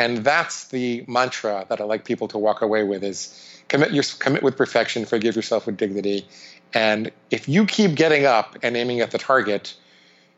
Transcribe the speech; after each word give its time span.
And 0.00 0.24
that's 0.24 0.68
the 0.68 1.04
mantra 1.06 1.66
that 1.68 1.78
I 1.78 1.84
like 1.84 2.06
people 2.06 2.26
to 2.28 2.38
walk 2.38 2.62
away 2.62 2.84
with 2.84 3.04
is 3.04 3.62
commit 3.68 3.92
your 3.92 4.02
commit 4.18 4.42
with 4.42 4.56
perfection, 4.56 5.04
forgive 5.04 5.36
yourself 5.36 5.66
with 5.66 5.76
dignity. 5.76 6.26
And 6.72 7.12
if 7.30 7.50
you 7.50 7.66
keep 7.66 7.96
getting 7.96 8.24
up 8.24 8.56
and 8.62 8.78
aiming 8.78 9.00
at 9.00 9.10
the 9.10 9.18
target, 9.18 9.74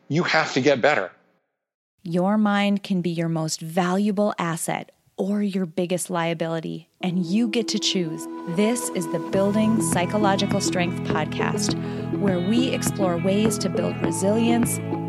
you 0.09 0.23
have 0.23 0.51
to 0.55 0.59
get 0.59 0.81
better. 0.81 1.13
Your 2.03 2.37
mind 2.37 2.83
can 2.83 3.01
be 3.01 3.11
your 3.11 3.29
most 3.29 3.61
valuable 3.61 4.33
asset 4.37 4.91
or 5.15 5.41
your 5.41 5.65
biggest 5.65 6.09
liability, 6.09 6.89
and 6.99 7.25
you 7.25 7.47
get 7.47 7.69
to 7.69 7.79
choose. 7.79 8.27
This 8.57 8.89
is 8.89 9.09
the 9.13 9.19
Building 9.31 9.81
Psychological 9.81 10.59
Strength 10.59 11.07
podcast, 11.07 11.79
where 12.19 12.39
we 12.39 12.67
explore 12.71 13.17
ways 13.17 13.57
to 13.59 13.69
build 13.69 13.95
resilience 14.03 14.79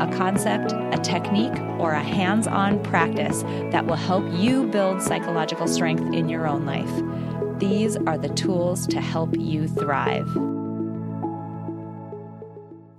a 0.00 0.10
concept, 0.16 0.72
a 0.72 0.98
technique, 1.02 1.56
or 1.78 1.92
a 1.92 2.02
hands 2.02 2.46
on 2.46 2.82
practice 2.82 3.42
that 3.70 3.86
will 3.86 3.96
help 3.96 4.24
you 4.32 4.66
build 4.68 5.02
psychological 5.02 5.68
strength 5.68 6.14
in 6.14 6.28
your 6.28 6.48
own 6.48 6.64
life. 6.64 6.90
These 7.60 7.96
are 7.96 8.16
the 8.16 8.30
tools 8.30 8.86
to 8.86 9.00
help 9.00 9.36
you 9.36 9.68
thrive. 9.68 10.26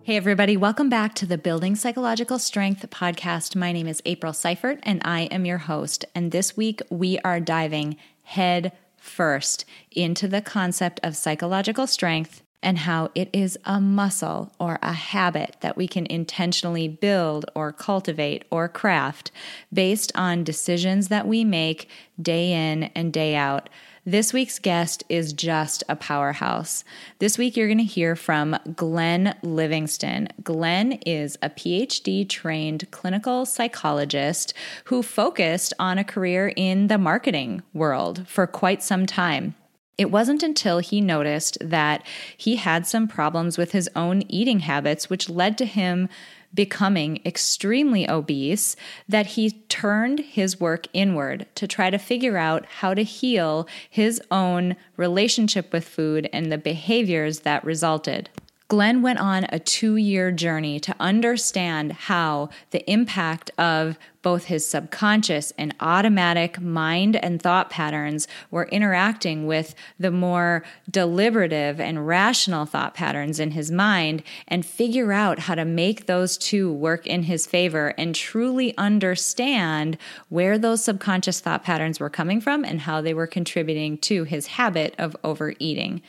Hey, 0.04 0.16
everybody, 0.16 0.58
welcome 0.58 0.90
back 0.90 1.16
to 1.16 1.26
the 1.26 1.38
Building 1.38 1.76
Psychological 1.76 2.38
Strength 2.38 2.90
podcast. 2.90 3.56
My 3.56 3.72
name 3.72 3.88
is 3.88 4.02
April 4.06 4.34
Seifert, 4.34 4.80
and 4.84 5.02
I 5.04 5.22
am 5.26 5.46
your 5.46 5.60
host. 5.60 6.06
And 6.14 6.32
this 6.32 6.56
week, 6.56 6.82
we 6.90 7.18
are 7.20 7.40
diving 7.40 7.98
head 8.24 8.72
first 8.98 9.66
into 9.92 10.28
the 10.28 10.42
concept 10.42 11.00
of 11.02 11.16
psychological 11.16 11.88
strength 11.88 12.44
and 12.64 12.80
how 12.80 13.10
it 13.16 13.30
is 13.34 13.58
a 13.66 13.80
muscle 13.80 14.52
or 14.60 14.80
a 14.82 14.94
habit 14.94 15.56
that 15.62 15.78
we 15.78 15.88
can 15.88 16.06
intentionally 16.06 16.88
build 16.88 17.46
or 17.56 17.72
cultivate 17.72 18.46
or 18.50 18.68
craft 18.68 19.32
based 19.74 20.12
on 20.16 20.44
decisions 20.44 21.08
that 21.08 21.28
we 21.28 21.44
make 21.44 21.90
day 22.22 22.52
in 22.52 22.84
and 22.96 23.12
day 23.12 23.36
out. 23.36 23.70
This 24.06 24.34
week's 24.34 24.58
guest 24.58 25.04
is 25.10 25.32
just 25.32 25.84
a 25.88 25.96
powerhouse. 25.96 26.84
This 27.20 27.38
week, 27.38 27.56
you're 27.56 27.68
going 27.68 27.78
to 27.78 27.84
hear 27.84 28.16
from 28.16 28.58
Glenn 28.76 29.36
Livingston. 29.44 30.28
Glenn 30.44 30.94
is 31.06 31.38
a 31.44 31.52
PhD 31.52 32.28
trained 32.28 32.90
clinical 32.90 33.46
psychologist 33.46 34.56
who 34.86 35.04
focused 35.04 35.76
on 35.78 36.00
a 36.00 36.04
career 36.04 36.52
in 36.56 36.88
the 36.88 36.98
marketing 36.98 37.62
world 37.74 38.28
for 38.28 38.48
quite 38.48 38.82
some 38.82 39.06
time. 39.06 39.54
It 40.02 40.10
wasn't 40.10 40.42
until 40.42 40.80
he 40.80 41.00
noticed 41.00 41.60
that 41.62 42.04
he 42.36 42.56
had 42.56 42.88
some 42.88 43.08
problems 43.08 43.56
with 43.56 43.72
his 43.72 43.88
own 43.96 44.24
eating 44.24 44.62
habits, 44.62 45.12
which 45.12 45.30
led 45.30 45.60
to 45.60 45.66
him 45.66 46.10
becoming 46.52 47.22
extremely 47.24 48.10
obese, 48.10 48.76
that 49.08 49.28
he 49.28 49.52
turned 49.70 50.18
his 50.22 50.60
work 50.60 50.88
inward 50.92 51.46
to 51.54 51.68
try 51.68 51.92
to 51.92 52.00
figure 52.00 52.38
out 52.38 52.66
how 52.66 52.96
to 52.96 53.04
heal 53.04 53.68
his 53.88 54.20
own 54.32 54.76
relationship 54.98 55.72
with 55.72 55.88
food 55.88 56.28
and 56.34 56.52
the 56.52 56.58
behaviors 56.58 57.42
that 57.42 57.64
resulted. 57.64 58.28
Glenn 58.72 59.02
went 59.02 59.20
on 59.20 59.46
a 59.50 59.60
two 59.60 59.98
year 59.98 60.32
journey 60.32 60.80
to 60.80 60.96
understand 60.98 61.92
how 61.92 62.48
the 62.70 62.90
impact 62.90 63.52
of 63.58 64.00
both 64.22 64.46
his 64.46 64.66
subconscious 64.66 65.52
and 65.58 65.76
automatic 65.82 66.62
mind 66.62 67.18
and 67.18 67.42
thought 67.42 67.70
patterns 67.70 68.30
were 68.50 68.70
interacting 68.70 69.46
with 69.46 69.76
the 70.00 70.10
more 70.10 70.64
deliberative 70.90 71.82
and 71.82 72.08
rational 72.08 72.66
thought 72.66 72.94
patterns 72.94 73.42
in 73.42 73.52
his 73.52 73.70
mind 73.70 74.24
and 74.48 74.66
figure 74.66 75.12
out 75.12 75.40
how 75.40 75.56
to 75.56 75.66
make 75.66 76.06
those 76.06 76.38
two 76.38 76.72
work 76.72 77.06
in 77.06 77.24
his 77.24 77.46
favor 77.46 77.94
and 77.98 78.16
truly 78.16 78.74
understand 78.78 79.98
where 80.30 80.58
those 80.58 80.82
subconscious 80.82 81.42
thought 81.42 81.62
patterns 81.62 82.00
were 82.00 82.10
coming 82.10 82.40
from 82.40 82.64
and 82.64 82.80
how 82.80 83.02
they 83.02 83.14
were 83.14 83.28
contributing 83.28 83.98
to 83.98 84.24
his 84.24 84.48
habit 84.48 84.96
of 84.98 85.14
overeating. 85.26 86.02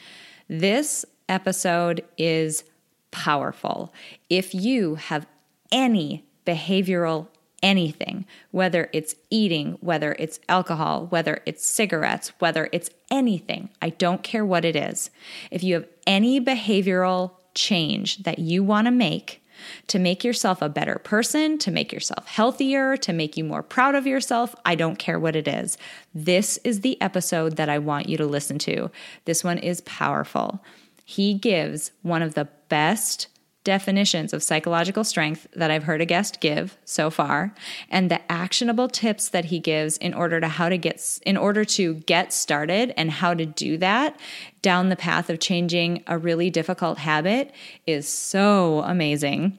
This 0.49 1.05
episode 1.33 2.05
is 2.17 2.63
powerful. 3.11 3.93
If 4.29 4.55
you 4.55 4.97
have 4.97 5.27
any 5.73 6.25
behavioral 6.47 7.29
anything, 7.63 8.27
whether 8.51 8.91
it's 8.93 9.15
eating, 9.31 9.79
whether 9.81 10.17
it's 10.19 10.41
alcohol, 10.49 11.07
whether 11.07 11.41
it's 11.47 11.65
cigarettes, 11.65 12.33
whether 12.41 12.69
it's 12.73 12.91
anything, 13.11 13.71
I 13.81 13.91
don't 13.91 14.23
care 14.23 14.45
what 14.45 14.65
it 14.65 14.75
is. 14.75 15.11
If 15.51 15.63
you 15.63 15.75
have 15.75 15.89
any 16.07 16.41
behavioral 16.41 17.33
change 17.55 18.25
that 18.25 18.41
you 18.41 18.65
want 18.65 18.87
to 18.87 18.91
make, 18.91 19.43
to 19.87 20.01
make 20.01 20.25
yourself 20.25 20.61
a 20.61 20.69
better 20.69 20.97
person, 20.97 21.57
to 21.59 21.71
make 21.71 21.93
yourself 21.93 22.27
healthier, 22.27 22.97
to 22.97 23.13
make 23.13 23.37
you 23.37 23.45
more 23.45 23.63
proud 23.63 23.95
of 23.95 24.09
yourself. 24.09 24.57
I 24.65 24.75
don't 24.75 24.99
care 24.99 25.21
what 25.21 25.37
it 25.37 25.47
is. 25.47 25.79
This 26.13 26.59
is 26.65 26.81
the 26.81 27.01
episode 27.01 27.57
that 27.57 27.69
I 27.69 27.79
want 27.79 28.09
you 28.09 28.17
to 28.17 28.27
listen 28.27 28.59
to. 28.61 28.91
This 29.25 29.45
one 29.45 29.59
is 29.59 29.81
powerful 29.83 30.61
he 31.05 31.35
gives 31.35 31.93
one 32.03 32.23
of 32.23 32.35
the 32.35 32.49
best 32.69 33.29
definitions 33.65 34.33
of 34.33 34.43
psychological 34.43 35.05
strength 35.05 35.47
that 35.55 35.71
I've 35.71 35.85
heard 35.85 36.01
a 36.01 36.07
guest 36.07 36.41
give 36.41 36.77
so 36.85 37.11
far 37.11 37.55
and 37.89 38.11
the 38.11 38.21
actionable 38.31 38.89
tips 38.89 39.29
that 39.29 39.47
he 39.47 39.61
gives 39.61 39.97
in 39.99 40.15
order 40.15 40.41
to 40.41 40.49
how 40.49 40.69
to 40.69 40.77
get 40.77 41.21
in 41.25 41.37
order 41.37 41.65
to 41.65 41.95
get 41.95 42.33
started 42.33 42.93
and 42.97 43.11
how 43.11 43.35
to 43.35 43.47
do 43.47 43.77
that 43.79 44.19
down 44.63 44.89
the 44.89 44.97
path 44.97 45.31
of 45.31 45.39
changing 45.39 46.03
a 46.07 46.19
really 46.19 46.51
difficult 46.51 46.99
habit 46.99 47.53
is 47.87 48.09
so 48.09 48.81
amazing. 48.81 49.57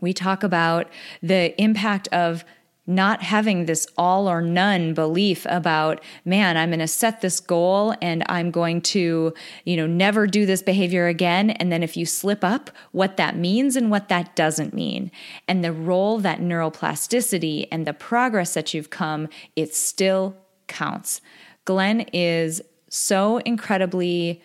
We 0.00 0.12
talk 0.12 0.42
about 0.42 0.90
the 1.22 1.58
impact 1.60 2.08
of 2.08 2.44
not 2.86 3.22
having 3.22 3.66
this 3.66 3.86
all 3.96 4.28
or 4.28 4.42
none 4.42 4.92
belief 4.94 5.46
about 5.48 6.02
man 6.24 6.56
i'm 6.56 6.70
going 6.70 6.78
to 6.80 6.88
set 6.88 7.20
this 7.20 7.38
goal 7.38 7.94
and 8.02 8.24
i'm 8.28 8.50
going 8.50 8.80
to 8.80 9.32
you 9.64 9.76
know 9.76 9.86
never 9.86 10.26
do 10.26 10.44
this 10.46 10.62
behavior 10.62 11.06
again. 11.06 11.50
And 11.50 11.70
then 11.70 11.82
if 11.82 11.96
you 11.96 12.06
slip 12.06 12.42
up 12.42 12.70
what 12.90 13.16
that 13.18 13.36
means 13.36 13.76
and 13.76 13.90
what 13.90 14.08
that 14.08 14.34
doesn't 14.34 14.74
mean. 14.74 15.10
And 15.46 15.62
the 15.62 15.72
role 15.72 16.18
that 16.18 16.40
neuroplasticity 16.40 17.68
and 17.70 17.86
the 17.86 17.92
progress 17.92 18.54
that 18.54 18.74
you've 18.74 18.90
come 18.90 19.28
it 19.54 19.74
still 19.74 20.36
counts. 20.66 21.20
Glenn 21.64 22.00
is 22.12 22.60
so 22.88 23.38
incredibly 23.38 24.42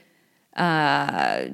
uh, 0.57 1.45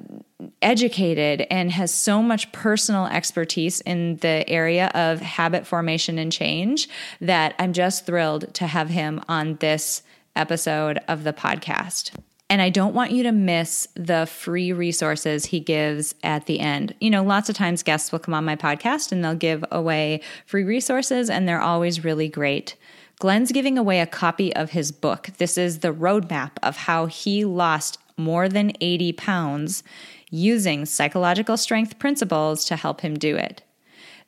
educated 0.61 1.45
and 1.49 1.71
has 1.71 1.93
so 1.93 2.21
much 2.21 2.51
personal 2.51 3.05
expertise 3.05 3.81
in 3.81 4.17
the 4.17 4.47
area 4.49 4.87
of 4.93 5.21
habit 5.21 5.65
formation 5.65 6.17
and 6.17 6.31
change 6.31 6.89
that 7.21 7.55
I'm 7.59 7.73
just 7.73 8.05
thrilled 8.05 8.53
to 8.55 8.67
have 8.67 8.89
him 8.89 9.21
on 9.27 9.55
this 9.55 10.03
episode 10.35 10.99
of 11.07 11.23
the 11.23 11.33
podcast. 11.33 12.11
And 12.49 12.61
I 12.61 12.69
don't 12.69 12.93
want 12.93 13.11
you 13.11 13.23
to 13.23 13.31
miss 13.31 13.87
the 13.95 14.27
free 14.27 14.73
resources 14.73 15.45
he 15.45 15.59
gives 15.59 16.13
at 16.23 16.45
the 16.45 16.59
end. 16.59 16.93
You 16.99 17.09
know, 17.09 17.23
lots 17.23 17.49
of 17.49 17.55
times 17.55 17.81
guests 17.81 18.11
will 18.11 18.19
come 18.19 18.33
on 18.33 18.45
my 18.45 18.55
podcast 18.55 19.11
and 19.11 19.23
they'll 19.23 19.33
give 19.33 19.65
away 19.71 20.21
free 20.45 20.63
resources, 20.63 21.29
and 21.29 21.47
they're 21.47 21.61
always 21.61 22.03
really 22.03 22.29
great. 22.29 22.75
Glenn's 23.17 23.51
giving 23.51 23.77
away 23.77 24.01
a 24.01 24.05
copy 24.05 24.55
of 24.55 24.71
his 24.71 24.91
book. 24.91 25.29
This 25.37 25.57
is 25.57 25.79
the 25.79 25.93
roadmap 25.93 26.51
of 26.61 26.75
how 26.75 27.05
he 27.05 27.45
lost 27.45 27.97
more 28.17 28.49
than 28.49 28.73
80 28.81 29.13
pounds 29.13 29.83
using 30.29 30.85
psychological 30.85 31.57
strength 31.57 31.99
principles 31.99 32.65
to 32.65 32.75
help 32.75 33.01
him 33.01 33.15
do 33.15 33.35
it. 33.35 33.63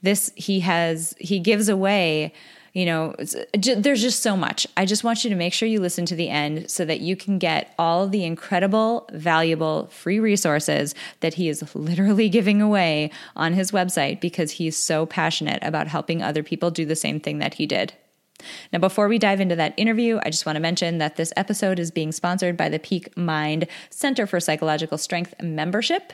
This 0.01 0.31
he 0.35 0.59
has 0.59 1.15
he 1.19 1.39
gives 1.39 1.67
away 1.67 2.33
you 2.75 2.85
know 2.85 3.15
there's 3.53 4.01
just 4.01 4.21
so 4.21 4.35
much 4.37 4.67
i 4.77 4.85
just 4.85 5.03
want 5.03 5.23
you 5.23 5.29
to 5.29 5.35
make 5.35 5.53
sure 5.53 5.67
you 5.67 5.79
listen 5.79 6.05
to 6.05 6.15
the 6.15 6.29
end 6.29 6.69
so 6.69 6.85
that 6.85 6.99
you 6.99 7.15
can 7.15 7.39
get 7.39 7.73
all 7.79 8.07
the 8.07 8.23
incredible 8.23 9.09
valuable 9.13 9.87
free 9.87 10.19
resources 10.19 10.93
that 11.21 11.35
he 11.35 11.49
is 11.49 11.73
literally 11.73 12.29
giving 12.37 12.61
away 12.61 13.09
on 13.35 13.53
his 13.53 13.71
website 13.71 14.19
because 14.19 14.51
he's 14.51 14.77
so 14.77 15.05
passionate 15.05 15.63
about 15.63 15.87
helping 15.87 16.21
other 16.21 16.43
people 16.43 16.69
do 16.69 16.85
the 16.85 16.95
same 16.95 17.19
thing 17.19 17.39
that 17.39 17.55
he 17.55 17.65
did 17.65 17.93
Now, 18.73 18.79
before 18.79 19.07
we 19.07 19.17
dive 19.17 19.39
into 19.39 19.55
that 19.55 19.73
interview, 19.77 20.19
I 20.23 20.29
just 20.29 20.45
want 20.45 20.55
to 20.55 20.61
mention 20.61 20.97
that 20.97 21.15
this 21.15 21.31
episode 21.37 21.79
is 21.79 21.91
being 21.91 22.11
sponsored 22.11 22.57
by 22.57 22.69
the 22.69 22.79
Peak 22.79 23.15
Mind 23.17 23.67
Center 23.89 24.27
for 24.27 24.39
Psychological 24.39 24.97
Strength 24.97 25.41
membership. 25.41 26.13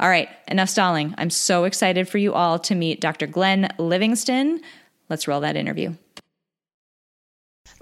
All 0.00 0.08
right, 0.08 0.28
enough 0.48 0.68
stalling. 0.68 1.14
I'm 1.18 1.30
so 1.30 1.62
excited 1.64 2.08
for 2.08 2.18
you 2.18 2.34
all 2.34 2.58
to 2.60 2.74
meet 2.74 3.00
Dr. 3.00 3.28
Glenn 3.28 3.68
Livingston. 3.78 4.60
Let's 5.08 5.28
roll 5.28 5.40
that 5.40 5.56
interview. 5.56 5.94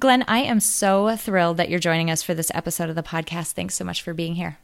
Glenn, 0.00 0.24
I 0.28 0.40
am 0.40 0.60
so 0.60 1.16
thrilled 1.16 1.56
that 1.56 1.68
you're 1.68 1.78
joining 1.78 2.10
us 2.10 2.22
for 2.22 2.34
this 2.34 2.50
episode 2.54 2.90
of 2.90 2.96
the 2.96 3.02
podcast. 3.02 3.52
Thanks 3.52 3.74
so 3.74 3.84
much 3.84 4.02
for 4.02 4.12
being 4.14 4.34
here. 4.34 4.58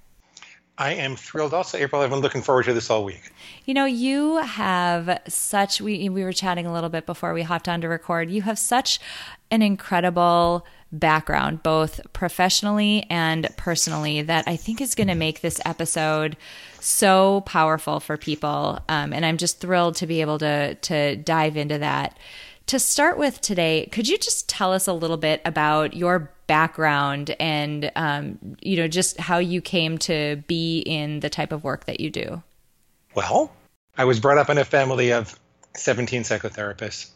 I 0.79 0.95
am 0.95 1.17
thrilled 1.17 1.53
also, 1.53 1.79
April. 1.79 2.01
I've 2.01 2.11
been 2.11 2.21
looking 2.21 2.43
forward 2.43 2.65
to 2.65 2.73
this 2.73 2.89
all 2.89 3.05
week. 3.05 3.31
You 3.67 3.75
know, 3.75 3.85
you 3.85 4.39
have 4.39 5.21
such, 5.29 5.81
we, 5.81 6.09
we 6.09 6.25
were 6.25 6.33
chatting 6.33 6.67
a 6.67 6.73
little 6.73 6.89
bit 6.89 7.05
before 7.05 7.35
we 7.35 7.43
hopped 7.43 7.69
on 7.69 7.83
to 7.83 7.89
record. 7.89 8.31
You 8.31 8.43
have 8.43 8.59
such 8.59 8.99
an 9.51 9.61
incredible 9.61 10.67
background, 10.91 11.63
both 11.63 12.01
professionally 12.15 13.07
and 13.11 13.49
personally, 13.57 14.23
that 14.23 14.45
I 14.47 14.57
think 14.57 14.81
is 14.81 14.95
going 14.95 15.09
to 15.09 15.15
make 15.15 15.41
this 15.41 15.61
episode 15.65 16.37
so 16.81 17.43
powerful 17.43 18.01
for 18.01 18.17
people. 18.17 18.81
Um, 18.89 19.13
and 19.13 19.25
I'm 19.27 19.37
just 19.37 19.61
thrilled 19.61 19.97
to 19.97 20.07
be 20.07 20.21
able 20.21 20.39
to 20.39 20.75
to 20.75 21.17
dive 21.17 21.57
into 21.57 21.79
that. 21.79 22.19
To 22.67 22.79
start 22.79 23.19
with 23.19 23.41
today, 23.41 23.89
could 23.93 24.09
you 24.09 24.19
just 24.19 24.49
tell 24.49 24.73
us 24.73 24.87
a 24.87 24.93
little 24.93 25.17
bit 25.17 25.43
about 25.45 25.95
your 25.95 26.31
background 26.47 27.35
and 27.41 27.91
um, 27.97 28.39
you 28.61 28.77
know 28.77 28.89
just 28.89 29.19
how 29.19 29.39
you 29.39 29.61
came 29.61 29.99
to 29.99 30.43
be 30.47 30.81
in 30.81 31.21
the 31.21 31.31
type 31.31 31.53
of 31.53 31.65
work 31.65 31.87
that 31.87 32.01
you 32.01 32.11
do? 32.11 32.43
Well, 33.15 33.51
I 33.97 34.05
was 34.05 34.21
brought 34.21 34.39
up 34.39 34.51
in 34.51 34.59
a 34.59 34.65
family 34.65 35.13
of 35.13 35.39
17 35.77 36.23
psychotherapists. 36.23 37.11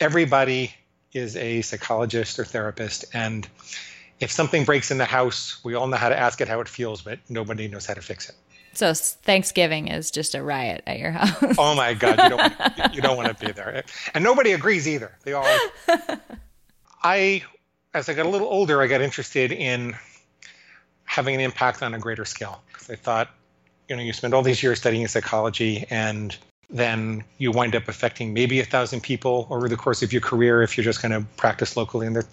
Everybody 0.00 0.74
is 1.12 1.36
a 1.36 1.62
psychologist 1.62 2.38
or 2.38 2.44
therapist, 2.44 3.04
and 3.12 3.48
if 4.20 4.30
something 4.30 4.64
breaks 4.64 4.90
in 4.90 4.98
the 4.98 5.04
house, 5.04 5.62
we 5.64 5.74
all 5.74 5.86
know 5.86 5.96
how 5.96 6.08
to 6.08 6.18
ask 6.18 6.40
it 6.40 6.48
how 6.48 6.60
it 6.60 6.68
feels, 6.68 7.02
but 7.02 7.18
nobody 7.28 7.68
knows 7.68 7.86
how 7.86 7.94
to 7.94 8.02
fix 8.02 8.28
it. 8.28 8.34
So 8.74 8.92
Thanksgiving 8.94 9.88
is 9.88 10.10
just 10.10 10.34
a 10.34 10.42
riot 10.42 10.82
at 10.86 10.98
your 10.98 11.10
house. 11.10 11.56
oh 11.58 11.74
my 11.74 11.94
God, 11.94 12.18
you 12.22 12.28
don't 12.28 12.94
you 12.94 13.00
don't 13.02 13.16
want 13.16 13.36
to 13.36 13.46
be 13.46 13.52
there, 13.56 13.84
and 14.14 14.22
nobody 14.22 14.52
agrees 14.52 14.86
either. 14.86 15.12
They 15.24 15.32
all. 15.32 15.46
I, 17.02 17.44
as 17.94 18.08
I 18.08 18.14
got 18.14 18.26
a 18.26 18.28
little 18.28 18.48
older, 18.48 18.82
I 18.82 18.86
got 18.86 19.00
interested 19.00 19.52
in 19.52 19.96
having 21.04 21.34
an 21.34 21.40
impact 21.40 21.82
on 21.82 21.94
a 21.94 21.98
greater 21.98 22.24
scale 22.24 22.60
because 22.72 22.90
I 22.90 22.96
thought, 22.96 23.30
you 23.88 23.96
know, 23.96 24.02
you 24.02 24.12
spend 24.12 24.34
all 24.34 24.42
these 24.42 24.62
years 24.62 24.78
studying 24.78 25.06
psychology 25.06 25.86
and 25.90 26.36
then 26.70 27.24
you 27.38 27.50
wind 27.50 27.74
up 27.74 27.88
affecting 27.88 28.34
maybe 28.34 28.60
a 28.60 28.64
thousand 28.64 29.02
people 29.02 29.46
over 29.50 29.68
the 29.68 29.76
course 29.76 30.02
of 30.02 30.12
your 30.12 30.20
career 30.20 30.62
if 30.62 30.76
you're 30.76 30.84
just 30.84 31.00
going 31.00 31.12
to 31.12 31.26
practice 31.36 31.76
locally. 31.76 32.06
And 32.06 32.14
there, 32.14 32.24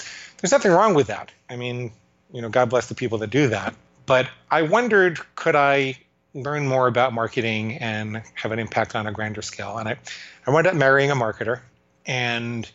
there's 0.41 0.51
nothing 0.51 0.71
wrong 0.71 0.93
with 0.93 1.07
that. 1.07 1.31
I 1.49 1.55
mean, 1.55 1.91
you 2.33 2.41
know, 2.41 2.49
God 2.49 2.69
bless 2.69 2.87
the 2.87 2.95
people 2.95 3.17
that 3.19 3.29
do 3.29 3.47
that. 3.47 3.73
But 4.05 4.27
I 4.51 4.61
wondered, 4.63 5.19
could 5.35 5.55
I 5.55 5.97
learn 6.35 6.67
more 6.67 6.87
about 6.87 7.13
marketing 7.13 7.77
and 7.77 8.21
have 8.35 8.51
an 8.51 8.59
impact 8.59 8.93
on 8.93 9.07
a 9.07 9.11
grander 9.11 9.41
scale. 9.41 9.77
And 9.77 9.87
I, 9.89 9.97
I 10.45 10.51
wound 10.51 10.67
up 10.67 10.75
marrying 10.75 11.09
a 11.09 11.15
marketer, 11.15 11.61
and 12.05 12.69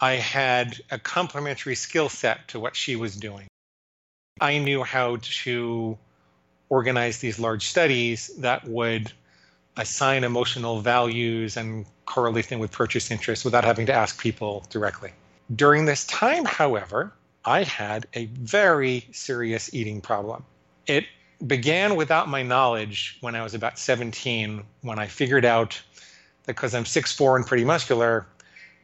I 0.00 0.12
had 0.14 0.80
a 0.90 0.98
complementary 0.98 1.74
skill 1.74 2.08
set 2.08 2.48
to 2.48 2.58
what 2.58 2.74
she 2.74 2.96
was 2.96 3.14
doing. 3.14 3.46
I 4.40 4.58
knew 4.58 4.82
how 4.82 5.18
to 5.20 5.98
organize 6.70 7.18
these 7.18 7.38
large 7.38 7.68
studies 7.68 8.28
that 8.38 8.66
would 8.66 9.12
assign 9.80 10.24
emotional 10.24 10.80
values 10.80 11.56
and 11.56 11.86
correlate 12.06 12.48
them 12.48 12.60
with 12.60 12.70
purchase 12.70 13.10
interest 13.10 13.44
without 13.44 13.64
having 13.64 13.86
to 13.86 13.92
ask 13.92 14.20
people 14.20 14.64
directly. 14.70 15.10
During 15.54 15.86
this 15.86 16.06
time, 16.06 16.44
however, 16.44 17.12
I 17.44 17.62
had 17.64 18.06
a 18.14 18.26
very 18.26 19.06
serious 19.12 19.72
eating 19.74 20.00
problem. 20.00 20.44
It 20.86 21.06
began 21.46 21.96
without 21.96 22.28
my 22.28 22.42
knowledge 22.42 23.16
when 23.20 23.34
I 23.34 23.42
was 23.42 23.54
about 23.54 23.78
17, 23.78 24.62
when 24.82 24.98
I 24.98 25.06
figured 25.06 25.44
out 25.44 25.80
that 26.44 26.56
because 26.56 26.74
I'm 26.74 26.84
6'4 26.84 27.36
and 27.36 27.46
pretty 27.46 27.64
muscular, 27.64 28.26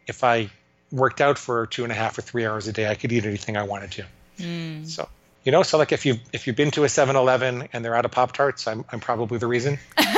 if 0.07 0.25
I 0.25 0.51
worked 0.91 1.21
out 1.21 1.39
for 1.39 1.67
two 1.67 1.83
and 1.83 1.93
a 1.93 1.95
half 1.95 2.17
or 2.17 2.23
three 2.23 2.47
hours 2.47 2.67
a 2.69 2.73
day, 2.73 2.89
I 2.89 2.95
could 2.95 3.13
eat 3.13 3.27
anything 3.27 3.57
I 3.57 3.63
wanted 3.63 3.93
to. 3.93 4.05
Mm. 4.39 4.87
So, 4.87 5.09
you 5.47 5.53
know, 5.53 5.63
so 5.63 5.79
like 5.79 5.93
if 5.93 6.05
you 6.05 6.19
if 6.33 6.47
you've 6.47 6.57
been 6.57 6.73
to 6.73 6.83
a 6.83 6.89
7-Eleven 6.89 7.69
and 7.73 7.85
they're 7.85 7.95
out 7.95 8.05
of 8.05 8.11
Pop 8.11 8.33
Tarts, 8.33 8.67
I'm 8.67 8.85
I'm 8.91 8.99
probably 8.99 9.39
the 9.39 9.47
reason. 9.47 9.79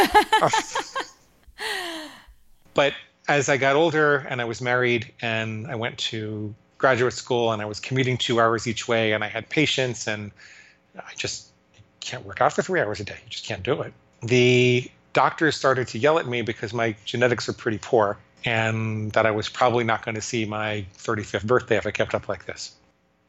but 2.75 2.95
as 3.29 3.51
I 3.51 3.59
got 3.59 3.77
older 3.77 4.17
and 4.17 4.41
I 4.41 4.47
was 4.47 4.63
married 4.63 5.13
and 5.21 5.67
I 5.67 5.75
went 5.75 5.99
to 5.99 6.55
graduate 6.79 7.13
school 7.13 7.53
and 7.53 7.61
I 7.61 7.67
was 7.67 7.79
commuting 7.79 8.17
two 8.17 8.41
hours 8.41 8.67
each 8.67 8.89
way 8.89 9.13
and 9.13 9.23
I 9.23 9.29
had 9.29 9.51
patients 9.51 10.07
and 10.07 10.33
I 10.97 11.13
just 11.15 11.49
can't 12.01 12.25
work 12.25 12.41
out 12.41 12.55
for 12.55 12.63
three 12.63 12.81
hours 12.81 12.99
a 12.99 13.05
day. 13.05 13.19
You 13.23 13.29
just 13.29 13.45
can't 13.45 13.63
do 13.63 13.83
it. 13.83 13.93
The 14.23 14.91
doctors 15.13 15.57
started 15.57 15.89
to 15.89 15.99
yell 15.99 16.19
at 16.19 16.27
me 16.27 16.41
because 16.41 16.73
my 16.73 16.97
genetics 17.05 17.51
are 17.51 17.53
pretty 17.53 17.79
poor 17.79 18.17
and 18.47 19.13
that 19.13 19.27
I 19.27 19.33
was 19.33 19.51
probably 19.51 19.85
not 19.85 20.07
going 20.07 20.15
to 20.15 20.23
see 20.23 20.47
my 20.47 20.87
35th 20.97 21.45
birthday 21.45 21.77
if 21.77 21.87
I 21.87 21.91
kept 21.91 22.15
up 22.15 22.31
like 22.31 22.47
this. 22.47 22.73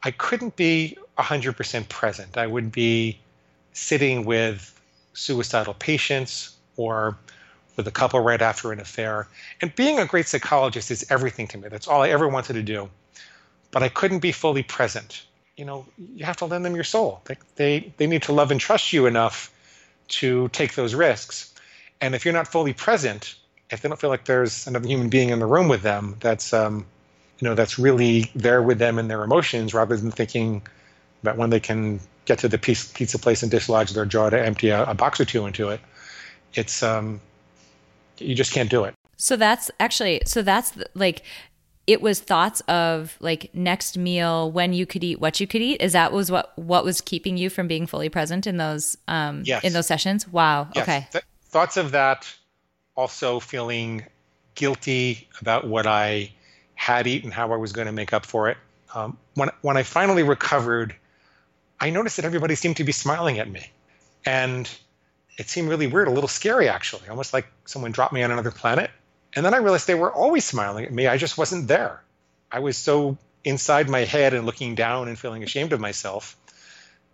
I 0.04 0.12
couldn't 0.12 0.56
be 0.56 0.98
100% 1.18 1.90
present. 1.90 2.38
I 2.38 2.48
would 2.48 2.72
be 2.72 3.20
sitting 3.74 4.26
with 4.26 4.80
suicidal 5.14 5.74
patients 5.74 6.56
or 6.78 7.18
with 7.76 7.88
a 7.88 7.92
couple 7.92 8.20
right 8.20 8.42
after 8.42 8.72
an 8.72 8.80
affair. 8.80 9.28
And 9.62 9.76
being 9.76 10.00
a 10.00 10.06
great 10.06 10.28
psychologist 10.28 10.92
is 10.92 11.06
everything 11.10 11.48
to 11.48 11.58
me. 11.58 11.70
That's 11.70 11.88
all 11.88 12.02
I 12.02 12.10
ever 12.10 12.28
wanted 12.28 12.54
to 12.54 12.64
do. 12.64 12.90
But 13.72 13.84
I 13.84 13.90
couldn't 13.90 14.20
be 14.20 14.32
fully 14.32 14.64
present 14.64 15.24
you 15.60 15.66
know, 15.66 15.86
you 15.98 16.24
have 16.24 16.38
to 16.38 16.46
lend 16.46 16.64
them 16.64 16.74
your 16.74 16.86
soul. 16.86 17.22
They, 17.26 17.36
they, 17.58 17.94
they 17.98 18.08
need 18.08 18.24
to 18.24 18.32
love 18.32 18.50
and 18.50 18.62
trust 18.62 18.94
you 18.94 19.08
enough 19.08 19.52
to 20.08 20.48
take 20.48 20.74
those 20.74 20.96
risks. 20.96 21.54
And 22.00 22.16
if 22.16 22.24
you're 22.24 22.34
not 22.34 22.48
fully 22.48 22.72
present, 22.72 23.36
if 23.70 23.82
they 23.82 23.90
don't 23.90 24.00
feel 24.00 24.10
like 24.10 24.24
there's 24.24 24.68
another 24.68 24.88
human 24.88 25.10
being 25.10 25.32
in 25.32 25.40
the 25.40 25.46
room 25.46 25.68
with 25.68 25.82
them, 25.82 26.16
that's, 26.22 26.54
um, 26.54 26.86
you 27.40 27.48
know, 27.48 27.56
that's 27.56 27.80
really 27.80 28.30
there 28.36 28.62
with 28.62 28.80
them 28.80 29.00
and 29.00 29.10
their 29.10 29.24
emotions 29.24 29.74
rather 29.74 29.96
than 29.96 30.12
thinking 30.12 30.62
about 31.24 31.38
when 31.38 31.50
they 31.50 31.60
can 31.60 32.00
get 32.26 32.40
to 32.40 32.48
the 32.48 32.58
pizza 32.58 33.18
place 33.18 33.42
and 33.42 33.52
dislodge 33.52 33.92
their 33.92 34.06
jaw 34.06 34.30
to 34.30 34.40
empty 34.40 34.70
a, 34.70 34.84
a 34.86 34.94
box 34.94 35.20
or 35.20 35.26
two 35.26 35.46
into 35.46 35.70
it. 35.70 35.80
It's, 36.54 36.84
um, 36.84 37.22
you 38.18 38.36
just 38.36 38.54
can't 38.54 38.70
do 38.70 38.84
it. 38.84 38.94
So 39.18 39.36
that's 39.36 39.72
actually, 39.80 40.22
so 40.26 40.42
that's 40.42 40.74
like, 40.94 41.24
it 41.88 42.02
was 42.04 42.20
thoughts 42.20 42.62
of 42.68 43.18
like 43.20 43.50
next 43.52 43.98
meal 43.98 44.52
when 44.52 44.74
you 44.74 44.86
could 44.86 45.04
eat 45.04 45.20
what 45.20 45.40
you 45.40 45.48
could 45.48 45.62
eat 45.62 45.82
is 45.82 45.94
that 45.94 46.12
was 46.12 46.30
what 46.30 46.56
what 46.56 46.86
was 46.86 47.02
keeping 47.02 47.36
you 47.36 47.50
from 47.50 47.68
being 47.68 47.88
fully 47.88 48.10
present 48.10 48.46
in 48.46 48.58
those 48.58 48.96
um 49.08 49.42
yes. 49.44 49.64
in 49.64 49.74
those 49.74 49.88
sessions 49.88 50.28
wow 50.28 50.68
yes. 50.76 50.84
okay 50.84 51.08
Th- 51.12 51.24
thoughts 51.46 51.78
of 51.78 51.90
that 51.90 52.32
also 52.96 53.40
feeling 53.40 54.06
guilty 54.54 55.28
about 55.42 55.66
what 55.66 55.88
i 55.88 56.32
had 56.88 57.08
eaten 57.08 57.32
how 57.32 57.52
i 57.52 57.58
was 57.58 57.72
going 57.72 57.88
to 57.88 57.94
make 58.02 58.14
up 58.14 58.26
for 58.26 58.50
it 58.50 58.58
um, 58.96 59.18
when 59.36 59.50
when 59.62 59.78
i 59.78 59.84
finally 59.84 60.24
recovered 60.24 60.96
i 61.80 61.90
noticed 61.90 62.16
that 62.16 62.26
everybody 62.26 62.56
seemed 62.56 62.78
to 62.78 62.84
be 62.84 62.92
smiling 62.92 63.40
at 63.40 63.50
me 63.50 63.66
and 64.26 64.70
it 65.38 65.50
seemed 65.50 65.70
really 65.70 65.88
weird 65.88 66.08
a 66.08 66.12
little 66.12 66.28
scary 66.28 66.68
actually 66.68 67.08
almost 67.10 67.34
like 67.34 67.48
someone 67.66 67.92
dropped 67.92 68.14
me 68.14 68.24
on 68.24 68.32
another 68.32 68.52
planet 68.52 68.90
and 69.36 69.46
then 69.46 69.54
I 69.54 69.58
realized 69.58 69.88
they 69.88 69.96
were 69.96 70.12
always 70.12 70.44
smiling 70.44 70.86
at 70.86 70.94
me. 70.94 71.08
I 71.08 71.18
just 71.18 71.38
wasn't 71.38 71.68
there. 71.68 72.02
I 72.52 72.60
was 72.60 72.78
so 72.78 73.18
inside 73.44 73.90
my 73.90 74.00
head 74.00 74.34
and 74.34 74.46
looking 74.46 74.76
down 74.76 75.08
and 75.08 75.18
feeling 75.18 75.44
ashamed 75.44 75.72
of 75.72 75.80
myself 75.80 76.36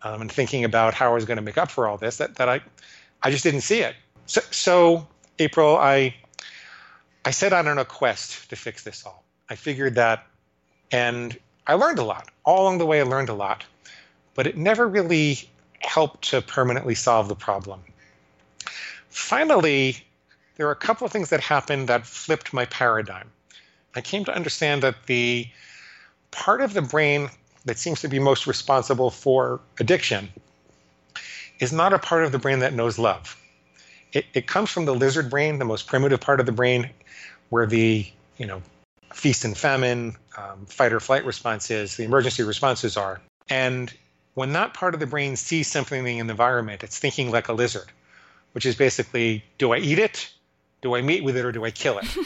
um, 0.01 0.21
and 0.21 0.31
thinking 0.31 0.63
about 0.63 0.93
how 0.93 1.11
I 1.11 1.13
was 1.13 1.25
going 1.25 1.37
to 1.37 1.43
make 1.43 1.57
up 1.57 1.69
for 1.69 1.87
all 1.87 1.97
this 1.97 2.17
that, 2.17 2.35
that 2.35 2.47
I, 2.47 2.61
I 3.21 3.31
just 3.31 3.43
didn't 3.43 3.61
see 3.61 3.81
it. 3.81 3.95
So, 4.27 4.41
so 4.51 5.07
April, 5.39 5.75
I, 5.75 6.15
I 7.23 7.31
set 7.31 7.53
out 7.53 7.67
on 7.67 7.77
a 7.77 7.85
quest 7.85 8.49
to 8.49 8.55
fix 8.55 8.83
this 8.83 9.05
all. 9.05 9.24
I 9.49 9.55
figured 9.55 9.95
that, 9.95 10.25
and 10.91 11.37
I 11.67 11.73
learned 11.75 11.99
a 11.99 12.03
lot. 12.03 12.29
All 12.43 12.63
along 12.63 12.79
the 12.79 12.85
way, 12.85 12.99
I 12.99 13.03
learned 13.03 13.29
a 13.29 13.33
lot, 13.33 13.63
but 14.33 14.47
it 14.47 14.57
never 14.57 14.87
really 14.87 15.49
helped 15.79 16.29
to 16.29 16.41
permanently 16.41 16.95
solve 16.95 17.27
the 17.27 17.35
problem. 17.35 17.81
Finally, 19.09 20.03
there 20.55 20.67
are 20.67 20.71
a 20.71 20.75
couple 20.75 21.05
of 21.05 21.11
things 21.11 21.29
that 21.29 21.41
happened 21.41 21.87
that 21.89 22.05
flipped 22.05 22.53
my 22.53 22.65
paradigm. 22.65 23.29
I 23.95 24.01
came 24.01 24.25
to 24.25 24.35
understand 24.35 24.83
that 24.83 25.05
the 25.05 25.47
part 26.31 26.61
of 26.61 26.73
the 26.73 26.81
brain 26.81 27.29
that 27.65 27.77
seems 27.77 28.01
to 28.01 28.07
be 28.07 28.19
most 28.19 28.47
responsible 28.47 29.09
for 29.09 29.59
addiction 29.79 30.29
is 31.59 31.71
not 31.71 31.93
a 31.93 31.99
part 31.99 32.23
of 32.23 32.31
the 32.31 32.39
brain 32.39 32.59
that 32.59 32.73
knows 32.73 32.99
love. 32.99 33.37
It, 34.11 34.25
it 34.33 34.47
comes 34.47 34.69
from 34.69 34.85
the 34.85 34.93
lizard 34.93 35.29
brain, 35.29 35.59
the 35.59 35.65
most 35.65 35.87
primitive 35.87 36.19
part 36.19 36.39
of 36.39 36.45
the 36.45 36.51
brain, 36.51 36.89
where 37.49 37.65
the 37.65 38.05
you 38.37 38.45
know 38.45 38.61
feast 39.15 39.45
and 39.45 39.57
famine, 39.57 40.17
um, 40.37 40.65
fight 40.65 40.91
or 40.91 40.99
flight 40.99 41.25
responses, 41.25 41.95
the 41.95 42.03
emergency 42.03 42.43
responses 42.43 42.97
are. 42.97 43.21
And 43.49 43.91
when 44.33 44.51
that 44.53 44.73
part 44.73 44.93
of 44.93 44.99
the 44.99 45.07
brain 45.07 45.37
sees 45.37 45.67
something 45.67 46.05
in 46.05 46.27
the 46.27 46.31
environment, 46.31 46.83
it's 46.83 46.99
thinking 46.99 47.31
like 47.31 47.47
a 47.47 47.53
lizard, 47.53 47.87
which 48.51 48.65
is 48.65 48.75
basically, 48.75 49.43
do 49.57 49.71
I 49.71 49.77
eat 49.77 49.99
it? 49.99 50.29
Do 50.81 50.95
I 50.95 51.01
meet 51.01 51.23
with 51.23 51.37
it 51.37 51.45
or 51.45 51.53
do 51.53 51.63
I 51.63 51.71
kill 51.71 51.99
it? 51.99 52.05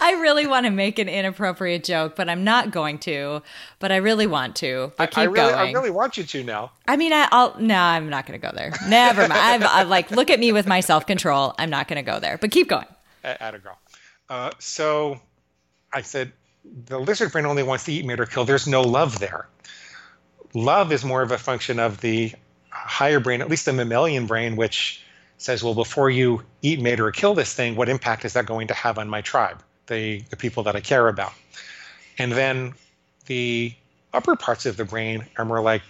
I 0.00 0.12
really 0.12 0.46
want 0.46 0.66
to 0.66 0.70
make 0.70 1.00
an 1.00 1.08
inappropriate 1.08 1.82
joke, 1.82 2.14
but 2.14 2.28
I'm 2.28 2.44
not 2.44 2.70
going 2.70 2.98
to. 3.00 3.42
But 3.80 3.90
I 3.90 3.96
really 3.96 4.28
want 4.28 4.54
to. 4.56 4.92
But 4.96 5.10
keep 5.10 5.18
I, 5.18 5.22
I 5.22 5.24
really, 5.24 5.52
going. 5.52 5.54
I 5.54 5.72
really 5.72 5.90
want 5.90 6.16
you 6.16 6.22
to 6.22 6.44
now. 6.44 6.70
I 6.86 6.96
mean, 6.96 7.12
I, 7.12 7.28
will 7.32 7.60
No, 7.60 7.76
I'm 7.76 8.08
not 8.08 8.24
going 8.24 8.40
to 8.40 8.46
go 8.46 8.52
there. 8.54 8.72
Never 8.86 9.22
mind. 9.22 9.32
I've, 9.32 9.64
I, 9.64 9.82
like, 9.82 10.12
look 10.12 10.30
at 10.30 10.38
me 10.38 10.52
with 10.52 10.68
my 10.68 10.80
self 10.80 11.06
control. 11.06 11.54
I'm 11.58 11.70
not 11.70 11.88
going 11.88 12.02
to 12.02 12.08
go 12.08 12.20
there. 12.20 12.38
But 12.38 12.52
keep 12.52 12.68
going. 12.68 12.86
At 13.24 13.54
a 13.54 13.58
girl. 13.58 13.76
Uh, 14.28 14.50
so 14.58 15.20
I 15.92 16.02
said, 16.02 16.32
the 16.86 16.98
lizard 16.98 17.32
brain 17.32 17.46
only 17.46 17.62
wants 17.62 17.84
to 17.84 17.92
eat, 17.92 18.04
mate, 18.04 18.20
or 18.20 18.26
kill. 18.26 18.44
There's 18.44 18.66
no 18.66 18.82
love 18.82 19.18
there. 19.18 19.48
Love 20.54 20.92
is 20.92 21.04
more 21.04 21.22
of 21.22 21.30
a 21.30 21.38
function 21.38 21.78
of 21.78 22.00
the 22.00 22.32
higher 22.70 23.20
brain, 23.20 23.40
at 23.40 23.48
least 23.48 23.64
the 23.64 23.72
mammalian 23.72 24.26
brain, 24.26 24.56
which 24.56 25.02
says, 25.38 25.62
well, 25.62 25.74
before 25.74 26.10
you 26.10 26.42
eat, 26.62 26.80
mate, 26.80 27.00
or 27.00 27.10
kill 27.10 27.34
this 27.34 27.54
thing, 27.54 27.76
what 27.76 27.88
impact 27.88 28.24
is 28.24 28.32
that 28.32 28.46
going 28.46 28.66
to 28.68 28.74
have 28.74 28.98
on 28.98 29.08
my 29.08 29.20
tribe, 29.20 29.62
the, 29.86 30.20
the 30.30 30.36
people 30.36 30.62
that 30.64 30.76
I 30.76 30.80
care 30.80 31.08
about? 31.08 31.32
And 32.18 32.32
then 32.32 32.74
the 33.26 33.72
upper 34.12 34.36
parts 34.36 34.66
of 34.66 34.76
the 34.76 34.84
brain 34.84 35.24
are 35.36 35.44
more 35.44 35.60
like, 35.60 35.82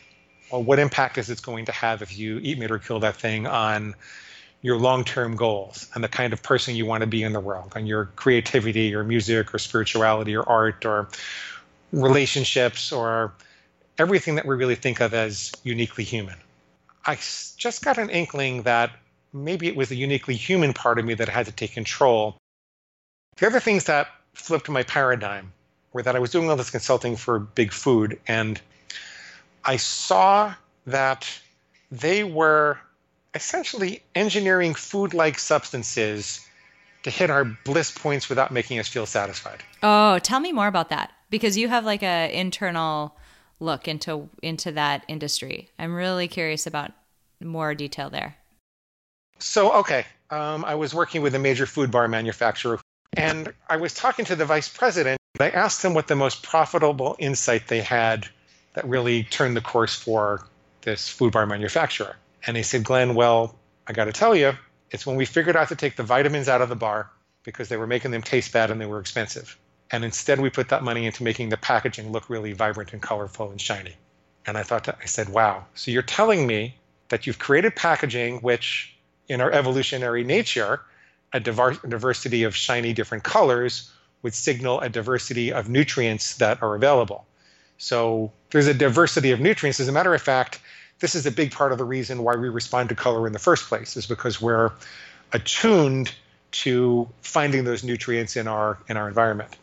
well, 0.52 0.62
what 0.62 0.78
impact 0.78 1.18
is 1.18 1.30
it 1.30 1.42
going 1.42 1.64
to 1.66 1.72
have 1.72 2.02
if 2.02 2.16
you 2.16 2.38
eat, 2.42 2.58
mate, 2.58 2.70
or 2.70 2.78
kill 2.78 3.00
that 3.00 3.16
thing 3.16 3.46
on 3.46 3.94
your 4.60 4.76
long-term 4.76 5.36
goals 5.36 5.88
and 5.94 6.02
the 6.02 6.08
kind 6.08 6.32
of 6.32 6.42
person 6.42 6.74
you 6.74 6.84
want 6.84 7.02
to 7.02 7.06
be 7.06 7.22
in 7.22 7.32
the 7.32 7.40
world, 7.40 7.72
and 7.76 7.86
your 7.86 8.06
creativity 8.16 8.94
or 8.94 9.04
music 9.04 9.54
or 9.54 9.58
spirituality 9.58 10.36
or 10.36 10.48
art 10.48 10.84
or 10.84 11.08
relationships 11.92 12.92
or 12.92 13.32
everything 13.98 14.34
that 14.34 14.46
we 14.46 14.56
really 14.56 14.74
think 14.74 15.00
of 15.00 15.14
as 15.14 15.52
uniquely 15.62 16.04
human. 16.04 16.36
I 17.06 17.14
just 17.56 17.84
got 17.84 17.98
an 17.98 18.10
inkling 18.10 18.62
that 18.62 18.90
maybe 19.32 19.68
it 19.68 19.76
was 19.76 19.88
the 19.88 19.96
uniquely 19.96 20.34
human 20.34 20.72
part 20.72 20.98
of 20.98 21.04
me 21.04 21.14
that 21.14 21.28
had 21.28 21.46
to 21.46 21.52
take 21.52 21.72
control. 21.72 22.36
The 23.36 23.46
other 23.46 23.60
things 23.60 23.84
that 23.84 24.08
flipped 24.34 24.68
my 24.68 24.82
paradigm 24.82 25.52
were 25.92 26.02
that 26.02 26.16
I 26.16 26.18
was 26.18 26.30
doing 26.30 26.50
all 26.50 26.56
this 26.56 26.70
consulting 26.70 27.16
for 27.16 27.38
Big 27.38 27.72
Food, 27.72 28.20
and 28.26 28.60
I 29.64 29.76
saw 29.76 30.54
that 30.86 31.28
they 31.90 32.24
were 32.24 32.78
essentially 33.38 34.02
engineering 34.16 34.74
food 34.74 35.14
like 35.14 35.38
substances 35.38 36.44
to 37.04 37.10
hit 37.10 37.30
our 37.30 37.44
bliss 37.44 37.92
points 37.92 38.28
without 38.28 38.50
making 38.50 38.80
us 38.80 38.88
feel 38.88 39.06
satisfied. 39.06 39.62
Oh, 39.80 40.18
tell 40.18 40.40
me 40.40 40.50
more 40.50 40.66
about 40.66 40.88
that 40.88 41.12
because 41.30 41.56
you 41.56 41.68
have 41.68 41.84
like 41.84 42.02
a 42.02 42.36
internal 42.36 43.14
look 43.60 43.86
into 43.86 44.28
into 44.42 44.72
that 44.72 45.04
industry. 45.06 45.70
I'm 45.78 45.94
really 45.94 46.26
curious 46.26 46.66
about 46.66 46.90
more 47.40 47.76
detail 47.76 48.10
there. 48.10 48.36
So, 49.38 49.72
okay, 49.74 50.04
um, 50.30 50.64
I 50.64 50.74
was 50.74 50.92
working 50.92 51.22
with 51.22 51.32
a 51.36 51.38
major 51.38 51.66
food 51.66 51.92
bar 51.92 52.08
manufacturer, 52.08 52.80
and 53.16 53.54
I 53.70 53.76
was 53.76 53.94
talking 53.94 54.24
to 54.24 54.34
the 54.34 54.46
vice 54.46 54.68
president. 54.68 55.20
I 55.38 55.50
asked 55.50 55.82
them 55.82 55.94
what 55.94 56.08
the 56.08 56.16
most 56.16 56.42
profitable 56.42 57.14
insight 57.20 57.68
they 57.68 57.82
had 57.82 58.26
that 58.74 58.84
really 58.84 59.22
turned 59.22 59.56
the 59.56 59.60
course 59.60 59.94
for 59.94 60.44
this 60.82 61.08
food 61.08 61.32
bar 61.32 61.46
manufacturer. 61.46 62.16
And 62.46 62.56
he 62.56 62.62
said, 62.62 62.84
Glenn, 62.84 63.14
well, 63.14 63.54
I 63.86 63.92
got 63.92 64.04
to 64.04 64.12
tell 64.12 64.34
you, 64.34 64.52
it's 64.90 65.06
when 65.06 65.16
we 65.16 65.24
figured 65.24 65.56
out 65.56 65.68
to 65.68 65.76
take 65.76 65.96
the 65.96 66.02
vitamins 66.02 66.48
out 66.48 66.62
of 66.62 66.68
the 66.68 66.76
bar 66.76 67.10
because 67.42 67.68
they 67.68 67.76
were 67.76 67.86
making 67.86 68.10
them 68.10 68.22
taste 68.22 68.52
bad 68.52 68.70
and 68.70 68.80
they 68.80 68.86
were 68.86 69.00
expensive. 69.00 69.58
And 69.90 70.04
instead, 70.04 70.40
we 70.40 70.50
put 70.50 70.68
that 70.68 70.82
money 70.82 71.06
into 71.06 71.22
making 71.22 71.48
the 71.48 71.56
packaging 71.56 72.12
look 72.12 72.28
really 72.28 72.52
vibrant 72.52 72.92
and 72.92 73.00
colorful 73.00 73.50
and 73.50 73.60
shiny. 73.60 73.94
And 74.46 74.56
I 74.56 74.62
thought, 74.62 74.84
to, 74.84 74.96
I 75.00 75.06
said, 75.06 75.28
wow, 75.28 75.64
so 75.74 75.90
you're 75.90 76.02
telling 76.02 76.46
me 76.46 76.76
that 77.08 77.26
you've 77.26 77.38
created 77.38 77.74
packaging 77.74 78.38
which 78.38 78.94
in 79.28 79.40
our 79.40 79.50
evolutionary 79.50 80.24
nature, 80.24 80.80
a 81.32 81.40
diversity 81.40 82.44
of 82.44 82.56
shiny 82.56 82.92
different 82.92 83.24
colors 83.24 83.90
would 84.22 84.34
signal 84.34 84.80
a 84.80 84.88
diversity 84.88 85.52
of 85.52 85.68
nutrients 85.68 86.36
that 86.36 86.62
are 86.62 86.74
available. 86.74 87.26
So 87.76 88.32
there's 88.50 88.66
a 88.66 88.74
diversity 88.74 89.30
of 89.30 89.40
nutrients. 89.40 89.80
As 89.80 89.88
a 89.88 89.92
matter 89.92 90.14
of 90.14 90.22
fact, 90.22 90.60
this 91.00 91.14
is 91.14 91.26
a 91.26 91.30
big 91.30 91.52
part 91.52 91.72
of 91.72 91.78
the 91.78 91.84
reason 91.84 92.22
why 92.22 92.36
we 92.36 92.48
respond 92.48 92.88
to 92.88 92.94
color 92.94 93.26
in 93.26 93.32
the 93.32 93.38
first 93.38 93.68
place, 93.68 93.96
is 93.96 94.06
because 94.06 94.40
we're 94.40 94.72
attuned 95.32 96.12
to 96.50 97.08
finding 97.20 97.64
those 97.64 97.84
nutrients 97.84 98.36
in 98.36 98.48
our 98.48 98.78
in 98.88 98.96
our 98.96 99.08
environment. 99.08 99.56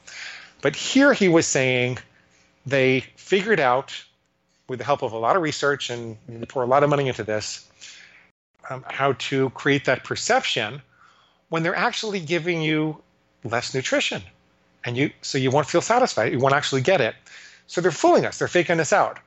But 0.61 0.75
here 0.75 1.13
he 1.13 1.27
was 1.27 1.45
saying 1.45 1.97
they 2.65 3.01
figured 3.15 3.59
out, 3.59 3.93
with 4.67 4.79
the 4.79 4.85
help 4.85 5.03
of 5.03 5.11
a 5.11 5.17
lot 5.17 5.35
of 5.35 5.41
research 5.41 5.89
and 5.89 6.17
pour 6.49 6.63
a 6.63 6.65
lot 6.65 6.83
of 6.83 6.89
money 6.89 7.07
into 7.07 7.23
this, 7.23 7.69
um, 8.69 8.83
how 8.87 9.13
to 9.13 9.49
create 9.51 9.85
that 9.85 10.03
perception 10.03 10.81
when 11.49 11.63
they're 11.63 11.75
actually 11.75 12.19
giving 12.19 12.61
you 12.61 12.97
less 13.43 13.75
nutrition. 13.75 14.21
And 14.83 14.97
you 14.97 15.11
so 15.21 15.37
you 15.37 15.51
won't 15.51 15.67
feel 15.67 15.81
satisfied 15.81 16.31
you 16.31 16.39
won't 16.39 16.55
actually 16.55 16.81
get 16.81 17.01
it. 17.01 17.15
So 17.67 17.81
they're 17.81 17.91
fooling 17.91 18.25
us 18.25 18.37
they're 18.39 18.47
faking 18.47 18.79
us 18.79 18.93
out. 18.93 19.19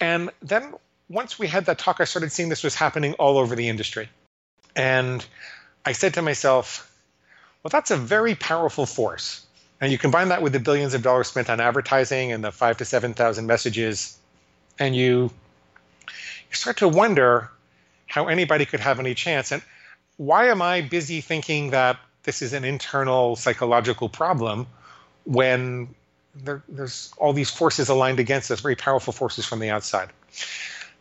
And 0.00 0.30
then 0.42 0.74
once 1.08 1.38
we 1.38 1.46
had 1.46 1.66
that 1.66 1.78
talk 1.78 2.00
i 2.00 2.04
started 2.04 2.32
seeing 2.32 2.48
this 2.48 2.64
was 2.64 2.74
happening 2.74 3.14
all 3.14 3.38
over 3.38 3.56
the 3.56 3.68
industry 3.68 4.08
and 4.76 5.24
i 5.84 5.92
said 5.92 6.14
to 6.14 6.22
myself 6.22 6.90
well 7.62 7.70
that's 7.70 7.90
a 7.90 7.96
very 7.96 8.34
powerful 8.34 8.86
force 8.86 9.44
and 9.80 9.92
you 9.92 9.98
combine 9.98 10.28
that 10.28 10.42
with 10.42 10.52
the 10.52 10.60
billions 10.60 10.94
of 10.94 11.02
dollars 11.02 11.28
spent 11.28 11.48
on 11.48 11.60
advertising 11.60 12.32
and 12.32 12.42
the 12.42 12.52
five 12.52 12.76
to 12.76 12.84
seven 12.84 13.14
thousand 13.14 13.46
messages 13.46 14.18
and 14.78 14.94
you 14.94 15.30
you 16.50 16.56
start 16.56 16.78
to 16.78 16.88
wonder 16.88 17.50
how 18.06 18.26
anybody 18.26 18.64
could 18.64 18.80
have 18.80 18.98
any 18.98 19.14
chance. 19.14 19.52
And 19.52 19.62
why 20.16 20.46
am 20.46 20.62
I 20.62 20.80
busy 20.80 21.20
thinking 21.20 21.70
that 21.70 21.98
this 22.22 22.42
is 22.42 22.52
an 22.52 22.64
internal 22.64 23.36
psychological 23.36 24.08
problem 24.08 24.66
when 25.24 25.94
there, 26.34 26.62
there's 26.68 27.12
all 27.18 27.32
these 27.32 27.50
forces 27.50 27.88
aligned 27.88 28.18
against 28.18 28.50
us, 28.50 28.60
very 28.60 28.76
powerful 28.76 29.12
forces 29.12 29.44
from 29.44 29.58
the 29.60 29.70
outside? 29.70 30.08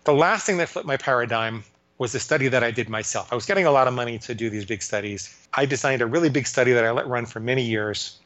The 0.08 0.14
last 0.14 0.46
thing 0.46 0.56
that 0.60 0.70
flipped 0.70 0.88
my 0.88 0.96
paradigm 0.96 1.66
was 1.98 2.16
a 2.16 2.20
study 2.22 2.48
that 2.48 2.64
I 2.64 2.72
did 2.72 2.88
myself. 2.88 3.28
I 3.34 3.36
was 3.36 3.46
getting 3.46 3.66
a 3.66 3.72
lot 3.72 3.90
of 3.90 3.94
money 3.94 4.18
to 4.20 4.34
do 4.34 4.50
these 4.50 4.64
big 4.64 4.82
studies. 4.82 5.36
I 5.54 5.66
designed 5.66 6.02
a 6.02 6.06
really 6.06 6.30
big 6.30 6.48
study 6.48 6.72
that 6.72 6.86
I 6.86 6.92
let 6.92 7.08
run 7.08 7.26
for 7.26 7.42
many 7.42 7.64
years. 7.64 8.18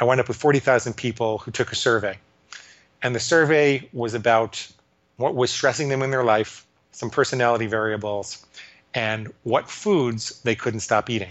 I 0.00 0.04
wound 0.04 0.18
up 0.18 0.26
with 0.26 0.36
40,000 0.36 0.94
people 0.94 1.38
who 1.38 1.52
took 1.52 1.70
a 1.70 1.76
survey. 1.76 2.18
And 3.02 3.14
the 3.14 3.20
survey 3.20 3.88
was 3.92 4.14
about 4.14 4.66
what 5.16 5.36
was 5.36 5.52
stressing 5.52 5.90
them 5.90 6.02
in 6.02 6.10
their 6.10 6.24
life, 6.24 6.66
some 6.90 7.08
personality 7.08 7.68
variables, 7.68 8.44
and 8.92 9.32
what 9.44 9.70
foods 9.70 10.40
they 10.42 10.56
couldn't 10.56 10.80
stop 10.80 11.08
eating. 11.08 11.30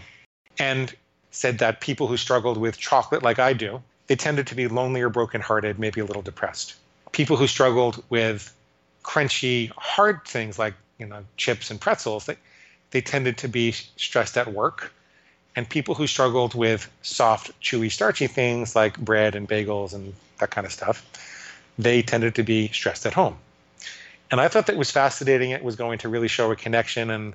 And 0.57 0.95
said 1.31 1.59
that 1.59 1.81
people 1.81 2.07
who 2.07 2.15
struggled 2.15 2.55
with 2.55 2.77
chocolate, 2.77 3.23
like 3.23 3.39
I 3.39 3.51
do, 3.51 3.83
they 4.07 4.15
tended 4.15 4.47
to 4.47 4.55
be 4.55 4.69
lonely 4.69 5.01
or 5.01 5.09
brokenhearted, 5.09 5.77
maybe 5.77 5.99
a 5.99 6.05
little 6.05 6.21
depressed. 6.21 6.75
People 7.11 7.35
who 7.35 7.45
struggled 7.47 8.01
with 8.09 8.53
crunchy, 9.07 9.71
hard 9.77 10.23
things 10.25 10.59
like 10.59 10.73
you 10.99 11.07
know 11.07 11.23
chips 11.37 11.71
and 11.71 11.79
pretzels, 11.79 12.25
they, 12.25 12.35
they 12.91 13.01
tended 13.01 13.37
to 13.39 13.47
be 13.47 13.71
stressed 13.71 14.37
at 14.37 14.53
work. 14.53 14.93
And 15.55 15.67
people 15.67 15.95
who 15.95 16.05
struggled 16.05 16.53
with 16.53 16.87
soft, 17.01 17.59
chewy, 17.59 17.91
starchy 17.91 18.27
things 18.27 18.75
like 18.75 18.95
bread 18.99 19.33
and 19.33 19.49
bagels 19.49 19.95
and 19.95 20.13
that 20.39 20.51
kind 20.51 20.67
of 20.67 20.71
stuff, 20.71 21.03
they 21.79 22.03
tended 22.03 22.35
to 22.35 22.43
be 22.43 22.67
stressed 22.67 23.07
at 23.07 23.13
home. 23.13 23.35
And 24.29 24.39
I 24.39 24.49
thought 24.49 24.67
that 24.67 24.77
was 24.77 24.91
fascinating. 24.91 25.49
It 25.49 25.63
was 25.63 25.75
going 25.75 25.97
to 25.99 26.09
really 26.09 26.27
show 26.27 26.51
a 26.51 26.55
connection, 26.55 27.09
and 27.09 27.33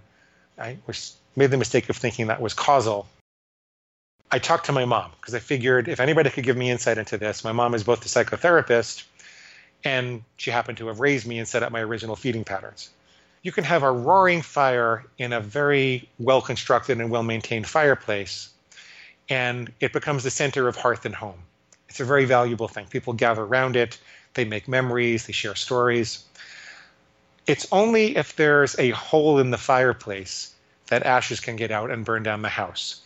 I 0.57 0.77
was, 0.87 1.17
made 1.35 1.51
the 1.51 1.57
mistake 1.57 1.89
of 1.89 1.97
thinking 1.97 2.29
that 2.29 2.41
was 2.41 2.55
causal. 2.55 3.09
I 4.31 4.39
talked 4.39 4.67
to 4.67 4.73
my 4.73 4.85
mom 4.85 5.11
because 5.21 5.35
I 5.35 5.41
figured 5.41 5.89
if 5.89 5.99
anybody 5.99 6.31
could 6.31 6.45
give 6.45 6.57
me 6.57 6.71
insight 6.71 6.99
into 6.99 7.19
this, 7.19 7.43
my 7.43 7.53
mom 7.53 7.75
is 7.75 7.83
both 7.83 8.05
a 8.07 8.09
psychotherapist 8.09 9.03
and 9.85 10.23
she 10.37 10.51
happened 10.51 10.79
to 10.79 10.87
have 10.89 11.01
raised 11.01 11.27
me 11.27 11.39
and 11.39 11.49
set 11.49 11.63
up 11.63 11.73
my 11.73 11.81
original 11.81 12.17
feeding 12.17 12.45
patterns. 12.45 12.91
You 13.43 13.53
can 13.53 13.65
have 13.65 13.83
a 13.83 13.91
roaring 13.91 14.43
fire 14.43 15.05
in 15.19 15.33
a 15.33 15.41
very 15.41 16.09
well 16.19 16.41
constructed 16.41 17.01
and 17.01 17.11
well 17.11 17.25
maintained 17.25 17.67
fireplace, 17.67 18.51
and 19.29 19.73
it 19.81 19.93
becomes 19.93 20.23
the 20.23 20.31
center 20.31 20.69
of 20.69 20.77
hearth 20.77 21.05
and 21.05 21.15
home. 21.15 21.39
It's 21.89 22.01
a 22.01 22.05
very 22.05 22.25
valuable 22.25 22.69
thing. 22.69 22.87
People 22.87 23.13
gather 23.13 23.43
around 23.43 23.77
it, 23.77 23.99
they 24.35 24.45
make 24.45 24.69
memories, 24.69 25.27
they 25.27 25.33
share 25.33 25.55
stories. 25.55 26.25
it's 27.47 27.67
only 27.73 28.17
if 28.17 28.37
there's 28.37 28.79
a 28.79 28.91
hole 28.91 29.39
in 29.39 29.51
the 29.51 29.59
fireplace 29.59 30.55
that 30.87 31.05
ashes 31.05 31.41
can 31.41 31.57
get 31.57 31.71
out 31.71 31.91
and 31.91 32.05
burn 32.05 32.23
down 32.23 32.43
the 32.43 32.49
house. 32.49 33.01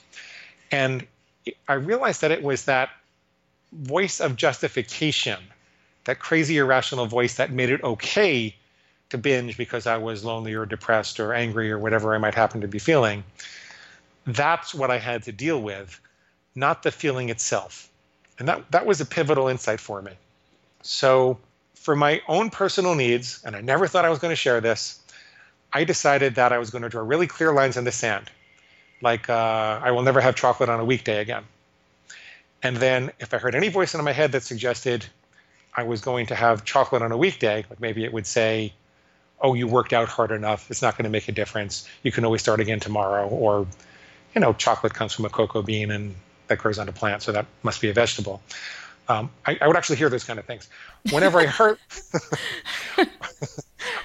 And 0.70 1.06
I 1.68 1.74
realized 1.74 2.20
that 2.22 2.32
it 2.32 2.42
was 2.42 2.64
that 2.64 2.90
voice 3.72 4.20
of 4.20 4.36
justification, 4.36 5.38
that 6.06 6.18
crazy 6.20 6.56
irrational 6.56 7.06
voice 7.06 7.34
that 7.34 7.50
made 7.50 7.68
it 7.68 7.82
okay 7.84 8.54
to 9.10 9.18
binge 9.18 9.56
because 9.56 9.86
I 9.86 9.98
was 9.98 10.24
lonely 10.24 10.54
or 10.54 10.64
depressed 10.64 11.20
or 11.20 11.34
angry 11.34 11.70
or 11.70 11.78
whatever 11.78 12.14
I 12.14 12.18
might 12.18 12.34
happen 12.34 12.62
to 12.62 12.68
be 12.68 12.78
feeling. 12.78 13.24
That's 14.26 14.74
what 14.74 14.90
I 14.90 14.98
had 14.98 15.24
to 15.24 15.32
deal 15.32 15.60
with, 15.60 16.00
not 16.54 16.82
the 16.82 16.90
feeling 16.90 17.28
itself. 17.28 17.88
And 18.38 18.48
that, 18.48 18.70
that 18.72 18.86
was 18.86 19.00
a 19.00 19.06
pivotal 19.06 19.48
insight 19.48 19.80
for 19.80 20.00
me. 20.02 20.12
So, 20.82 21.38
for 21.74 21.94
my 21.94 22.20
own 22.26 22.50
personal 22.50 22.94
needs, 22.94 23.40
and 23.44 23.54
I 23.54 23.60
never 23.60 23.86
thought 23.86 24.04
I 24.04 24.10
was 24.10 24.18
going 24.18 24.32
to 24.32 24.36
share 24.36 24.60
this, 24.60 25.00
I 25.72 25.84
decided 25.84 26.34
that 26.34 26.52
I 26.52 26.58
was 26.58 26.70
going 26.70 26.82
to 26.82 26.88
draw 26.88 27.02
really 27.02 27.26
clear 27.26 27.52
lines 27.52 27.76
in 27.76 27.84
the 27.84 27.92
sand. 27.92 28.30
Like, 29.02 29.30
uh, 29.30 29.80
I 29.82 29.92
will 29.92 30.02
never 30.02 30.20
have 30.20 30.34
chocolate 30.34 30.68
on 30.68 30.80
a 30.80 30.84
weekday 30.84 31.20
again. 31.20 31.44
And 32.62 32.76
then 32.76 33.12
if 33.20 33.32
I 33.34 33.38
heard 33.38 33.54
any 33.54 33.68
voice 33.68 33.94
in 33.94 34.02
my 34.04 34.12
head 34.12 34.32
that 34.32 34.42
suggested 34.42 35.06
I 35.76 35.82
was 35.82 36.00
going 36.00 36.26
to 36.26 36.34
have 36.34 36.64
chocolate 36.64 37.02
on 37.02 37.12
a 37.12 37.16
weekday, 37.16 37.64
like 37.68 37.80
maybe 37.80 38.04
it 38.04 38.12
would 38.12 38.26
say, 38.26 38.72
oh, 39.40 39.54
you 39.54 39.66
worked 39.66 39.92
out 39.92 40.08
hard 40.08 40.30
enough. 40.30 40.70
It's 40.70 40.80
not 40.80 40.96
going 40.96 41.04
to 41.04 41.10
make 41.10 41.28
a 41.28 41.32
difference. 41.32 41.86
You 42.02 42.10
can 42.10 42.24
always 42.24 42.40
start 42.40 42.60
again 42.60 42.80
tomorrow. 42.80 43.28
Or, 43.28 43.66
you 44.34 44.40
know, 44.40 44.54
chocolate 44.54 44.94
comes 44.94 45.12
from 45.12 45.26
a 45.26 45.28
cocoa 45.28 45.62
bean 45.62 45.90
and 45.90 46.14
that 46.48 46.58
grows 46.58 46.78
on 46.78 46.88
a 46.88 46.92
plant, 46.92 47.22
so 47.22 47.32
that 47.32 47.46
must 47.62 47.80
be 47.80 47.90
a 47.90 47.92
vegetable. 47.92 48.40
Um, 49.08 49.30
I, 49.44 49.58
I, 49.60 49.66
would 49.66 49.76
actually 49.76 49.96
hear 49.96 50.08
those 50.08 50.24
kind 50.24 50.38
of 50.38 50.44
things. 50.46 50.68
Whenever 51.10 51.38
I 51.38 51.46
heard, 51.46 51.78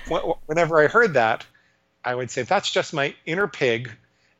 whenever 0.46 0.80
I 0.80 0.88
heard 0.88 1.13
that, 1.13 1.46
I 2.04 2.13
would 2.13 2.30
say 2.30 2.44
that's 2.44 2.70
just 2.70 2.94
my 2.94 3.16
inner 3.25 3.48
pig, 3.48 3.92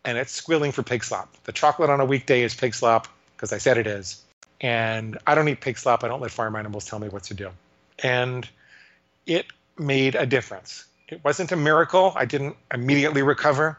and 0.06 0.18
it's 0.18 0.32
squealing 0.32 0.72
for 0.72 0.84
pig 0.84 1.04
slop. 1.04 1.36
The 1.46 1.52
chocolate 1.52 1.90
on 1.90 2.00
a 2.00 2.06
weekday 2.06 2.42
is 2.42 2.54
pig 2.54 2.76
slop 2.76 3.08
because 3.36 3.54
I 3.54 3.58
said 3.58 3.78
it 3.78 3.88
is, 3.88 4.22
and 4.62 5.18
I 5.28 5.36
don't 5.36 5.50
eat 5.50 5.60
pig 5.60 5.78
slop. 5.78 6.04
I 6.04 6.08
don't 6.08 6.22
let 6.22 6.32
farm 6.32 6.56
animals 6.56 6.86
tell 6.86 7.00
me 7.00 7.10
what 7.10 7.24
to 7.24 7.34
do, 7.34 7.50
and 8.00 8.48
it 9.26 9.48
made 9.78 10.16
a 10.16 10.26
difference. 10.26 10.86
It 11.10 11.22
wasn't 11.26 11.52
a 11.52 11.58
miracle. 11.58 12.14
I 12.16 12.26
didn't 12.26 12.56
immediately 12.74 13.22
recover. 13.22 13.78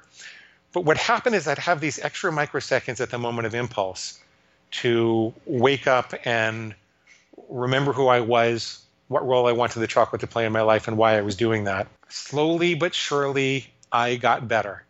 But 0.72 0.84
what 0.84 0.96
happened 0.96 1.34
is 1.34 1.48
I'd 1.48 1.58
have 1.58 1.80
these 1.80 1.98
extra 1.98 2.30
microseconds 2.30 3.00
at 3.00 3.10
the 3.10 3.18
moment 3.18 3.46
of 3.46 3.54
impulse 3.54 4.18
to 4.72 5.32
wake 5.46 5.86
up 5.86 6.14
and 6.24 6.74
remember 7.48 7.92
who 7.92 8.08
I 8.08 8.20
was, 8.20 8.82
what 9.08 9.26
role 9.26 9.46
I 9.46 9.52
wanted 9.52 9.80
the 9.80 9.86
chocolate 9.86 10.20
to 10.22 10.26
play 10.26 10.46
in 10.46 10.52
my 10.52 10.62
life, 10.62 10.88
and 10.88 10.96
why 10.96 11.16
I 11.16 11.20
was 11.20 11.36
doing 11.36 11.64
that. 11.64 11.86
Slowly 12.08 12.74
but 12.74 12.94
surely, 12.94 13.66
I 13.90 14.16
got 14.16 14.48
better. 14.48 14.84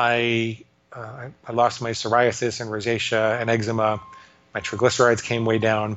I, 0.00 0.64
uh, 0.92 1.28
I 1.46 1.52
lost 1.52 1.82
my 1.82 1.90
psoriasis 1.90 2.60
and 2.60 2.70
rosacea 2.70 3.40
and 3.40 3.50
eczema 3.50 4.00
my 4.54 4.60
triglycerides 4.60 5.22
came 5.22 5.44
way 5.44 5.58
down. 5.58 5.96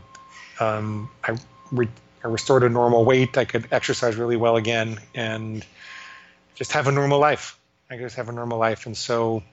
Um, 0.60 1.10
I, 1.24 1.38
re- 1.72 1.90
I 2.24 2.28
restored 2.28 2.64
a 2.64 2.70
normal 2.70 3.06
weight. 3.06 3.38
I 3.38 3.46
could 3.46 3.68
exercise 3.72 4.16
really 4.16 4.36
well 4.36 4.56
again 4.56 5.00
and 5.16 5.66
just 6.56 6.74
have 6.74 6.88
a 6.88 6.92
normal 6.92 7.20
life. 7.20 7.58
I 7.90 7.96
could 7.96 8.04
just 8.04 8.16
have 8.16 8.30
a 8.30 8.32
normal 8.32 8.60
life. 8.60 8.86
And 8.86 8.96
so 8.96 9.44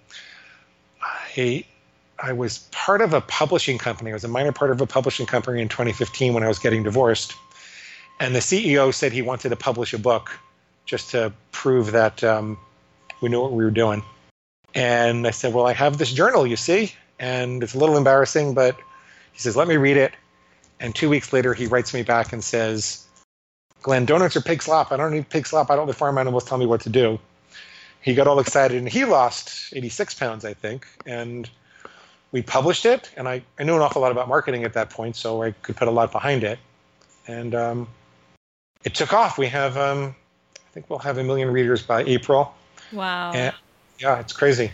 I, 1.03 1.65
I 2.23 2.33
was 2.35 2.59
part 2.71 3.01
of 3.01 3.15
a 3.15 3.21
publishing 3.21 3.79
company. 3.79 4.11
I 4.11 4.15
was 4.15 4.25
a 4.25 4.29
minor 4.29 4.53
part 4.53 4.71
of 4.71 4.81
a 4.81 4.87
publishing 4.87 5.27
company 5.27 5.63
in 5.63 5.69
2015 5.69 6.35
when 6.35 6.43
I 6.43 6.49
was 6.49 6.59
getting 6.59 6.83
divorced. 6.83 7.35
And 8.19 8.35
the 8.35 8.41
CEO 8.41 8.93
said 8.93 9.13
he 9.13 9.23
wanted 9.23 9.49
to 9.49 9.57
publish 9.57 9.95
a 9.95 9.99
book 9.99 10.31
just 10.85 11.13
to 11.13 11.33
prove 11.53 11.93
that 11.93 12.23
um, 12.23 12.59
we 13.23 13.31
knew 13.31 13.41
what 13.41 13.53
we 13.53 13.65
were 13.65 13.71
doing. 13.71 14.03
And 14.75 15.27
I 15.27 15.31
said, 15.31 15.55
Well, 15.55 15.67
I 15.67 15.73
have 15.73 15.99
this 15.99 16.13
journal, 16.13 16.47
you 16.47 16.57
see, 16.57 16.93
and 17.19 17.63
it's 17.63 17.75
a 17.75 17.79
little 17.79 17.97
embarrassing, 17.97 18.55
but 18.55 18.77
he 19.33 19.39
says, 19.39 19.57
let 19.57 19.69
me 19.69 19.77
read 19.77 19.97
it. 19.97 20.13
And 20.81 20.95
two 20.95 21.11
weeks 21.11 21.33
later, 21.33 21.55
he 21.55 21.67
writes 21.67 21.93
me 21.95 22.03
back 22.03 22.33
and 22.33 22.43
says, 22.43 23.07
Glenn, 23.83 24.07
donuts 24.07 24.37
are 24.37 24.41
pig 24.41 24.63
slop. 24.63 24.91
I 24.91 24.97
don't 24.97 25.13
need 25.13 25.29
pig 25.29 25.47
slop. 25.47 25.71
I 25.71 25.77
don't 25.77 25.87
let 25.87 25.97
farm 25.97 26.19
animals 26.19 26.45
tell 26.45 26.59
me 26.59 26.67
what 26.67 26.81
to 26.83 26.89
do. 26.89 27.19
He 28.01 28.15
got 28.15 28.27
all 28.27 28.41
excited 28.41 28.79
and 28.79 28.89
he 28.89 29.05
lost 29.05 29.73
86 29.75 30.15
pounds, 30.15 30.45
I 30.45 30.55
think. 30.55 30.87
And 31.05 31.49
we 32.33 32.41
published 32.41 32.87
it. 32.87 33.11
And 33.17 33.29
I, 33.29 33.43
I 33.59 33.65
knew 33.65 33.77
an 33.77 33.83
awful 33.83 34.01
lot 34.01 34.13
about 34.13 34.29
marketing 34.29 34.65
at 34.65 34.73
that 34.73 34.91
point, 34.91 35.17
so 35.17 35.43
I 35.43 35.51
could 35.51 35.77
put 35.77 35.89
a 35.89 35.91
lot 35.91 36.13
behind 36.13 36.43
it. 36.43 36.59
And 37.27 37.55
um, 37.55 37.89
it 38.85 38.95
took 38.95 39.13
off. 39.13 39.37
We 39.37 39.49
have, 39.49 39.77
um, 39.77 40.15
I 40.57 40.73
think 40.73 40.89
we'll 40.89 40.99
have 41.01 41.19
a 41.19 41.25
million 41.25 41.51
readers 41.51 41.83
by 41.83 42.05
April. 42.05 42.55
Wow. 42.93 43.33
And, 43.33 43.55
yeah, 44.01 44.19
it's 44.19 44.33
crazy. 44.33 44.73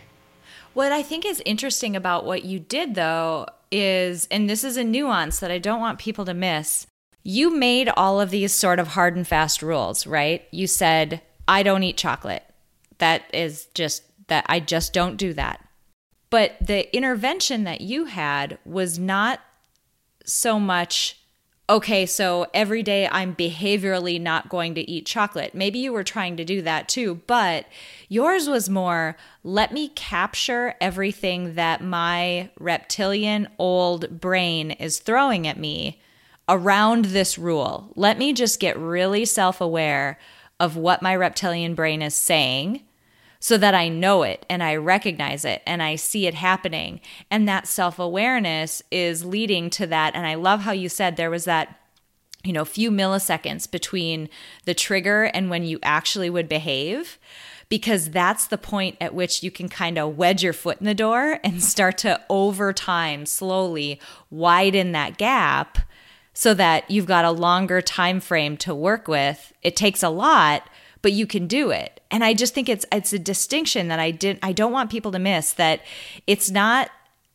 What 0.73 0.93
I 0.93 1.03
think 1.03 1.25
is 1.25 1.43
interesting 1.45 1.97
about 1.97 2.25
what 2.25 2.45
you 2.45 2.61
did, 2.61 2.95
though, 2.95 3.47
is, 3.73 4.29
and 4.31 4.49
this 4.49 4.63
is 4.63 4.77
a 4.77 4.85
nuance 4.85 5.41
that 5.41 5.51
I 5.51 5.59
don't 5.59 5.81
want 5.81 5.99
people 5.99 6.25
to 6.27 6.35
miss. 6.35 6.87
You 7.23 7.51
made 7.51 7.89
all 7.89 8.21
of 8.21 8.31
these 8.31 8.53
sort 8.53 8.79
of 8.79 8.89
hard 8.89 9.17
and 9.17 9.27
fast 9.27 9.63
rules, 9.63 10.07
right? 10.07 10.47
You 10.51 10.67
said, 10.67 11.23
I 11.49 11.63
don't 11.63 11.83
eat 11.83 11.97
chocolate. 11.97 12.45
That 12.99 13.23
is 13.33 13.67
just 13.75 14.03
that 14.29 14.47
I 14.49 14.61
just 14.61 14.93
don't 14.93 15.17
do 15.17 15.33
that. 15.35 15.67
But 16.31 16.57
the 16.61 16.95
intervention 16.95 17.65
that 17.65 17.81
you 17.81 18.07
had 18.07 18.59
was 18.65 18.99
not 18.99 19.41
so 20.25 20.61
much 20.61 21.19
okay, 21.69 22.07
so 22.07 22.47
every 22.55 22.83
day 22.83 23.09
I'm 23.11 23.35
behaviorally 23.35 24.21
not 24.21 24.49
going 24.49 24.75
to 24.77 24.91
eat 24.91 25.07
chocolate. 25.07 25.55
Maybe 25.55 25.79
you 25.79 25.93
were 25.93 26.05
trying 26.05 26.37
to 26.37 26.45
do 26.45 26.63
that 26.63 26.89
too, 26.89 27.23
but 27.27 27.67
yours 28.09 28.49
was 28.49 28.69
more 28.69 29.17
let 29.43 29.73
me 29.73 29.89
capture 29.89 30.75
everything 30.81 31.55
that 31.55 31.83
my 31.83 32.51
reptilian 32.59 33.49
old 33.59 34.21
brain 34.21 34.71
is 34.73 34.99
throwing 34.99 35.47
at 35.47 35.59
me 35.59 36.01
around 36.49 37.07
this 37.07 37.37
rule. 37.37 37.93
Let 37.97 38.19
me 38.19 38.33
just 38.33 38.61
get 38.61 38.79
really 38.79 39.25
self 39.25 39.61
aware 39.61 40.19
of 40.61 40.77
what 40.77 41.03
my 41.03 41.15
reptilian 41.15 41.75
brain 41.75 42.01
is 42.01 42.15
saying 42.15 42.83
so 43.41 43.59
that 43.59 43.75
I 43.75 43.89
know 43.89 44.23
it 44.23 44.45
and 44.49 44.63
I 44.63 44.77
recognize 44.77 45.45
it 45.45 45.63
and 45.67 45.83
I 45.83 45.97
see 45.97 46.27
it 46.27 46.35
happening. 46.35 47.01
And 47.31 47.49
that 47.49 47.67
self 47.67 47.99
awareness 47.99 48.83
is 48.91 49.25
leading 49.25 49.71
to 49.71 49.87
that. 49.87 50.15
And 50.15 50.27
I 50.27 50.35
love 50.35 50.61
how 50.61 50.73
you 50.73 50.89
said 50.89 51.17
there 51.17 51.31
was 51.31 51.45
that 51.45 51.81
you 52.45 52.53
know, 52.53 52.65
few 52.65 52.93
milliseconds 52.93 53.69
between 53.69 54.29
the 54.67 54.75
trigger 54.75 55.25
and 55.25 55.51
when 55.51 55.65
you 55.65 55.81
actually 55.83 56.31
would 56.31 56.49
behave 56.49 57.19
because 57.69 58.11
that's 58.11 58.47
the 58.47 58.59
point 58.59 58.97
at 59.01 59.15
which 59.15 59.43
you 59.43 59.51
can 59.51 59.69
kind 59.69 59.99
of 59.99 60.17
wedge 60.17 60.43
your 60.43 60.53
foot 60.53 60.79
in 60.79 60.87
the 60.87 60.95
door 60.95 61.41
and 61.45 61.63
start 61.63 61.99
to 61.99 62.21
over 62.31 62.73
time 62.73 63.27
slowly 63.27 64.01
widen 64.31 64.93
that 64.93 65.19
gap 65.19 65.79
so 66.33 66.55
that 66.55 66.89
you've 66.91 67.07
got 67.07 67.25
a 67.25 67.31
longer 67.31 67.81
time 67.81 68.21
frame 68.21 68.57
to 68.57 68.75
work 68.75 69.09
with 69.09 69.53
it 69.63 69.75
takes 69.75 70.03
a 70.03 70.09
lot 70.09 70.69
but 71.07 71.13
you 71.13 71.25
can 71.25 71.47
do 71.47 71.71
it. 71.71 72.01
And 72.11 72.25
I 72.25 72.35
just 72.35 72.53
think 72.53 72.69
it's 72.69 72.85
it's 72.91 73.13
a 73.13 73.19
distinction 73.21 73.87
that 73.87 74.01
I 74.01 74.11
didn't 74.11 74.41
I 74.43 74.51
don't 74.51 74.73
want 74.73 74.91
people 74.91 75.13
to 75.13 75.21
miss 75.21 75.53
that 75.53 75.83
it's 76.27 76.51
not 76.51 76.91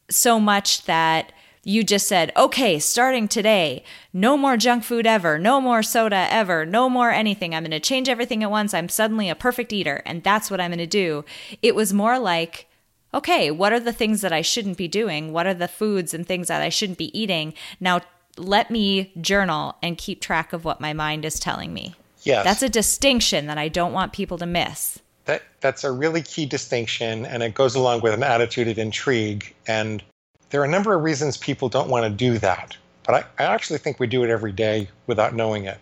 so 0.09 0.41
much 0.41 0.83
that 0.87 1.31
you 1.63 1.81
just 1.81 2.05
said, 2.05 2.33
okay, 2.35 2.79
starting 2.79 3.29
today, 3.29 3.85
no 4.11 4.35
more 4.35 4.57
junk 4.57 4.83
food 4.83 5.07
ever, 5.07 5.39
no 5.39 5.61
more 5.61 5.81
soda 5.81 6.27
ever, 6.29 6.65
no 6.65 6.89
more 6.89 7.11
anything. 7.11 7.55
I'm 7.55 7.63
going 7.63 7.71
to 7.71 7.79
change 7.79 8.09
everything 8.09 8.43
at 8.43 8.51
once. 8.51 8.73
I'm 8.73 8.89
suddenly 8.89 9.29
a 9.29 9.35
perfect 9.35 9.71
eater, 9.71 10.01
and 10.05 10.21
that's 10.21 10.51
what 10.51 10.59
I'm 10.59 10.71
going 10.71 10.79
to 10.79 10.85
do. 10.85 11.23
It 11.61 11.73
was 11.73 11.93
more 11.93 12.19
like, 12.19 12.67
okay, 13.13 13.51
what 13.51 13.71
are 13.71 13.79
the 13.79 13.93
things 13.93 14.19
that 14.19 14.33
I 14.33 14.41
shouldn't 14.41 14.75
be 14.75 14.89
doing? 14.89 15.31
What 15.31 15.47
are 15.47 15.53
the 15.53 15.69
foods 15.69 16.13
and 16.13 16.27
things 16.27 16.49
that 16.49 16.61
I 16.61 16.67
shouldn't 16.67 16.97
be 16.97 17.17
eating? 17.17 17.53
Now, 17.79 18.01
let 18.37 18.69
me 18.69 19.13
journal 19.21 19.77
and 19.81 19.97
keep 19.97 20.19
track 20.19 20.51
of 20.51 20.65
what 20.65 20.81
my 20.81 20.91
mind 20.91 21.23
is 21.23 21.39
telling 21.39 21.73
me. 21.73 21.95
Yes. 22.23 22.43
That's 22.43 22.61
a 22.61 22.69
distinction 22.69 23.47
that 23.47 23.57
I 23.57 23.67
don't 23.67 23.93
want 23.93 24.13
people 24.13 24.37
to 24.37 24.45
miss. 24.45 24.99
That, 25.25 25.43
that's 25.59 25.83
a 25.83 25.91
really 25.91 26.21
key 26.21 26.45
distinction, 26.45 27.25
and 27.25 27.43
it 27.43 27.53
goes 27.53 27.75
along 27.75 28.01
with 28.01 28.13
an 28.13 28.23
attitude 28.23 28.67
of 28.67 28.77
intrigue. 28.77 29.53
And 29.67 30.03
there 30.49 30.61
are 30.61 30.65
a 30.65 30.69
number 30.69 30.93
of 30.93 31.03
reasons 31.03 31.37
people 31.37 31.69
don't 31.69 31.89
want 31.89 32.05
to 32.05 32.09
do 32.09 32.37
that, 32.39 32.75
but 33.03 33.15
I, 33.15 33.43
I 33.43 33.53
actually 33.53 33.79
think 33.79 33.99
we 33.99 34.07
do 34.07 34.23
it 34.23 34.29
every 34.29 34.51
day 34.51 34.87
without 35.07 35.33
knowing 35.35 35.65
it. 35.65 35.77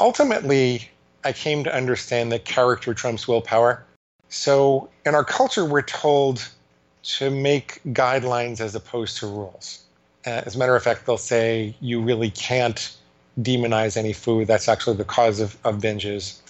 Ultimately, 0.00 0.88
I 1.24 1.32
came 1.32 1.64
to 1.64 1.74
understand 1.74 2.32
that 2.32 2.44
character 2.44 2.94
trumps 2.94 3.26
willpower. 3.26 3.84
So 4.28 4.90
in 5.06 5.14
our 5.14 5.24
culture, 5.24 5.64
we're 5.64 5.82
told 5.82 6.46
to 7.04 7.30
make 7.30 7.80
guidelines 7.86 8.60
as 8.60 8.74
opposed 8.74 9.18
to 9.18 9.26
rules. 9.26 9.84
Uh, 10.26 10.42
as 10.46 10.56
a 10.56 10.58
matter 10.58 10.74
of 10.74 10.82
fact, 10.82 11.06
they'll 11.06 11.18
say 11.18 11.76
you 11.80 12.00
really 12.00 12.30
can't 12.30 12.96
demonize 13.40 13.96
any 13.96 14.12
food. 14.12 14.46
That's 14.46 14.68
actually 14.68 14.96
the 14.96 15.04
cause 15.04 15.40
of, 15.40 15.56
of 15.64 15.78
binges. 15.78 16.40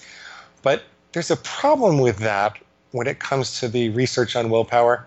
But 0.62 0.83
there's 1.12 1.31
a 1.31 1.37
problem 1.37 1.99
with 1.99 2.18
that 2.18 2.59
when 2.92 3.07
it 3.07 3.18
comes 3.18 3.61
to 3.61 3.68
the 3.68 3.90
research 3.90 4.37
on 4.37 4.51
willpower. 4.51 5.07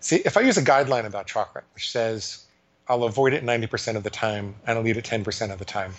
See, 0.00 0.16
if 0.24 0.36
I 0.36 0.40
use 0.40 0.56
a 0.56 0.62
guideline 0.62 1.06
about 1.06 1.26
chocolate, 1.26 1.64
which 1.74 1.90
says 1.90 2.44
I'll 2.88 3.04
avoid 3.04 3.32
it 3.32 3.44
90% 3.44 3.96
of 3.96 4.02
the 4.02 4.10
time 4.10 4.54
and 4.66 4.78
I'll 4.78 4.86
eat 4.86 4.96
it 4.96 5.04
10% 5.04 5.52
of 5.52 5.58
the 5.58 5.64
time. 5.64 5.94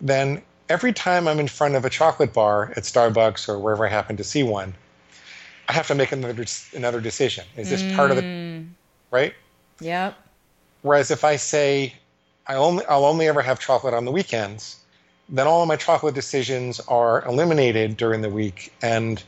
Then 0.00 0.42
every 0.68 0.92
time 0.92 1.28
I'm 1.28 1.40
in 1.40 1.48
front 1.48 1.74
of 1.74 1.84
a 1.84 1.90
chocolate 1.90 2.32
bar 2.32 2.72
at 2.76 2.84
Starbucks 2.84 3.48
or 3.48 3.58
wherever 3.58 3.86
I 3.86 3.90
happen 3.90 4.16
to 4.16 4.24
see 4.24 4.42
one, 4.42 4.74
I 5.68 5.72
have 5.72 5.86
to 5.88 5.94
make 5.94 6.12
another 6.12 6.44
another 6.74 7.00
decision. 7.00 7.44
Is 7.56 7.70
this 7.70 7.82
mm. 7.82 7.96
part 7.96 8.10
of 8.10 8.16
the 8.16 8.22
mm. 8.22 8.68
right? 9.10 9.34
Yep. 9.80 10.14
Whereas 10.82 11.10
if 11.10 11.24
I 11.24 11.36
say 11.36 11.94
I 12.46 12.54
only 12.54 12.84
I'll 12.86 13.04
only 13.04 13.28
ever 13.28 13.42
have 13.42 13.58
chocolate 13.58 13.94
on 13.94 14.04
the 14.04 14.12
weekends, 14.12 14.80
then 15.28 15.46
all 15.46 15.64
my 15.66 15.76
chocolate 15.76 16.14
decisions 16.14 16.80
are 16.80 17.24
eliminated 17.24 17.96
during 17.96 18.20
the 18.22 18.30
week 18.30 18.72
and 18.82 19.22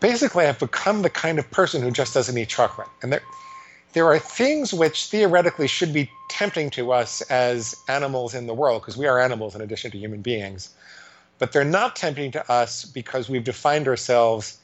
basically 0.00 0.46
I've 0.46 0.58
become 0.58 1.02
the 1.02 1.10
kind 1.10 1.38
of 1.38 1.50
person 1.50 1.82
who 1.82 1.90
just 1.90 2.14
doesn't 2.14 2.36
eat 2.36 2.48
chocolate. 2.48 2.88
And 3.02 3.12
there 3.12 3.22
there 3.92 4.06
are 4.06 4.18
things 4.18 4.74
which 4.74 5.06
theoretically 5.06 5.66
should 5.66 5.90
be 5.90 6.10
tempting 6.28 6.68
to 6.68 6.92
us 6.92 7.22
as 7.22 7.74
animals 7.88 8.34
in 8.34 8.46
the 8.46 8.52
world, 8.52 8.82
because 8.82 8.98
we 8.98 9.06
are 9.06 9.18
animals 9.18 9.54
in 9.54 9.62
addition 9.62 9.90
to 9.90 9.96
human 9.96 10.20
beings. 10.20 10.74
But 11.38 11.52
they're 11.52 11.64
not 11.64 11.96
tempting 11.96 12.30
to 12.32 12.52
us 12.52 12.84
because 12.84 13.30
we've 13.30 13.42
defined 13.42 13.88
ourselves 13.88 14.58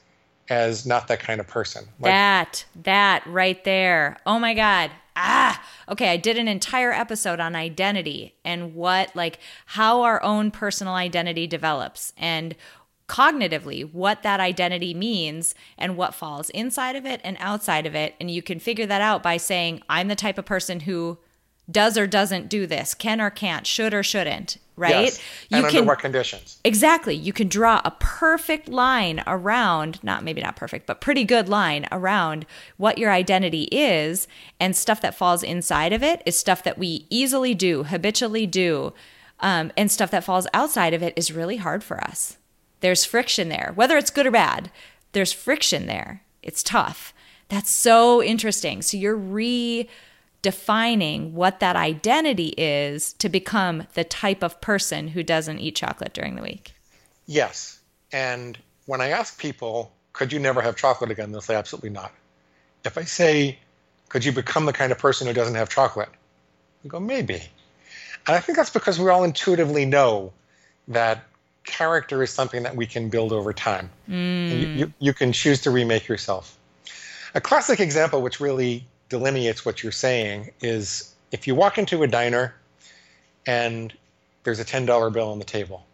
as 0.49 0.85
not 0.85 1.07
that 1.07 1.19
kind 1.19 1.39
of 1.39 1.47
person. 1.47 1.85
Like, 1.99 2.11
that, 2.11 2.65
that 2.83 3.25
right 3.25 3.63
there. 3.63 4.17
Oh 4.27 4.37
my 4.37 4.53
God. 4.53 4.91
Ah, 5.15 5.63
okay. 5.89 6.09
I 6.09 6.17
did 6.17 6.37
an 6.37 6.47
entire 6.47 6.91
episode 6.91 7.39
on 7.39 7.55
identity 7.55 8.35
and 8.43 8.73
what, 8.73 9.15
like, 9.15 9.39
how 9.67 10.01
our 10.01 10.21
own 10.23 10.51
personal 10.51 10.93
identity 10.93 11.45
develops 11.47 12.13
and 12.17 12.55
cognitively 13.07 13.91
what 13.91 14.23
that 14.23 14.39
identity 14.39 14.93
means 14.93 15.53
and 15.77 15.97
what 15.97 16.15
falls 16.15 16.49
inside 16.51 16.95
of 16.95 17.05
it 17.05 17.21
and 17.23 17.37
outside 17.39 17.85
of 17.85 17.93
it. 17.93 18.15
And 18.19 18.31
you 18.31 18.41
can 18.41 18.59
figure 18.59 18.85
that 18.85 19.01
out 19.01 19.21
by 19.21 19.37
saying, 19.37 19.83
I'm 19.89 20.07
the 20.07 20.15
type 20.15 20.37
of 20.37 20.45
person 20.45 20.81
who 20.81 21.19
does 21.69 21.97
or 21.97 22.07
doesn't 22.07 22.49
do 22.49 22.65
this, 22.65 22.93
can 22.93 23.21
or 23.21 23.29
can't, 23.29 23.67
should 23.67 23.93
or 23.93 24.03
shouldn't, 24.03 24.57
right? 24.75 25.05
Yes. 25.05 25.19
You 25.49 25.57
and 25.57 25.67
can, 25.67 25.77
under 25.77 25.87
what 25.89 25.99
conditions? 25.99 26.59
Exactly. 26.63 27.15
You 27.15 27.33
can 27.33 27.47
draw 27.47 27.81
a 27.85 27.91
perfect 27.99 28.67
line 28.67 29.23
around, 29.27 30.03
not 30.03 30.23
maybe 30.23 30.41
not 30.41 30.55
perfect, 30.55 30.87
but 30.87 31.01
pretty 31.01 31.23
good 31.23 31.47
line 31.49 31.87
around 31.91 32.45
what 32.77 32.97
your 32.97 33.11
identity 33.11 33.63
is. 33.71 34.27
And 34.59 34.75
stuff 34.75 35.01
that 35.01 35.15
falls 35.15 35.43
inside 35.43 35.93
of 35.93 36.03
it 36.03 36.21
is 36.25 36.37
stuff 36.37 36.63
that 36.63 36.77
we 36.77 37.05
easily 37.09 37.53
do, 37.53 37.83
habitually 37.83 38.47
do. 38.47 38.93
Um, 39.39 39.71
and 39.75 39.91
stuff 39.91 40.11
that 40.11 40.23
falls 40.23 40.47
outside 40.53 40.93
of 40.93 41.03
it 41.03 41.13
is 41.15 41.31
really 41.31 41.57
hard 41.57 41.83
for 41.83 42.01
us. 42.01 42.37
There's 42.79 43.05
friction 43.05 43.49
there, 43.49 43.71
whether 43.75 43.97
it's 43.97 44.11
good 44.11 44.25
or 44.25 44.31
bad, 44.31 44.71
there's 45.11 45.33
friction 45.33 45.85
there. 45.85 46.23
It's 46.41 46.63
tough. 46.63 47.13
That's 47.49 47.69
so 47.69 48.21
interesting. 48.21 48.81
So 48.81 48.97
you're 48.97 49.15
re 49.15 49.87
defining 50.43 51.33
what 51.33 51.59
that 51.61 51.75
identity 51.75 52.53
is 52.57 53.13
to 53.13 53.29
become 53.29 53.87
the 53.95 54.03
type 54.03 54.43
of 54.43 54.61
person 54.61 55.07
who 55.07 55.23
doesn't 55.23 55.57
eat 55.57 55.75
chocolate 55.75 56.13
during 56.13 56.35
the 56.35 56.43
week. 56.43 56.75
Yes. 57.25 57.79
And 58.11 58.59
when 58.85 59.01
I 59.01 59.09
ask 59.09 59.39
people, 59.39 59.91
could 60.11 60.31
you 60.31 60.39
never 60.39 60.61
have 60.61 60.75
chocolate 60.75 61.09
again? 61.09 61.31
They'll 61.31 61.41
say, 61.41 61.55
absolutely 61.55 61.89
not. 61.89 62.11
If 62.85 62.97
I 62.97 63.05
say, 63.05 63.57
could 64.09 64.23
you 64.23 64.31
become 64.31 64.65
the 64.65 64.73
kind 64.73 64.91
of 64.91 64.99
person 64.99 65.25
who 65.25 65.33
doesn't 65.33 65.55
have 65.55 65.69
chocolate? 65.69 66.09
We 66.83 66.89
go, 66.89 66.99
maybe. 66.99 67.41
And 68.27 68.35
I 68.35 68.39
think 68.39 68.57
that's 68.57 68.69
because 68.69 68.99
we 68.99 69.09
all 69.09 69.23
intuitively 69.23 69.85
know 69.85 70.33
that 70.89 71.23
character 71.63 72.21
is 72.21 72.29
something 72.29 72.63
that 72.63 72.75
we 72.75 72.85
can 72.85 73.07
build 73.09 73.31
over 73.31 73.53
time. 73.53 73.89
Mm. 74.09 74.59
You, 74.59 74.67
you, 74.67 74.93
you 74.99 75.13
can 75.13 75.31
choose 75.31 75.61
to 75.61 75.71
remake 75.71 76.09
yourself. 76.09 76.57
A 77.33 77.41
classic 77.41 77.79
example, 77.79 78.21
which 78.21 78.41
really 78.41 78.85
delineates 79.09 79.65
what 79.65 79.83
you're 79.83 79.91
saying 79.91 80.51
is 80.61 81.13
if 81.31 81.47
you 81.47 81.55
walk 81.55 81.77
into 81.77 82.03
a 82.03 82.07
diner 82.07 82.55
and 83.45 83.93
there's 84.43 84.59
a 84.59 84.65
$10 84.65 85.13
bill 85.13 85.31
on 85.31 85.39
the 85.39 85.45
table 85.45 85.85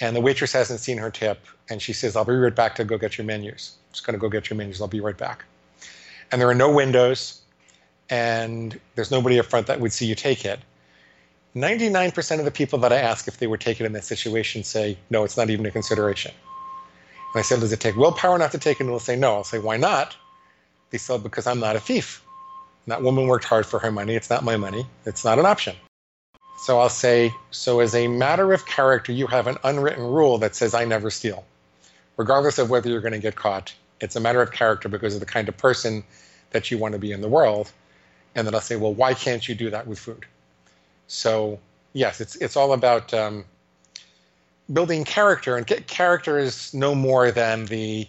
and 0.00 0.16
the 0.16 0.20
waitress 0.20 0.52
hasn't 0.52 0.80
seen 0.80 0.98
her 0.98 1.10
tip 1.10 1.44
and 1.68 1.80
she 1.80 1.92
says, 1.92 2.16
I'll 2.16 2.24
be 2.24 2.32
right 2.32 2.54
back 2.54 2.74
to 2.76 2.84
go 2.84 2.98
get 2.98 3.18
your 3.18 3.26
menus. 3.26 3.76
I'm 3.88 3.92
just 3.92 4.06
going 4.06 4.14
to 4.14 4.20
go 4.20 4.28
get 4.28 4.50
your 4.50 4.56
menus. 4.56 4.80
I'll 4.80 4.88
be 4.88 5.00
right 5.00 5.16
back. 5.16 5.44
And 6.32 6.40
there 6.40 6.48
are 6.48 6.54
no 6.54 6.72
windows 6.72 7.40
and 8.08 8.78
there's 8.94 9.10
nobody 9.10 9.38
up 9.38 9.46
front 9.46 9.66
that 9.66 9.80
would 9.80 9.92
see 9.92 10.06
you 10.06 10.14
take 10.14 10.44
it. 10.44 10.60
99% 11.56 12.38
of 12.38 12.44
the 12.44 12.50
people 12.50 12.78
that 12.80 12.92
I 12.92 12.96
ask 12.96 13.26
if 13.26 13.38
they 13.38 13.46
would 13.46 13.60
take 13.60 13.80
it 13.80 13.84
in 13.84 13.92
that 13.92 14.04
situation 14.04 14.62
say, 14.62 14.96
no, 15.10 15.24
it's 15.24 15.36
not 15.36 15.50
even 15.50 15.66
a 15.66 15.70
consideration. 15.70 16.32
And 17.34 17.40
I 17.40 17.42
said, 17.42 17.60
does 17.60 17.72
it 17.72 17.80
take 17.80 17.96
willpower 17.96 18.38
not 18.38 18.52
to 18.52 18.58
take 18.58 18.78
it? 18.78 18.84
And 18.84 18.90
they'll 18.90 19.00
say, 19.00 19.16
no. 19.16 19.34
I'll 19.34 19.44
say, 19.44 19.58
why 19.58 19.76
not? 19.76 20.16
They 20.90 20.98
said, 20.98 21.22
because 21.22 21.46
I'm 21.46 21.60
not 21.60 21.76
a 21.76 21.80
thief. 21.80 22.24
That 22.86 23.02
woman 23.02 23.26
worked 23.26 23.44
hard 23.44 23.66
for 23.66 23.78
her 23.78 23.92
money. 23.92 24.16
It's 24.16 24.30
not 24.30 24.42
my 24.42 24.56
money. 24.56 24.86
It's 25.06 25.24
not 25.24 25.38
an 25.38 25.46
option. 25.46 25.76
So 26.58 26.80
I'll 26.80 26.88
say, 26.88 27.32
so 27.50 27.80
as 27.80 27.94
a 27.94 28.08
matter 28.08 28.52
of 28.52 28.66
character, 28.66 29.12
you 29.12 29.26
have 29.28 29.46
an 29.46 29.56
unwritten 29.64 30.04
rule 30.04 30.38
that 30.38 30.54
says 30.54 30.74
I 30.74 30.84
never 30.84 31.10
steal, 31.10 31.44
regardless 32.16 32.58
of 32.58 32.68
whether 32.68 32.90
you're 32.90 33.00
going 33.00 33.12
to 33.12 33.18
get 33.18 33.36
caught. 33.36 33.72
It's 34.00 34.16
a 34.16 34.20
matter 34.20 34.42
of 34.42 34.50
character 34.50 34.88
because 34.88 35.14
of 35.14 35.20
the 35.20 35.26
kind 35.26 35.48
of 35.48 35.56
person 35.56 36.02
that 36.50 36.70
you 36.70 36.78
want 36.78 36.92
to 36.92 36.98
be 36.98 37.12
in 37.12 37.20
the 37.20 37.28
world. 37.28 37.70
And 38.34 38.46
then 38.46 38.54
I'll 38.54 38.60
say, 38.60 38.76
well, 38.76 38.92
why 38.92 39.14
can't 39.14 39.48
you 39.48 39.54
do 39.54 39.70
that 39.70 39.86
with 39.86 39.98
food? 39.98 40.26
So 41.06 41.58
yes, 41.92 42.20
it's 42.20 42.36
it's 42.36 42.56
all 42.56 42.72
about 42.72 43.12
um, 43.14 43.44
building 44.72 45.04
character, 45.04 45.56
and 45.56 45.66
character 45.86 46.38
is 46.38 46.72
no 46.74 46.94
more 46.94 47.30
than 47.30 47.66
the 47.66 48.06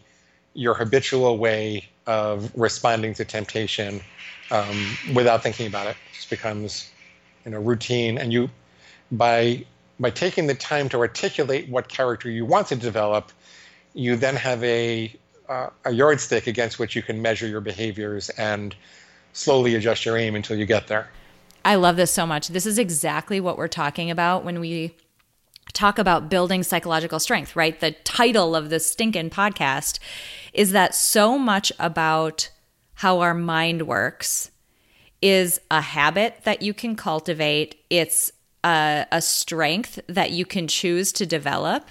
your 0.54 0.74
habitual 0.74 1.38
way 1.38 1.86
of 2.08 2.52
responding 2.56 3.14
to 3.14 3.26
temptation 3.26 4.02
um, 4.50 4.98
without 5.14 5.44
thinking 5.44 5.68
about 5.68 5.88
it. 5.88 5.92
It 5.92 6.16
just 6.16 6.30
becomes 6.30 6.90
you 7.46 7.52
know 7.52 7.60
routine, 7.60 8.18
and 8.18 8.32
you 8.34 8.50
by 9.12 9.66
by 10.00 10.10
taking 10.10 10.48
the 10.48 10.56
time 10.56 10.90
to 10.90 11.00
articulate 11.00 11.70
what 11.70 11.88
character 11.88 12.30
you 12.30 12.46
want 12.46 12.68
to 12.68 12.76
develop, 12.76 13.32
you 13.94 14.16
then 14.16 14.36
have 14.36 14.64
a 14.64 15.16
uh, 15.48 15.70
a 15.86 15.92
yardstick 15.92 16.48
against 16.48 16.80
which 16.80 16.96
you 16.96 17.02
can 17.02 17.22
measure 17.22 17.48
your 17.48 17.62
behaviors 17.62 18.30
and 18.30 18.76
slowly 19.34 19.76
adjust 19.76 20.06
your 20.06 20.18
aim 20.18 20.36
until 20.36 20.58
you 20.58 20.66
get 20.66 20.88
there. 20.88 21.10
I 21.64 21.76
love 21.76 21.96
this 21.96 22.12
so 22.12 22.26
much. 22.26 22.48
This 22.48 22.66
is 22.66 22.80
exactly 22.80 23.40
what 23.40 23.58
we're 23.58 23.68
talking 23.68 24.10
about 24.10 24.44
when 24.44 24.60
we 24.60 24.96
talk 25.74 26.00
about 26.00 26.30
building 26.30 26.64
psychological 26.64 27.20
strength, 27.20 27.56
right? 27.56 27.80
The 27.80 27.92
title 27.92 28.56
of 28.56 28.70
this 28.70 28.86
stinking 28.86 29.30
podcast 29.30 30.00
is 30.54 30.72
that 30.72 30.96
so 30.96 31.38
much 31.38 31.72
about 31.80 32.50
how 32.96 33.20
our 33.20 33.34
mind 33.34 33.88
works 33.88 34.52
is 35.22 35.60
a 35.70 35.82
habit 35.82 36.42
that 36.44 36.62
you 36.62 36.74
can 36.74 36.96
cultivate. 36.96 37.76
It's 37.90 38.32
a, 38.64 39.06
a, 39.12 39.22
strength 39.22 40.00
that 40.08 40.32
you 40.32 40.46
can 40.46 40.68
choose 40.68 41.12
to 41.14 41.26
develop. 41.26 41.88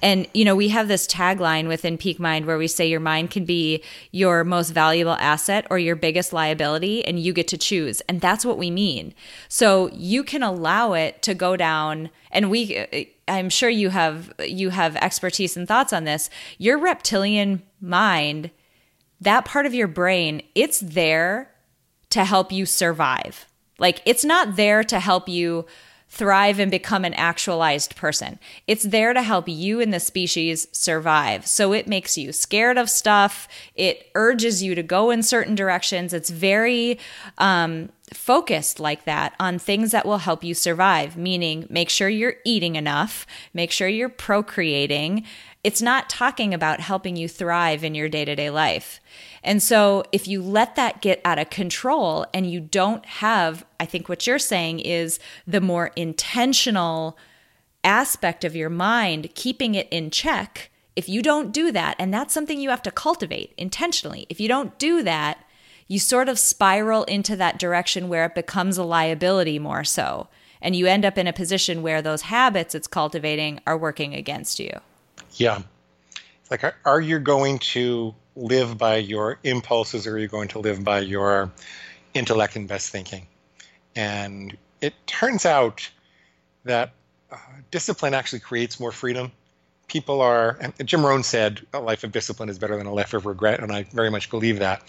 And, 0.00 0.26
you 0.32 0.44
know, 0.44 0.56
we 0.56 0.68
have 0.68 0.88
this 0.88 1.06
tagline 1.06 1.68
within 1.68 1.98
Peak 1.98 2.18
Mind 2.18 2.46
where 2.46 2.56
we 2.56 2.66
say 2.66 2.88
your 2.88 3.00
mind 3.00 3.30
can 3.30 3.44
be 3.44 3.82
your 4.10 4.42
most 4.44 4.70
valuable 4.70 5.14
asset 5.14 5.66
or 5.70 5.78
your 5.78 5.96
biggest 5.96 6.32
liability, 6.32 7.04
and 7.04 7.18
you 7.18 7.32
get 7.32 7.48
to 7.48 7.58
choose. 7.58 8.00
And 8.02 8.20
that's 8.20 8.44
what 8.44 8.56
we 8.56 8.70
mean. 8.70 9.14
So 9.48 9.90
you 9.92 10.24
can 10.24 10.42
allow 10.42 10.94
it 10.94 11.20
to 11.22 11.34
go 11.34 11.56
down, 11.56 12.10
and 12.30 12.50
we, 12.50 13.12
I'm 13.28 13.50
sure 13.50 13.68
you 13.68 13.90
have 13.90 14.32
you 14.40 14.70
have 14.70 14.96
expertise 14.96 15.56
and 15.56 15.68
thoughts 15.68 15.92
on 15.92 16.04
this. 16.04 16.30
Your 16.58 16.78
reptilian 16.78 17.62
mind, 17.80 18.50
that 19.20 19.44
part 19.44 19.66
of 19.66 19.74
your 19.74 19.88
brain, 19.88 20.42
it's 20.54 20.80
there 20.80 21.50
to 22.10 22.24
help 22.24 22.52
you 22.52 22.64
survive. 22.64 23.46
Like 23.78 24.00
it's 24.04 24.24
not 24.24 24.56
there 24.56 24.84
to 24.84 25.00
help 25.00 25.28
you 25.28 25.66
thrive 26.14 26.60
and 26.60 26.70
become 26.70 27.04
an 27.04 27.14
actualized 27.14 27.96
person. 27.96 28.38
It's 28.68 28.84
there 28.84 29.12
to 29.12 29.22
help 29.22 29.48
you 29.48 29.80
and 29.80 29.92
the 29.92 29.98
species 29.98 30.68
survive. 30.70 31.44
So 31.46 31.72
it 31.72 31.88
makes 31.88 32.16
you 32.16 32.32
scared 32.32 32.78
of 32.78 32.88
stuff. 32.88 33.48
It 33.74 34.10
urges 34.14 34.62
you 34.62 34.76
to 34.76 34.82
go 34.82 35.10
in 35.10 35.24
certain 35.24 35.56
directions. 35.56 36.12
It's 36.12 36.30
very 36.30 37.00
um, 37.38 37.88
focused 38.12 38.78
like 38.78 39.04
that 39.06 39.34
on 39.40 39.58
things 39.58 39.90
that 39.90 40.06
will 40.06 40.18
help 40.18 40.44
you 40.44 40.54
survive, 40.54 41.16
meaning 41.16 41.66
make 41.68 41.90
sure 41.90 42.08
you're 42.08 42.36
eating 42.44 42.76
enough, 42.76 43.26
make 43.52 43.72
sure 43.72 43.88
you're 43.88 44.08
procreating. 44.08 45.24
It's 45.64 45.82
not 45.82 46.08
talking 46.08 46.54
about 46.54 46.78
helping 46.78 47.16
you 47.16 47.26
thrive 47.26 47.82
in 47.82 47.96
your 47.96 48.08
day 48.08 48.24
to 48.24 48.36
day 48.36 48.50
life. 48.50 49.00
And 49.44 49.62
so 49.62 50.04
if 50.10 50.26
you 50.26 50.42
let 50.42 50.74
that 50.76 51.02
get 51.02 51.20
out 51.24 51.38
of 51.38 51.50
control 51.50 52.26
and 52.32 52.50
you 52.50 52.60
don't 52.60 53.04
have, 53.04 53.64
I 53.78 53.84
think 53.84 54.08
what 54.08 54.26
you're 54.26 54.38
saying 54.38 54.80
is 54.80 55.20
the 55.46 55.60
more 55.60 55.92
intentional 55.94 57.18
aspect 57.84 58.42
of 58.42 58.56
your 58.56 58.70
mind, 58.70 59.34
keeping 59.34 59.74
it 59.74 59.86
in 59.90 60.10
check. 60.10 60.70
If 60.96 61.08
you 61.08 61.20
don't 61.22 61.52
do 61.52 61.70
that, 61.72 61.96
and 61.98 62.14
that's 62.14 62.32
something 62.32 62.58
you 62.58 62.70
have 62.70 62.82
to 62.84 62.90
cultivate 62.90 63.52
intentionally, 63.58 64.26
if 64.30 64.40
you 64.40 64.48
don't 64.48 64.78
do 64.78 65.02
that, 65.02 65.38
you 65.88 65.98
sort 65.98 66.30
of 66.30 66.38
spiral 66.38 67.04
into 67.04 67.36
that 67.36 67.58
direction 67.58 68.08
where 68.08 68.24
it 68.24 68.34
becomes 68.34 68.78
a 68.78 68.84
liability 68.84 69.58
more 69.58 69.84
so. 69.84 70.28
And 70.62 70.74
you 70.74 70.86
end 70.86 71.04
up 71.04 71.18
in 71.18 71.26
a 71.26 71.32
position 71.34 71.82
where 71.82 72.00
those 72.00 72.22
habits 72.22 72.74
it's 72.74 72.86
cultivating 72.86 73.60
are 73.66 73.76
working 73.76 74.14
against 74.14 74.58
you. 74.58 74.80
Yeah. 75.34 75.60
Like, 76.50 76.64
are 76.86 77.00
you 77.02 77.18
going 77.18 77.58
to 77.58 78.14
live 78.36 78.76
by 78.78 78.96
your 78.96 79.38
impulses 79.44 80.06
or 80.06 80.14
are 80.14 80.18
you 80.18 80.28
going 80.28 80.48
to 80.48 80.58
live 80.58 80.82
by 80.82 81.00
your 81.00 81.50
intellect 82.14 82.56
and 82.56 82.68
best 82.68 82.90
thinking? 82.90 83.26
And 83.96 84.56
it 84.80 84.94
turns 85.06 85.46
out 85.46 85.88
that 86.64 86.92
uh, 87.30 87.36
discipline 87.70 88.14
actually 88.14 88.40
creates 88.40 88.80
more 88.80 88.92
freedom. 88.92 89.32
People 89.86 90.20
are, 90.20 90.58
and 90.60 90.74
Jim 90.86 91.04
Rohn 91.04 91.22
said, 91.22 91.60
a 91.72 91.80
life 91.80 92.04
of 92.04 92.12
discipline 92.12 92.48
is 92.48 92.58
better 92.58 92.76
than 92.76 92.86
a 92.86 92.92
life 92.92 93.14
of 93.14 93.26
regret, 93.26 93.60
and 93.60 93.70
I 93.70 93.84
very 93.84 94.10
much 94.10 94.30
believe 94.30 94.58
that. 94.58 94.82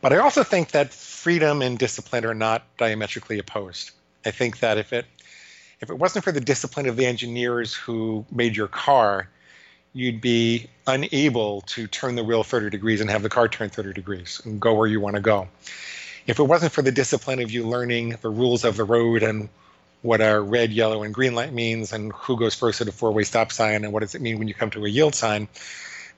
But 0.00 0.12
I 0.12 0.18
also 0.18 0.44
think 0.44 0.72
that 0.72 0.92
freedom 0.92 1.62
and 1.62 1.78
discipline 1.78 2.24
are 2.24 2.34
not 2.34 2.64
diametrically 2.76 3.38
opposed. 3.38 3.92
I 4.24 4.30
think 4.30 4.60
that 4.60 4.78
if 4.78 4.92
it 4.92 5.06
if 5.80 5.90
it 5.90 5.98
wasn't 5.98 6.24
for 6.24 6.32
the 6.32 6.40
discipline 6.40 6.86
of 6.86 6.96
the 6.96 7.06
engineers 7.06 7.74
who 7.74 8.24
made 8.30 8.56
your 8.56 8.68
car, 8.68 9.28
you'd 9.96 10.20
be 10.20 10.66
unable 10.86 11.62
to 11.62 11.86
turn 11.86 12.16
the 12.16 12.22
wheel 12.22 12.44
30 12.44 12.68
degrees 12.68 13.00
and 13.00 13.08
have 13.08 13.22
the 13.22 13.30
car 13.30 13.48
turn 13.48 13.70
30 13.70 13.94
degrees 13.94 14.42
and 14.44 14.60
go 14.60 14.74
where 14.74 14.86
you 14.86 15.00
want 15.00 15.16
to 15.16 15.22
go. 15.22 15.48
If 16.26 16.38
it 16.38 16.42
wasn't 16.42 16.72
for 16.72 16.82
the 16.82 16.92
discipline 16.92 17.40
of 17.40 17.50
you 17.50 17.66
learning 17.66 18.18
the 18.20 18.28
rules 18.28 18.64
of 18.64 18.76
the 18.76 18.84
road 18.84 19.22
and 19.22 19.48
what 20.02 20.20
a 20.20 20.38
red, 20.38 20.70
yellow, 20.70 21.02
and 21.02 21.14
green 21.14 21.34
light 21.34 21.50
means 21.50 21.94
and 21.94 22.12
who 22.12 22.36
goes 22.36 22.54
first 22.54 22.82
at 22.82 22.88
a 22.88 22.92
four 22.92 23.10
way 23.10 23.22
stop 23.22 23.50
sign 23.50 23.84
and 23.84 23.92
what 23.92 24.00
does 24.00 24.14
it 24.14 24.20
mean 24.20 24.38
when 24.38 24.48
you 24.48 24.54
come 24.54 24.68
to 24.70 24.84
a 24.84 24.88
yield 24.88 25.14
sign, 25.14 25.48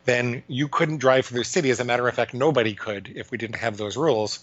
then 0.06 0.42
you 0.48 0.66
couldn't 0.66 0.98
drive 0.98 1.26
through 1.26 1.38
the 1.38 1.44
city. 1.44 1.70
As 1.70 1.78
a 1.78 1.84
matter 1.84 2.08
of 2.08 2.14
fact, 2.16 2.34
nobody 2.34 2.74
could 2.74 3.12
if 3.14 3.30
we 3.30 3.38
didn't 3.38 3.56
have 3.56 3.76
those 3.76 3.96
rules. 3.96 4.40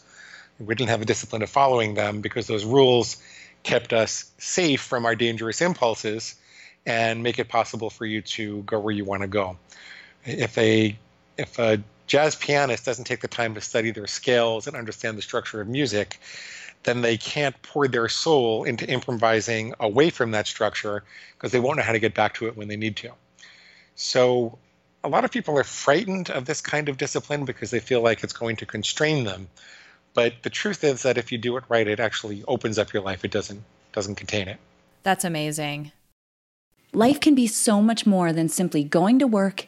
We 0.60 0.76
didn't 0.76 0.92
have 0.92 1.02
the 1.02 1.06
discipline 1.06 1.42
of 1.42 1.50
following 1.50 1.96
them 1.96 2.22
because 2.22 2.48
those 2.48 2.64
rules 2.64 3.18
kept 3.64 3.92
us 3.92 4.32
safe 4.38 4.80
from 4.80 5.06
our 5.06 5.16
dangerous 5.16 5.60
impulses 5.60 6.36
and 6.86 7.24
make 7.24 7.40
it 7.40 7.48
possible 7.48 7.90
for 7.90 8.06
you 8.06 8.22
to 8.22 8.62
go 8.64 8.80
where 8.80 8.94
you 8.94 9.06
want 9.06 9.22
to 9.22 9.28
go. 9.28 9.58
If 10.26 10.58
a 10.58 10.98
if 11.38 11.60
a 11.60 11.82
jazz 12.08 12.36
pianist 12.36 12.86
doesn't 12.86 13.06
take 13.06 13.22
the 13.22 13.28
time 13.28 13.56
to 13.56 13.62
study 13.62 13.92
their 13.92 14.08
scales 14.08 14.68
and 14.68 14.76
understand 14.76 15.18
the 15.18 15.22
structure 15.22 15.62
of 15.62 15.68
music, 15.68 16.20
then 16.84 17.02
they 17.02 17.18
can't 17.18 17.60
pour 17.64 17.88
their 17.88 18.08
soul 18.08 18.64
into 18.64 18.88
improvising 18.88 19.74
away 19.80 20.10
from 20.10 20.32
that 20.32 20.48
structure 20.48 21.04
because 21.34 21.52
they 21.52 21.60
won't 21.60 21.78
know 21.78 21.84
how 21.84 21.92
to 21.92 22.00
get 22.00 22.14
back 22.14 22.36
to 22.36 22.48
it 22.48 22.56
when 22.56 22.68
they 22.68 22.78
need 22.78 22.96
to. 22.98 23.12
So 23.96 24.58
a 25.04 25.10
lot 25.10 25.26
of 25.26 25.32
people 25.32 25.58
are 25.58 25.64
frightened 25.64 26.30
of 26.30 26.46
this 26.46 26.62
kind 26.62 26.90
of 26.90 26.98
discipline 26.98 27.46
because 27.46 27.72
they 27.72 27.80
feel 27.80 28.02
like 28.02 28.24
it's 28.24 28.34
going 28.34 28.56
to 28.58 28.66
constrain 28.66 29.24
them. 29.24 29.48
But 30.14 30.34
the 30.44 30.50
truth 30.50 30.84
is 30.84 31.04
that 31.04 31.18
if 31.18 31.32
you 31.32 31.38
do 31.38 31.58
it 31.58 31.64
right, 31.70 31.88
it 31.88 32.00
actually 32.00 32.44
opens 32.48 32.80
up 32.80 32.94
your 32.94 33.04
life. 33.04 33.26
It 33.26 33.32
doesn't 33.32 33.64
doesn't 33.92 34.16
contain 34.16 34.48
it. 34.48 34.58
That's 35.04 35.24
amazing. 35.24 35.92
Life 36.96 37.20
can 37.20 37.36
be 37.36 37.46
so 37.46 37.82
much 37.82 38.06
more 38.06 38.32
than 38.32 38.48
simply 38.48 38.82
going 38.82 39.20
to 39.20 39.28
work 39.28 39.68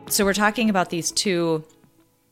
So, 0.10 0.26
we're 0.26 0.34
talking 0.34 0.70
about 0.70 0.90
these 0.90 1.14
two 1.14 1.64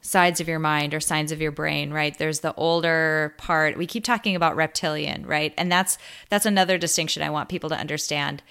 sides 0.02 0.40
of 0.40 0.48
your 0.48 0.60
mind 0.60 0.94
or 0.94 1.00
signs 1.00 1.32
of 1.32 1.42
your 1.42 1.52
brain 1.52 1.92
right? 1.92 2.18
There's 2.18 2.40
the 2.40 2.54
older 2.56 3.36
part. 3.38 3.78
We 3.78 3.86
keep 3.86 4.04
talking 4.04 4.36
about 4.36 4.56
reptilian 4.56 5.26
right? 5.26 5.54
And 5.58 5.72
that's 5.72 5.98
that's 6.30 6.46
another 6.46 6.78
distinction 6.78 7.24
i 7.24 7.30
want 7.30 7.50
people 7.50 7.70
to 7.70 7.78
understand. 7.78 8.44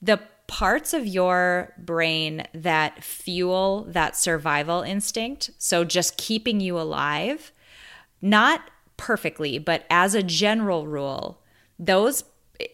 The 0.00 0.20
parts 0.46 0.94
of 0.94 1.06
your 1.06 1.72
brain 1.76 2.46
that 2.54 3.02
fuel 3.02 3.84
that 3.88 4.16
survival 4.16 4.82
instinct 4.82 5.50
so 5.58 5.84
just 5.84 6.16
keeping 6.16 6.60
you 6.60 6.78
alive 6.78 7.52
not 8.22 8.62
perfectly 8.96 9.58
but 9.58 9.84
as 9.90 10.14
a 10.14 10.22
general 10.22 10.86
rule 10.86 11.42
those 11.78 12.24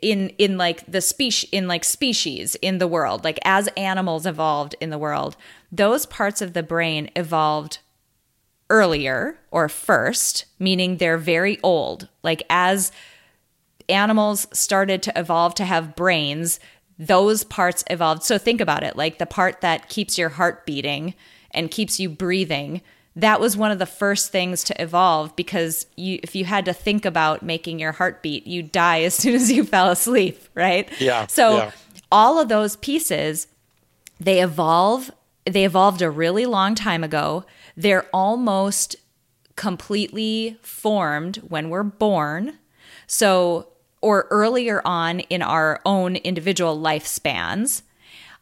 in 0.01 0.29
in 0.39 0.59
like 0.59 0.85
the 0.91 1.01
species 1.01 1.49
in 1.51 1.67
like 1.67 1.83
species 1.83 2.55
in 2.57 2.79
the 2.79 2.87
world 2.87 3.25
like 3.25 3.39
as 3.45 3.69
animals 3.69 4.27
evolved 4.27 4.75
in 4.81 4.91
the 4.91 4.99
world 4.99 5.37
those 5.71 6.07
parts 6.07 6.43
of 6.43 6.53
the 6.53 6.63
brain 6.63 7.11
evolved 7.17 7.79
earlier 8.73 9.39
or 9.51 9.69
first, 9.69 10.47
meaning 10.59 10.97
they're 10.97 11.19
very 11.19 11.61
old. 11.63 12.09
Like 12.23 12.43
as 12.49 12.91
animals 13.89 14.47
started 14.51 15.03
to 15.03 15.13
evolve 15.15 15.55
to 15.57 15.65
have 15.67 15.95
brains, 15.95 16.59
those 16.99 17.45
parts 17.45 17.85
evolved. 17.91 18.23
So 18.23 18.39
think 18.39 18.63
about 18.63 18.83
it 18.83 18.97
like 18.97 19.19
the 19.19 19.27
part 19.27 19.61
that 19.61 19.91
keeps 19.91 20.17
your 20.17 20.31
heart 20.31 20.65
beating 20.65 21.15
and 21.51 21.71
keeps 21.71 22.01
you 22.01 22.09
breathing. 22.09 22.81
That 23.15 23.41
was 23.41 23.59
one 23.59 23.71
of 23.71 23.79
the 23.79 23.85
first 23.85 24.33
things 24.33 24.65
to 24.65 24.83
evolve 24.83 25.37
because 25.37 25.85
you, 25.97 26.19
if 26.23 26.35
you 26.35 26.47
had 26.47 26.65
to 26.65 26.73
think 26.73 27.05
about 27.05 27.43
making 27.43 27.79
your 27.79 27.93
heart 27.93 28.23
beat, 28.23 28.47
you 28.47 28.63
die 28.63 29.03
as 29.03 29.15
soon 29.15 29.35
as 29.35 29.53
you 29.53 29.65
fell 29.75 29.91
asleep, 29.91 30.41
right? 30.55 30.89
Yeah. 30.99 31.27
So 31.27 31.59
yeah. 31.59 31.71
all 32.11 32.39
of 32.39 32.49
those 32.49 32.77
pieces, 32.77 33.49
they 34.19 34.43
evolve. 34.43 35.11
They 35.45 35.67
evolved 35.67 36.01
a 36.01 36.09
really 36.09 36.47
long 36.47 36.75
time 36.75 37.05
ago 37.05 37.45
they're 37.77 38.07
almost 38.13 38.97
completely 39.57 40.57
formed 40.63 41.37
when 41.49 41.71
we're 41.71 41.83
born. 41.83 42.59
So, 43.07 43.69
or 44.01 44.27
earlier 44.31 44.83
on 44.85 45.21
in 45.21 45.43
our 45.43 45.81
own 45.87 46.17
individual 46.17 46.79
lifespans. 46.79 47.83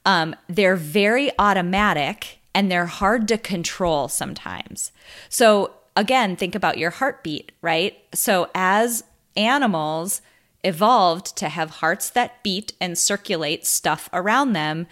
Um, 0.07 0.35
they're 0.49 0.77
very 0.77 1.31
automatic 1.39 2.39
and 2.55 2.71
they're 2.71 2.87
hard 2.87 3.29
to 3.29 3.39
control 3.39 4.09
sometimes. 4.09 4.93
So, 5.29 5.75
again, 5.97 6.37
think 6.37 6.55
about 6.55 6.79
your 6.79 6.91
heartbeat, 6.91 7.53
right? 7.61 7.99
So, 8.15 8.49
as 8.55 9.05
animals 9.37 10.23
evolved 10.65 11.37
to 11.37 11.49
have 11.49 11.71
hearts 11.71 12.11
that 12.11 12.43
beat 12.43 12.73
and 12.81 12.97
circulate 12.97 13.67
stuff 13.67 14.09
around 14.13 14.53
them, 14.55 14.87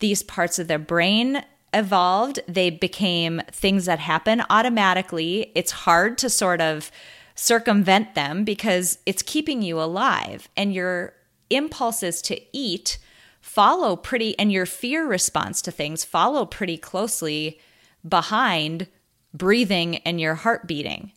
these 0.00 0.22
parts 0.22 0.58
of 0.58 0.68
their 0.68 0.78
brain 0.78 1.44
evolved, 1.74 2.40
they 2.48 2.70
became 2.70 3.42
things 3.50 3.84
that 3.86 3.98
happen 3.98 4.42
automatically. 4.48 5.52
It's 5.54 5.72
hard 5.72 6.16
to 6.18 6.30
sort 6.30 6.60
of 6.60 6.90
circumvent 7.34 8.14
them 8.14 8.44
because 8.44 8.98
it's 9.06 9.22
keeping 9.22 9.60
you 9.60 9.80
alive 9.80 10.48
and 10.56 10.72
your 10.72 11.14
impulses 11.50 12.22
to 12.22 12.40
eat 12.56 12.98
follow 13.40 13.94
pretty 13.96 14.38
and 14.38 14.50
your 14.50 14.64
fear 14.64 15.06
response 15.06 15.60
to 15.60 15.70
things 15.70 16.04
follow 16.04 16.46
pretty 16.46 16.78
closely 16.78 17.60
behind 18.08 18.86
breathing 19.34 19.96
and 19.98 20.20
your 20.20 20.34
heart 20.34 20.66
beating. 20.66 21.12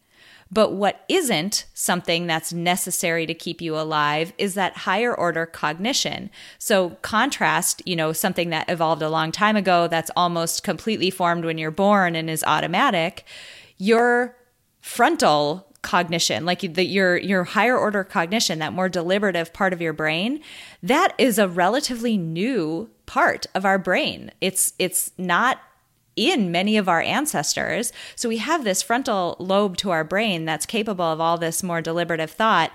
But 0.51 0.73
what 0.73 1.03
isn't 1.09 1.65
something 1.73 2.27
that's 2.27 2.53
necessary 2.53 3.25
to 3.25 3.33
keep 3.33 3.61
you 3.61 3.77
alive 3.77 4.33
is 4.37 4.53
that 4.53 4.77
higher 4.77 5.13
order 5.13 5.45
cognition. 5.45 6.29
So, 6.57 6.91
contrast, 7.01 7.81
you 7.85 7.95
know, 7.95 8.13
something 8.13 8.49
that 8.51 8.69
evolved 8.69 9.01
a 9.01 9.09
long 9.09 9.31
time 9.31 9.55
ago 9.55 9.87
that's 9.87 10.11
almost 10.15 10.63
completely 10.63 11.09
formed 11.09 11.45
when 11.45 11.57
you're 11.57 11.71
born 11.71 12.15
and 12.15 12.29
is 12.29 12.43
automatic, 12.45 13.25
your 13.77 14.35
frontal 14.81 15.67
cognition 15.81 16.43
like 16.43 16.61
the, 16.61 16.83
your 16.83 17.17
your 17.17 17.43
higher 17.43 17.77
order 17.77 18.03
cognition 18.03 18.59
that 18.59 18.73
more 18.73 18.89
deliberative 18.89 19.53
part 19.53 19.73
of 19.73 19.81
your 19.81 19.93
brain 19.93 20.41
that 20.81 21.13
is 21.17 21.37
a 21.37 21.47
relatively 21.47 22.17
new 22.17 22.89
part 23.05 23.45
of 23.53 23.63
our 23.63 23.77
brain 23.77 24.31
it's 24.41 24.73
it's 24.79 25.11
not 25.17 25.59
in 26.17 26.51
many 26.51 26.75
of 26.75 26.89
our 26.89 27.01
ancestors 27.01 27.93
so 28.15 28.27
we 28.27 28.37
have 28.37 28.65
this 28.65 28.81
frontal 28.81 29.37
lobe 29.39 29.77
to 29.77 29.91
our 29.91 30.03
brain 30.03 30.43
that's 30.43 30.65
capable 30.65 31.05
of 31.05 31.21
all 31.21 31.37
this 31.37 31.63
more 31.63 31.81
deliberative 31.81 32.31
thought 32.31 32.71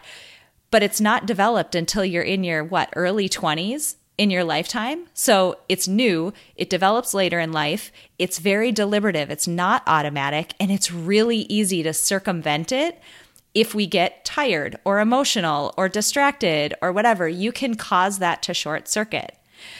but 0.70 0.83
it's 0.83 1.00
not 1.00 1.26
developed 1.26 1.74
until 1.74 2.05
you're 2.05 2.22
in 2.22 2.42
your 2.42 2.64
what 2.64 2.88
early 2.96 3.28
20s 3.28 3.96
in 4.18 4.31
your 4.31 4.44
lifetime. 4.44 5.07
So 5.14 5.59
it's 5.68 5.88
new, 5.88 6.33
it 6.57 6.70
develops 6.70 7.14
later 7.14 7.40
in 7.40 7.52
life, 7.52 7.90
it's 8.18 8.38
very 8.38 8.70
deliberative, 8.70 9.31
it's 9.31 9.48
not 9.48 9.83
automatic, 9.87 10.55
and 10.61 10.70
it's 10.70 10.92
really 10.92 11.38
easy 11.48 11.83
to 11.83 11.92
circumvent 11.92 12.72
it 12.72 13.00
if 13.55 13.74
we 13.74 13.87
get 13.87 14.24
tired 14.24 14.78
or 14.85 15.00
emotional 15.00 15.74
or 15.76 15.88
distracted 15.88 16.74
or 16.81 16.92
whatever. 16.92 17.28
You 17.28 17.52
can 17.52 17.74
cause 17.74 18.18
that 18.18 18.42
to 18.44 18.55
short 18.55 18.88
circuit. 18.88 19.37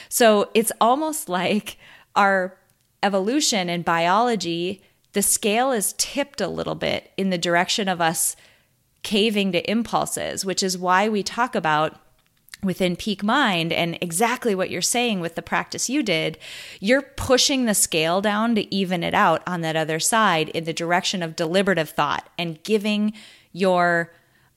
So 0.09 0.49
it's 0.53 0.71
almost 0.79 1.29
like 1.29 1.77
our 2.15 2.57
evolution 3.03 3.69
and 3.69 3.85
biology, 3.85 4.81
the 5.11 5.21
scale 5.21 5.71
is 5.71 5.93
tipped 5.97 6.41
a 6.41 6.47
little 6.47 6.75
bit 6.75 7.11
in 7.17 7.29
the 7.29 7.37
direction 7.37 7.87
of 7.87 8.01
us 8.01 8.35
caving 9.03 9.51
to 9.51 9.69
impulses, 9.69 10.45
which 10.45 10.63
is 10.63 10.77
why 10.77 11.09
we 11.09 11.21
talk 11.21 11.53
about 11.53 11.99
within 12.63 12.95
peak 12.95 13.21
mind 13.23 13.73
and 13.73 13.97
exactly 14.01 14.55
what 14.55 14.69
you're 14.69 14.81
saying 14.81 15.19
with 15.19 15.35
the 15.35 15.41
practice 15.41 15.89
you 15.89 16.01
did, 16.01 16.37
you're 16.79 17.01
pushing 17.01 17.65
the 17.65 17.73
scale 17.73 18.21
down 18.21 18.55
to 18.55 18.73
even 18.73 19.03
it 19.03 19.13
out 19.13 19.43
on 19.45 19.61
that 19.61 19.75
other 19.75 19.99
side 19.99 20.49
in 20.49 20.63
the 20.63 20.73
direction 20.73 21.21
of 21.21 21.35
deliberative 21.35 21.89
thought 21.89 22.29
and 22.37 22.63
giving 22.63 23.13
your 23.51 24.11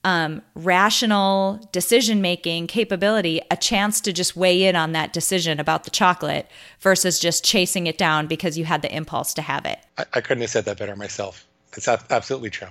um, 0.07 0.41
rational 0.55 1.59
decision 1.73 2.21
making 2.21 2.65
capability 2.67 3.41
a 3.51 3.57
chance 3.57 3.99
to 3.99 4.13
just 4.13 4.37
weigh 4.37 4.63
in 4.63 4.73
on 4.73 4.93
that 4.93 5.11
decision 5.11 5.59
about 5.59 5.83
the 5.83 5.89
chocolate 5.89 6.49
versus 6.79 7.19
just 7.19 7.43
chasing 7.43 7.87
it 7.87 7.97
down 7.97 8.25
because 8.25 8.57
you 8.57 8.63
had 8.63 8.81
the 8.81 8.95
impulse 8.95 9.33
to 9.33 9.41
have 9.41 9.65
it. 9.65 9.79
I, 9.97 10.05
I 10.13 10.21
couldn't 10.21 10.39
have 10.39 10.49
said 10.49 10.63
that 10.63 10.77
better 10.77 10.95
myself. 10.95 11.45
That's 11.73 11.89
absolutely 12.09 12.51
true. 12.51 12.69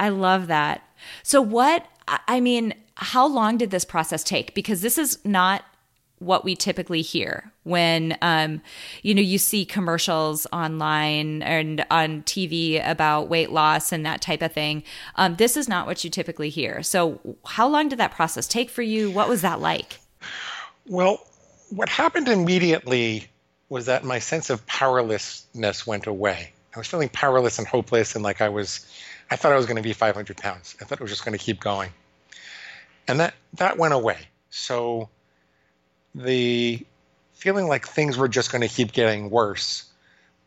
I 0.00 0.08
love 0.08 0.48
that. 0.48 0.82
So, 1.22 1.40
what, 1.40 1.86
I 2.08 2.40
mean, 2.40 2.74
how 2.96 3.28
long 3.28 3.58
did 3.58 3.70
this 3.70 3.84
process 3.84 4.24
take? 4.24 4.52
Because 4.52 4.80
this 4.80 4.98
is 4.98 5.24
not 5.24 5.62
what 6.24 6.44
we 6.44 6.54
typically 6.54 7.02
hear 7.02 7.52
when 7.64 8.16
um, 8.22 8.60
you 9.02 9.14
know 9.14 9.22
you 9.22 9.38
see 9.38 9.64
commercials 9.64 10.46
online 10.52 11.42
and 11.42 11.84
on 11.90 12.22
TV 12.22 12.86
about 12.88 13.28
weight 13.28 13.50
loss 13.50 13.92
and 13.92 14.04
that 14.06 14.20
type 14.20 14.42
of 14.42 14.52
thing. 14.52 14.82
Um, 15.16 15.36
this 15.36 15.56
is 15.56 15.68
not 15.68 15.86
what 15.86 16.04
you 16.04 16.10
typically 16.10 16.50
hear. 16.50 16.82
So, 16.82 17.20
how 17.46 17.68
long 17.68 17.88
did 17.88 17.98
that 17.98 18.12
process 18.12 18.46
take 18.46 18.70
for 18.70 18.82
you? 18.82 19.10
What 19.10 19.28
was 19.28 19.42
that 19.42 19.60
like? 19.60 19.98
Well, 20.86 21.26
what 21.70 21.88
happened 21.88 22.28
immediately 22.28 23.28
was 23.68 23.86
that 23.86 24.04
my 24.04 24.18
sense 24.18 24.50
of 24.50 24.66
powerlessness 24.66 25.86
went 25.86 26.06
away. 26.06 26.52
I 26.74 26.78
was 26.78 26.86
feeling 26.86 27.08
powerless 27.08 27.58
and 27.58 27.66
hopeless, 27.66 28.14
and 28.14 28.24
like 28.24 28.40
I 28.40 28.48
was, 28.48 28.86
I 29.30 29.36
thought 29.36 29.52
I 29.52 29.56
was 29.56 29.66
going 29.66 29.76
to 29.76 29.82
be 29.82 29.92
500 29.92 30.36
pounds. 30.36 30.76
I 30.80 30.84
thought 30.84 31.00
it 31.00 31.02
was 31.02 31.10
just 31.10 31.24
going 31.24 31.36
to 31.36 31.42
keep 31.42 31.60
going 31.60 31.90
and 33.08 33.20
that 33.20 33.34
that 33.54 33.78
went 33.78 33.94
away. 33.94 34.18
So 34.50 35.08
the 36.14 36.84
feeling 37.34 37.66
like 37.66 37.86
things 37.86 38.16
were 38.16 38.28
just 38.28 38.52
going 38.52 38.62
to 38.62 38.68
keep 38.68 38.92
getting 38.92 39.30
worse, 39.30 39.90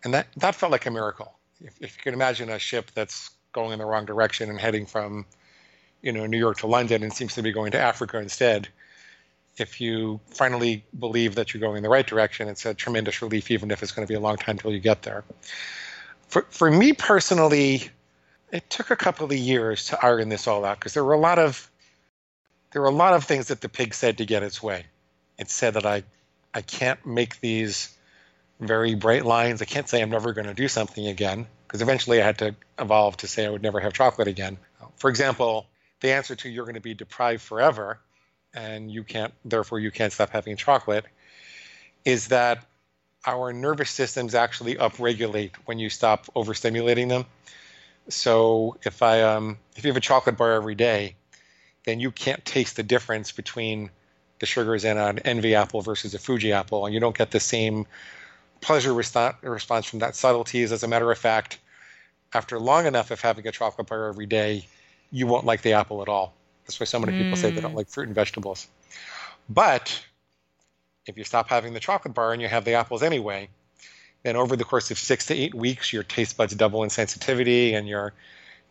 and 0.04 0.13
that 0.13 0.28
that 0.38 0.56
felt 0.56 0.71
like 0.71 0.86
a 0.86 0.91
miracle. 0.91 1.34
If, 1.62 1.82
if 1.82 1.97
you 1.97 2.04
can 2.04 2.13
imagine 2.13 2.49
a 2.49 2.60
ship 2.60 2.91
that's 2.93 3.32
going 3.54 3.71
in 3.71 3.80
the 3.80 3.86
wrong 3.86 4.06
direction 4.06 4.49
and 4.49 4.60
heading 4.60 4.86
from, 4.86 5.25
you 6.01 6.12
know, 6.12 6.25
New 6.25 6.38
York 6.38 6.58
to 6.60 6.67
London 6.67 7.01
and 7.01 7.13
seems 7.13 7.34
to 7.36 7.41
be 7.41 7.51
going 7.51 7.71
to 7.71 7.80
Africa 7.80 8.19
instead. 8.19 8.67
If 9.58 9.80
you 9.80 10.19
finally 10.28 10.84
believe 10.99 11.36
that 11.36 11.54
you're 11.54 11.62
going 11.62 11.78
in 11.78 11.84
the 11.84 11.89
right 11.89 12.06
direction, 12.06 12.49
it's 12.49 12.65
a 12.65 12.73
tremendous 12.73 13.21
relief, 13.21 13.49
even 13.49 13.71
if 13.71 13.82
it's 13.82 13.93
going 13.93 14.06
to 14.06 14.12
be 14.12 14.15
a 14.15 14.19
long 14.19 14.36
time 14.36 14.58
till 14.58 14.73
you 14.73 14.80
get 14.80 15.04
there. 15.04 15.23
For 16.28 16.45
for 16.49 16.69
me 16.69 16.91
personally, 16.91 17.89
it 18.51 18.69
took 18.69 18.91
a 18.91 18.95
couple 18.95 19.25
of 19.25 19.34
years 19.34 19.86
to 19.86 20.06
iron 20.06 20.30
this 20.30 20.47
all 20.47 20.65
out 20.65 20.80
because 20.80 20.93
there 20.93 21.06
were 21.06 21.13
a 21.13 21.19
lot 21.19 21.39
of 21.39 21.71
there 22.71 22.82
were 22.82 22.89
a 22.89 22.91
lot 22.91 23.13
of 23.13 23.23
things 23.23 23.47
that 23.47 23.62
the 23.62 23.69
pig 23.69 23.93
said 23.93 24.17
to 24.17 24.25
get 24.25 24.43
its 24.43 24.62
way. 24.62 24.86
It 25.37 25.49
said 25.49 25.75
that 25.75 25.85
I, 25.85 26.03
I 26.53 26.61
can't 26.61 27.05
make 27.05 27.39
these 27.39 27.95
very 28.59 28.95
bright 28.95 29.25
lines. 29.25 29.61
I 29.61 29.65
can't 29.65 29.87
say 29.87 30.01
I'm 30.01 30.09
never 30.09 30.33
going 30.33 30.47
to 30.47 30.53
do 30.53 30.67
something 30.67 31.07
again 31.07 31.47
because 31.67 31.81
eventually 31.81 32.21
I 32.21 32.25
had 32.25 32.37
to 32.39 32.55
evolve 32.79 33.17
to 33.17 33.27
say 33.27 33.45
I 33.45 33.49
would 33.49 33.61
never 33.63 33.79
have 33.79 33.93
chocolate 33.93 34.27
again. 34.27 34.57
For 34.97 35.09
example, 35.09 35.67
the 36.01 36.13
answer 36.13 36.35
to 36.35 36.49
you're 36.49 36.65
going 36.65 36.75
to 36.75 36.81
be 36.81 36.93
deprived 36.93 37.41
forever 37.41 37.99
and 38.53 38.89
you 38.89 39.03
can't, 39.03 39.33
therefore, 39.43 39.79
you 39.79 39.91
can't 39.91 40.13
stop 40.13 40.29
having 40.29 40.55
chocolate 40.55 41.05
is 42.05 42.27
that 42.27 42.63
our 43.25 43.51
nervous 43.51 43.89
systems 43.89 44.35
actually 44.35 44.75
upregulate 44.75 45.51
when 45.65 45.79
you 45.79 45.89
stop 45.89 46.27
overstimulating 46.35 47.09
them. 47.09 47.25
So 48.07 48.77
if 48.83 49.01
I 49.01 49.23
um, 49.23 49.57
if 49.75 49.83
you 49.83 49.89
have 49.89 49.97
a 49.97 50.01
chocolate 50.01 50.37
bar 50.37 50.53
every 50.53 50.75
day, 50.75 51.15
then 51.85 51.99
you 51.99 52.11
can't 52.11 52.45
taste 52.45 52.75
the 52.75 52.83
difference 52.83 53.31
between 53.31 53.89
the 54.39 54.45
sugars 54.45 54.85
in 54.85 54.97
an 54.97 55.19
envy 55.19 55.55
apple 55.55 55.81
versus 55.81 56.13
a 56.13 56.19
Fuji 56.19 56.51
apple, 56.51 56.85
and 56.85 56.93
you 56.93 56.99
don't 56.99 57.17
get 57.17 57.31
the 57.31 57.39
same 57.39 57.85
pleasure 58.61 58.93
response 58.93 59.85
from 59.85 59.99
that 59.99 60.15
subtleties. 60.15 60.71
As 60.71 60.83
a 60.83 60.87
matter 60.87 61.11
of 61.11 61.17
fact, 61.17 61.59
after 62.33 62.59
long 62.59 62.85
enough 62.85 63.11
of 63.11 63.21
having 63.21 63.47
a 63.47 63.51
chocolate 63.51 63.87
bar 63.87 64.07
every 64.07 64.25
day, 64.25 64.67
you 65.11 65.27
won't 65.27 65.45
like 65.45 65.61
the 65.61 65.73
apple 65.73 66.01
at 66.01 66.09
all. 66.09 66.33
That's 66.65 66.79
why 66.79 66.85
so 66.85 66.99
many 66.99 67.13
mm. 67.13 67.21
people 67.21 67.37
say 67.37 67.51
they 67.51 67.61
don't 67.61 67.73
mm. 67.73 67.77
like 67.77 67.89
fruit 67.89 68.07
and 68.07 68.15
vegetables. 68.15 68.67
But 69.47 70.03
if 71.05 71.17
you 71.17 71.23
stop 71.23 71.49
having 71.49 71.73
the 71.73 71.79
chocolate 71.79 72.13
bar 72.13 72.33
and 72.33 72.41
you 72.41 72.47
have 72.47 72.65
the 72.65 72.73
apples 72.73 73.03
anyway, 73.03 73.49
then 74.23 74.35
over 74.35 74.55
the 74.55 74.63
course 74.63 74.89
of 74.89 74.97
six 74.97 75.27
to 75.27 75.35
eight 75.35 75.53
weeks, 75.53 75.93
your 75.93 76.03
taste 76.03 76.35
buds 76.35 76.55
double 76.55 76.83
in 76.83 76.89
sensitivity 76.89 77.73
and 77.75 77.87
your 77.87 78.13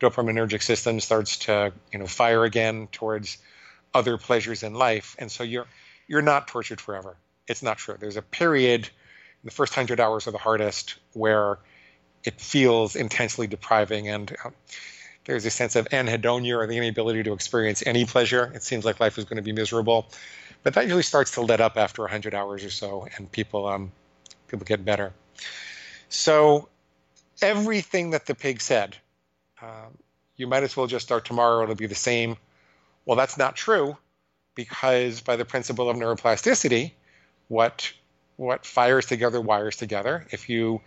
dopaminergic 0.00 0.62
system 0.62 0.98
starts 1.00 1.38
to 1.38 1.72
you 1.92 1.98
know 1.98 2.06
fire 2.06 2.44
again 2.44 2.88
towards 2.90 3.38
other 3.94 4.18
pleasures 4.18 4.62
in 4.62 4.74
life, 4.74 5.16
and 5.18 5.30
so 5.30 5.44
you're 5.44 5.66
you're 6.06 6.22
not 6.22 6.48
tortured 6.48 6.80
forever. 6.80 7.16
It's 7.46 7.62
not 7.62 7.78
true. 7.78 7.96
There's 7.98 8.16
a 8.16 8.22
period, 8.22 8.88
the 9.44 9.50
first 9.50 9.74
hundred 9.74 10.00
hours 10.00 10.26
are 10.26 10.30
the 10.30 10.38
hardest, 10.38 10.96
where 11.12 11.58
it 12.24 12.40
feels 12.40 12.96
intensely 12.96 13.46
depriving, 13.46 14.08
and 14.08 14.34
uh, 14.44 14.50
there's 15.24 15.44
a 15.46 15.50
sense 15.50 15.76
of 15.76 15.88
anhedonia 15.88 16.56
or 16.56 16.66
the 16.66 16.76
inability 16.76 17.22
to 17.22 17.32
experience 17.32 17.82
any 17.86 18.04
pleasure. 18.04 18.50
It 18.54 18.62
seems 18.62 18.84
like 18.84 19.00
life 19.00 19.18
is 19.18 19.24
going 19.24 19.36
to 19.36 19.42
be 19.42 19.52
miserable, 19.52 20.06
but 20.62 20.74
that 20.74 20.84
usually 20.84 21.02
starts 21.02 21.32
to 21.32 21.42
let 21.42 21.60
up 21.60 21.76
after 21.76 22.02
100 22.02 22.34
hours 22.34 22.64
or 22.64 22.70
so, 22.70 23.06
and 23.16 23.30
people 23.30 23.66
um, 23.66 23.92
people 24.48 24.64
get 24.64 24.84
better. 24.84 25.12
So 26.08 26.68
everything 27.42 28.10
that 28.10 28.26
the 28.26 28.34
pig 28.34 28.60
said 28.60 28.96
um, 29.64 29.98
you 30.36 30.46
might 30.46 30.62
as 30.62 30.76
well 30.76 30.86
just 30.86 31.06
start 31.06 31.24
tomorrow, 31.24 31.62
it'll 31.62 31.74
be 31.74 31.86
the 31.86 31.94
same. 31.94 32.36
Well, 33.06 33.16
that's 33.16 33.36
not 33.36 33.56
true 33.56 33.96
because 34.54 35.20
by 35.20 35.36
the 35.36 35.44
principle 35.44 35.90
of 35.90 35.96
neuroplasticity, 35.96 36.92
what 37.48 37.92
what 38.36 38.66
fires 38.66 39.06
together 39.06 39.40
wires 39.40 39.76
together. 39.76 40.26
If 40.30 40.48
you 40.48 40.80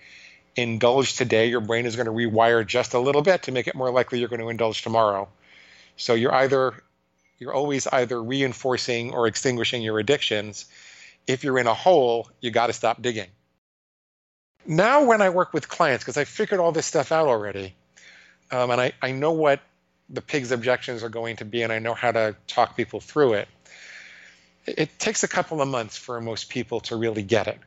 indulge 0.56 1.16
today, 1.16 1.48
your 1.48 1.62
brain 1.62 1.86
is 1.86 1.96
going 1.96 2.08
to 2.08 2.12
rewire 2.12 2.66
just 2.66 2.94
a 2.94 3.00
little 3.00 3.22
bit 3.22 3.44
to 3.44 3.52
make 3.52 3.68
it 3.68 3.76
more 3.76 3.92
likely 3.92 4.20
you're 4.20 4.28
going 4.28 4.42
to 4.42 4.50
indulge 4.50 4.82
tomorrow. 4.82 5.30
So 5.96 6.14
you're 6.14 6.34
either 6.34 6.84
you're 7.40 7.54
always 7.54 7.88
either 7.88 8.22
reinforcing 8.22 9.14
or 9.14 9.28
extinguishing 9.28 9.82
your 9.82 10.00
addictions. 10.00 10.66
If 11.28 11.44
you're 11.44 11.60
in 11.60 11.68
a 11.68 11.74
hole, 11.74 12.30
you 12.42 12.52
got 12.52 12.68
to 12.68 12.74
stop 12.74 13.02
digging. 13.02 13.28
Now, 14.66 15.06
when 15.06 15.22
I 15.22 15.30
work 15.30 15.54
with 15.54 15.70
clients, 15.70 16.04
because 16.04 16.18
I 16.18 16.24
figured 16.26 16.60
all 16.60 16.72
this 16.72 16.86
stuff 16.86 17.12
out 17.12 17.28
already, 17.28 17.76
um, 18.52 18.72
and 18.72 18.82
I, 18.82 18.94
I 19.02 19.12
know 19.12 19.32
what 19.32 19.62
the 20.10 20.22
pig's 20.22 20.52
objections 20.52 21.04
are 21.04 21.10
going 21.10 21.36
to 21.38 21.46
be, 21.46 21.64
and 21.64 21.74
I 21.74 21.80
know 21.80 21.94
how 21.94 22.12
to 22.12 22.36
talk 22.48 22.78
people 22.78 23.00
through 23.00 23.34
it. 23.34 23.48
It 24.66 24.98
takes 25.00 25.24
a 25.24 25.28
couple 25.28 25.62
of 25.62 25.68
months 25.68 25.98
for 25.98 26.20
most 26.22 26.50
people 26.50 26.80
to 26.82 26.96
really 26.96 27.24
get 27.24 27.48
it. 27.48 27.60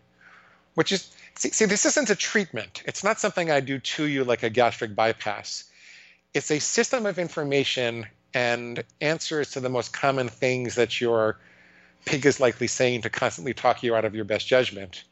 which 0.74 0.92
is 0.92 1.10
see, 1.36 1.50
see, 1.50 1.64
this 1.64 1.86
isn't 1.86 2.10
a 2.10 2.14
treatment. 2.14 2.82
It's 2.86 3.04
not 3.04 3.20
something 3.20 3.50
I 3.50 3.60
do 3.60 3.78
to 3.78 4.04
you 4.04 4.24
like 4.24 4.42
a 4.42 4.50
gastric 4.50 4.94
bypass. 4.94 5.64
It's 6.34 6.50
a 6.50 6.58
system 6.58 7.06
of 7.06 7.18
information 7.18 8.06
and 8.32 8.84
answers 9.00 9.52
to 9.52 9.60
the 9.60 9.68
most 9.68 9.92
common 9.92 10.28
things 10.28 10.76
that 10.76 11.00
your 11.00 11.38
pig 12.04 12.24
is 12.24 12.40
likely 12.40 12.68
saying 12.68 13.02
to 13.02 13.10
constantly 13.10 13.52
talk 13.52 13.82
you 13.82 13.94
out 13.94 14.04
of 14.04 14.14
your 14.14 14.24
best 14.24 14.46
judgment. 14.46 15.04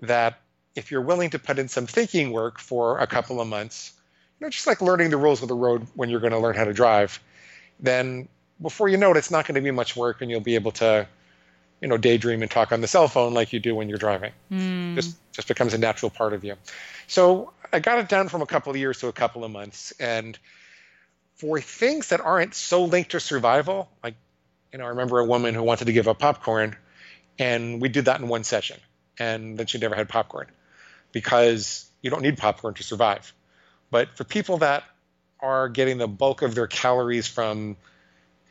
That 0.00 0.40
if 0.76 0.90
you're 0.90 1.02
willing 1.02 1.30
to 1.30 1.38
put 1.38 1.58
in 1.58 1.68
some 1.68 1.86
thinking 1.86 2.32
work 2.32 2.60
for 2.60 2.98
a 2.98 3.06
couple 3.06 3.40
of 3.40 3.48
months, 3.48 3.92
know, 4.40 4.50
just 4.50 4.66
like 4.66 4.80
learning 4.80 5.10
the 5.10 5.16
rules 5.16 5.42
of 5.42 5.48
the 5.48 5.54
road 5.54 5.86
when 5.94 6.10
you're 6.10 6.20
going 6.20 6.32
to 6.32 6.38
learn 6.38 6.56
how 6.56 6.64
to 6.64 6.72
drive, 6.72 7.20
then 7.80 8.28
before 8.60 8.88
you 8.88 8.96
know 8.96 9.10
it, 9.10 9.16
it's 9.16 9.30
not 9.30 9.46
going 9.46 9.54
to 9.54 9.60
be 9.60 9.70
much 9.70 9.96
work, 9.96 10.22
and 10.22 10.30
you'll 10.30 10.40
be 10.40 10.54
able 10.54 10.72
to, 10.72 11.06
you 11.80 11.88
know, 11.88 11.96
daydream 11.96 12.42
and 12.42 12.50
talk 12.50 12.72
on 12.72 12.80
the 12.80 12.88
cell 12.88 13.08
phone 13.08 13.34
like 13.34 13.52
you 13.52 13.60
do 13.60 13.74
when 13.74 13.88
you're 13.88 13.98
driving. 13.98 14.32
Mm. 14.50 14.94
Just 14.94 15.16
just 15.32 15.48
becomes 15.48 15.74
a 15.74 15.78
natural 15.78 16.10
part 16.10 16.32
of 16.32 16.44
you. 16.44 16.54
So 17.06 17.52
I 17.72 17.80
got 17.80 17.98
it 17.98 18.08
down 18.08 18.28
from 18.28 18.42
a 18.42 18.46
couple 18.46 18.70
of 18.70 18.76
years 18.76 19.00
to 19.00 19.08
a 19.08 19.12
couple 19.12 19.44
of 19.44 19.50
months, 19.50 19.92
and 20.00 20.38
for 21.36 21.60
things 21.60 22.08
that 22.08 22.20
aren't 22.20 22.54
so 22.54 22.84
linked 22.84 23.10
to 23.10 23.20
survival, 23.20 23.90
like, 24.02 24.14
you 24.72 24.78
know, 24.78 24.86
I 24.86 24.88
remember 24.88 25.18
a 25.18 25.24
woman 25.24 25.54
who 25.54 25.62
wanted 25.62 25.86
to 25.86 25.92
give 25.92 26.08
up 26.08 26.18
popcorn, 26.18 26.76
and 27.38 27.80
we 27.80 27.90
did 27.90 28.06
that 28.06 28.20
in 28.20 28.28
one 28.28 28.44
session, 28.44 28.78
and 29.18 29.58
then 29.58 29.66
she 29.66 29.78
never 29.78 29.94
had 29.94 30.08
popcorn 30.08 30.46
because 31.12 31.90
you 32.00 32.10
don't 32.10 32.22
need 32.22 32.38
popcorn 32.38 32.74
to 32.74 32.82
survive. 32.82 33.34
But 33.96 34.14
for 34.14 34.24
people 34.24 34.58
that 34.58 34.84
are 35.40 35.70
getting 35.70 35.96
the 35.96 36.06
bulk 36.06 36.42
of 36.42 36.54
their 36.54 36.66
calories 36.66 37.26
from, 37.26 37.78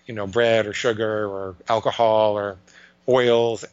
you 0.07 0.15
know, 0.15 0.25
bread 0.25 0.65
or 0.65 0.73
sugar 0.73 1.27
or 1.27 1.55
alcohol 1.69 2.35
or 2.35 2.57
oils, 3.07 3.63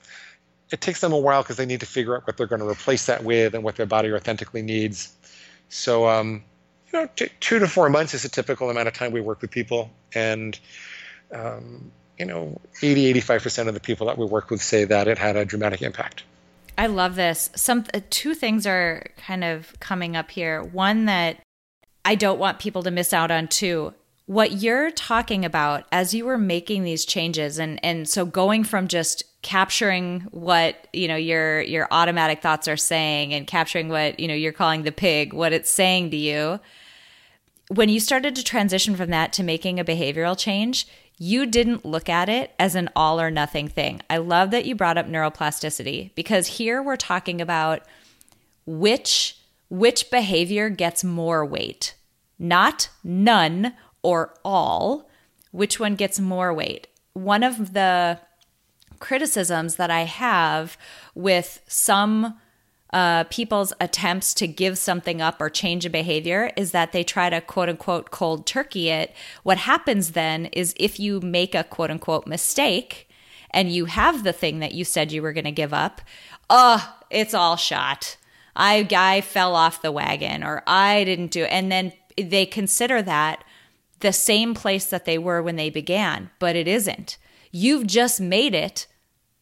it 0.70 0.82
takes 0.82 1.00
them 1.00 1.14
a 1.14 1.18
while 1.18 1.42
because 1.42 1.56
they 1.56 1.64
need 1.64 1.80
to 1.80 1.86
figure 1.86 2.14
out 2.14 2.26
what 2.26 2.36
they're 2.36 2.46
going 2.46 2.60
to 2.60 2.68
replace 2.68 3.06
that 3.06 3.24
with 3.24 3.54
and 3.54 3.64
what 3.64 3.76
their 3.76 3.86
body 3.86 4.12
authentically 4.12 4.60
needs. 4.60 5.14
So, 5.70 6.06
um, 6.06 6.44
you 6.92 7.00
know, 7.00 7.08
t- 7.16 7.30
two 7.40 7.58
to 7.58 7.66
four 7.66 7.88
months 7.88 8.12
is 8.12 8.26
a 8.26 8.28
typical 8.28 8.68
amount 8.68 8.88
of 8.88 8.92
time 8.92 9.10
we 9.10 9.22
work 9.22 9.40
with 9.40 9.50
people, 9.50 9.90
and 10.14 10.60
um, 11.32 11.90
you 12.18 12.26
know, 12.26 12.60
80, 12.82 13.14
85% 13.14 13.68
of 13.68 13.72
the 13.72 13.80
people 13.80 14.08
that 14.08 14.18
we 14.18 14.26
work 14.26 14.50
with 14.50 14.60
say 14.60 14.84
that 14.84 15.08
it 15.08 15.16
had 15.16 15.36
a 15.36 15.46
dramatic 15.46 15.80
impact. 15.80 16.24
I 16.76 16.88
love 16.88 17.14
this. 17.14 17.48
Some 17.56 17.86
uh, 17.94 18.00
two 18.10 18.34
things 18.34 18.66
are 18.66 19.06
kind 19.16 19.42
of 19.42 19.72
coming 19.80 20.16
up 20.16 20.30
here. 20.30 20.62
One 20.62 21.06
that 21.06 21.38
I 22.04 22.14
don't 22.14 22.38
want 22.38 22.58
people 22.58 22.82
to 22.82 22.90
miss 22.90 23.12
out 23.12 23.30
on 23.30 23.48
too. 23.48 23.94
What 24.26 24.52
you're 24.52 24.90
talking 24.90 25.44
about 25.44 25.84
as 25.92 26.14
you 26.14 26.24
were 26.24 26.38
making 26.38 26.84
these 26.84 27.04
changes 27.04 27.58
and 27.58 27.84
and 27.84 28.08
so 28.08 28.24
going 28.24 28.64
from 28.64 28.88
just 28.88 29.24
capturing 29.42 30.20
what, 30.30 30.88
you 30.92 31.08
know, 31.08 31.16
your 31.16 31.60
your 31.62 31.88
automatic 31.90 32.40
thoughts 32.40 32.68
are 32.68 32.76
saying 32.76 33.34
and 33.34 33.46
capturing 33.46 33.88
what, 33.88 34.18
you 34.20 34.28
know, 34.28 34.34
you're 34.34 34.52
calling 34.52 34.82
the 34.82 34.92
pig, 34.92 35.32
what 35.32 35.52
it's 35.52 35.70
saying 35.70 36.10
to 36.10 36.16
you. 36.16 36.60
When 37.68 37.88
you 37.88 38.00
started 38.00 38.36
to 38.36 38.44
transition 38.44 38.96
from 38.96 39.10
that 39.10 39.32
to 39.34 39.42
making 39.42 39.80
a 39.80 39.84
behavioral 39.84 40.38
change, 40.38 40.86
you 41.18 41.46
didn't 41.46 41.84
look 41.84 42.08
at 42.08 42.28
it 42.28 42.52
as 42.58 42.74
an 42.74 42.90
all 42.94 43.20
or 43.20 43.30
nothing 43.30 43.68
thing. 43.68 44.00
I 44.10 44.18
love 44.18 44.50
that 44.50 44.66
you 44.66 44.74
brought 44.74 44.98
up 44.98 45.06
neuroplasticity 45.06 46.14
because 46.14 46.46
here 46.46 46.82
we're 46.82 46.96
talking 46.96 47.40
about 47.40 47.82
which 48.66 49.36
which 49.72 50.10
behavior 50.10 50.68
gets 50.68 51.02
more 51.02 51.46
weight. 51.46 51.94
Not 52.38 52.90
none 53.02 53.72
or 54.02 54.34
all, 54.44 55.08
which 55.50 55.80
one 55.80 55.94
gets 55.94 56.20
more 56.20 56.52
weight. 56.52 56.88
One 57.14 57.42
of 57.42 57.72
the 57.72 58.20
criticisms 58.98 59.76
that 59.76 59.90
I 59.90 60.02
have 60.02 60.76
with 61.14 61.62
some 61.66 62.38
uh, 62.92 63.24
people's 63.24 63.72
attempts 63.80 64.34
to 64.34 64.46
give 64.46 64.76
something 64.76 65.22
up 65.22 65.40
or 65.40 65.48
change 65.48 65.86
a 65.86 65.90
behavior 65.90 66.52
is 66.54 66.72
that 66.72 66.92
they 66.92 67.02
try 67.02 67.30
to 67.30 67.40
quote 67.40 67.70
unquote 67.70 68.10
cold 68.10 68.44
turkey 68.46 68.90
it. 68.90 69.14
What 69.42 69.56
happens 69.56 70.10
then 70.10 70.46
is 70.52 70.74
if 70.78 71.00
you 71.00 71.18
make 71.20 71.54
a 71.54 71.64
quote 71.64 71.90
unquote 71.90 72.26
mistake 72.26 73.08
and 73.50 73.72
you 73.72 73.86
have 73.86 74.22
the 74.22 74.34
thing 74.34 74.58
that 74.58 74.74
you 74.74 74.84
said 74.84 75.12
you 75.12 75.22
were 75.22 75.32
going 75.32 75.44
to 75.44 75.50
give 75.50 75.72
up, 75.72 76.02
oh, 76.50 76.98
it's 77.08 77.32
all 77.32 77.56
shot. 77.56 78.18
I 78.54 78.82
guy 78.82 79.20
fell 79.20 79.54
off 79.54 79.82
the 79.82 79.92
wagon 79.92 80.44
or 80.44 80.62
I 80.66 81.04
didn't 81.04 81.30
do 81.30 81.44
it. 81.44 81.48
And 81.52 81.72
then 81.72 81.92
they 82.16 82.46
consider 82.46 83.02
that 83.02 83.44
the 84.00 84.12
same 84.12 84.54
place 84.54 84.86
that 84.86 85.04
they 85.04 85.16
were 85.16 85.42
when 85.42 85.56
they 85.56 85.70
began, 85.70 86.30
but 86.38 86.56
it 86.56 86.68
isn't. 86.68 87.16
You've 87.50 87.86
just 87.86 88.20
made 88.20 88.54
it 88.54 88.86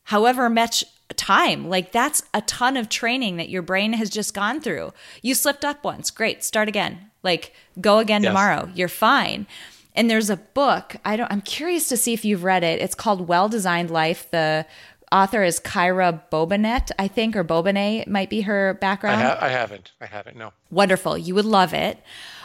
however 0.05 0.49
much 0.49 0.85
time. 1.17 1.69
Like 1.69 1.93
that's 1.93 2.23
a 2.35 2.43
ton 2.43 2.77
of 2.77 2.89
training 2.89 3.37
that 3.37 3.49
your 3.49 3.63
brain 3.63 3.95
has 3.95 4.11
just 4.11 4.35
gone 4.35 4.61
through. 4.61 4.93
You 5.23 5.35
slipped 5.35 5.65
up 5.65 5.83
once. 5.85 6.11
Great. 6.11 6.45
Start 6.45 6.69
again. 6.69 7.11
Like 7.23 7.55
go 7.81 7.99
again 7.99 8.23
yes. 8.23 8.31
tomorrow. 8.31 8.71
You're 8.75 8.89
fine. 8.89 9.47
And 9.95 10.09
there's 10.09 10.31
a 10.31 10.37
book. 10.37 10.97
I 11.05 11.17
don't 11.17 11.31
I'm 11.33 11.41
curious 11.41 11.89
to 11.89 11.97
see 11.97 12.13
if 12.13 12.25
you've 12.25 12.45
read 12.45 12.63
it. 12.63 12.81
It's 12.81 12.95
called 12.95 13.29
Well 13.29 13.49
Designed 13.49 13.91
Life. 13.91 14.31
The 14.31 14.67
author 15.13 15.43
is 15.43 15.61
Kyra 15.61 16.23
Bobinet, 16.31 16.91
I 16.99 17.09
think, 17.09 17.37
or 17.37 17.45
Bobinet 17.45 18.07
might 18.07 18.31
be 18.31 18.43
her 18.43 18.75
background. 18.75 19.21
I, 19.23 19.25
ha- 19.25 19.39
I 19.41 19.49
haven't. 19.49 19.93
I 20.01 20.07
haven't. 20.07 20.37
No. 20.37 20.53
Wonderful. 20.71 21.19
You 21.19 21.35
would 21.35 21.45
love 21.45 21.75
it. 21.75 21.99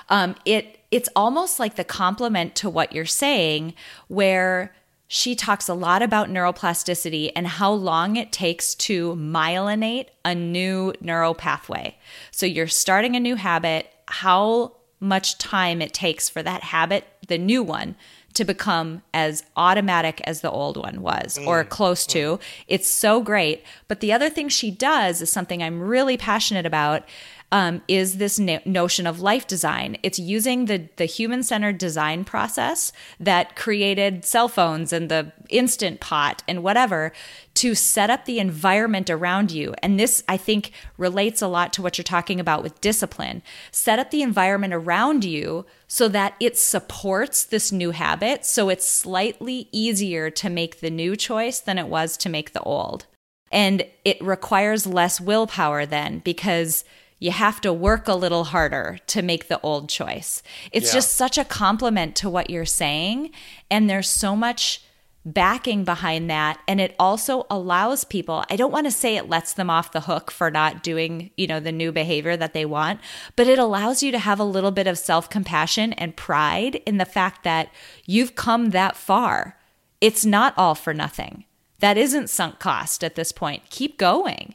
Um, 0.10 0.36
it 0.46 0.80
it's 0.92 1.10
almost 1.16 1.60
like 1.60 1.76
the 1.76 1.84
complement 1.84 2.56
to 2.56 2.70
what 2.70 2.94
you're 2.94 3.06
saying, 3.06 3.74
where 4.08 4.74
she 5.08 5.36
talks 5.36 5.68
a 5.68 5.74
lot 5.74 6.02
about 6.02 6.30
neuroplasticity 6.30 7.32
and 7.36 7.48
how 7.48 7.72
long 7.72 8.16
it 8.16 8.32
takes 8.32 8.74
to 8.76 9.16
myelinate 9.16 10.08
a 10.24 10.34
new 10.34 10.94
neural 11.00 11.36
pathway. 11.36 11.98
So 12.32 12.46
you're 12.46 12.68
starting 12.68 13.16
a 13.16 13.20
new 13.20 13.36
habit, 13.36 13.88
how 14.08 14.74
much 15.00 15.38
time 15.38 15.82
it 15.82 15.94
takes 15.94 16.30
for 16.30 16.42
that 16.42 16.64
habit, 16.64 17.06
the 17.28 17.38
new 17.38 17.62
one, 17.62 17.96
to 18.36 18.46
become 18.46 19.02
as 19.14 19.44
automatic 19.58 20.22
as 20.26 20.42
the 20.42 20.52
old 20.52 20.78
one 20.78 21.02
was 21.02 21.38
mm. 21.38 21.48
or 21.48 21.64
close 21.64 22.06
to. 22.08 22.40
It's 22.68 22.88
so 22.88 23.22
great. 23.22 23.64
But 23.88 24.00
the 24.00 24.14
other 24.14 24.30
thing 24.30 24.50
she 24.50 24.72
does 24.72 25.22
is 25.22 25.30
something 25.32 25.64
I'm 25.64 25.82
really 25.82 26.18
passionate 26.18 26.66
about 26.66 27.04
um, 27.52 27.82
is 27.88 28.18
this 28.18 28.40
no- 28.40 28.60
notion 28.66 29.06
of 29.08 29.22
life 29.22 29.48
design. 29.48 29.98
It's 30.04 30.20
using 30.20 30.66
the 30.66 30.90
the 30.98 31.06
human 31.06 31.44
centered 31.44 31.78
design 31.78 32.26
process 32.26 32.92
that 33.20 33.56
created 33.56 34.26
cell 34.26 34.48
phones 34.48 34.92
and 34.92 35.10
the 35.10 35.32
instant 35.50 36.00
pot 36.00 36.44
and 36.48 36.64
whatever 36.64 37.14
to 37.56 37.76
set 37.76 38.10
up 38.10 38.26
the 38.26 38.40
environment 38.40 39.10
around 39.10 39.52
you. 39.52 39.74
And 39.82 40.00
this, 40.00 40.24
I 40.28 40.38
think, 40.38 40.72
relates 40.98 41.42
a 41.42 41.48
lot 41.48 41.72
to 41.74 41.82
what 41.82 41.98
you're 41.98 42.04
talking 42.04 42.40
about 42.40 42.64
with 42.64 42.82
discipline. 42.82 43.42
Set 43.72 44.00
up 44.00 44.12
the 44.12 44.22
environment 44.22 44.74
around 44.74 45.24
you 45.24 45.66
so 45.88 46.08
that 46.10 46.36
it 46.40 46.58
supports 46.58 47.46
this 47.46 47.72
new 47.72 47.92
habit. 47.92 48.46
So 48.46 48.70
it's 48.70 48.88
slightly 48.88 49.70
easier 49.72 50.30
to 50.32 50.50
make 50.50 50.80
the 50.80 50.90
new 50.90 51.16
choice 51.16 51.60
than 51.60 51.78
it 51.78 51.88
was 51.88 52.18
to 52.18 52.30
make 52.30 52.52
the 52.54 52.62
old. 52.62 53.06
And 53.52 53.86
it 54.04 54.22
requires 54.22 54.86
less 54.86 55.22
willpower 55.22 55.86
then 55.86 56.20
because 56.20 56.84
you 57.20 57.32
have 57.32 57.62
to 57.62 57.72
work 57.72 58.08
a 58.08 58.14
little 58.14 58.46
harder 58.46 59.00
to 59.08 59.22
make 59.22 59.48
the 59.48 59.60
old 59.62 59.90
choice. 59.90 60.44
It's 60.72 60.88
yeah. 60.88 60.96
just 60.96 61.16
such 61.16 61.38
a 61.38 61.46
complement 61.46 62.16
to 62.18 62.30
what 62.30 62.50
you're 62.50 62.66
saying. 62.66 63.32
And 63.72 63.90
there's 63.90 64.10
so 64.10 64.36
much 64.36 64.82
backing 65.26 65.84
behind 65.84 66.30
that 66.30 66.60
and 66.68 66.80
it 66.80 66.96
also 67.00 67.48
allows 67.50 68.04
people 68.04 68.46
i 68.52 68.56
don't 68.56 68.72
want 68.72 68.86
to 68.86 68.92
say 68.92 69.18
it 69.18 69.28
lets 69.28 69.54
them 69.54 69.72
off 69.72 69.92
the 69.92 70.02
hook 70.02 70.30
for 70.30 70.52
not 70.52 70.84
doing 70.84 71.32
you 71.36 71.48
know 71.48 71.60
the 71.60 71.72
new 71.72 71.92
behavior 71.92 72.38
that 72.38 72.54
they 72.54 72.64
want 72.64 73.00
but 73.36 73.48
it 73.48 73.58
allows 73.58 74.04
you 74.04 74.12
to 74.12 74.20
have 74.20 74.40
a 74.40 74.44
little 74.44 74.70
bit 74.70 74.86
of 74.86 75.00
self-compassion 75.00 75.94
and 75.94 76.16
pride 76.16 76.76
in 76.86 76.98
the 76.98 77.06
fact 77.06 77.44
that 77.44 77.70
you've 78.06 78.36
come 78.36 78.70
that 78.70 78.96
far 78.96 79.58
it's 80.00 80.24
not 80.24 80.54
all 80.58 80.76
for 80.76 80.94
nothing 80.94 81.44
that 81.80 81.98
isn't 81.98 82.30
sunk 82.30 82.60
cost 82.60 83.04
at 83.04 83.16
this 83.16 83.32
point 83.32 83.68
keep 83.72 83.98
going 83.98 84.54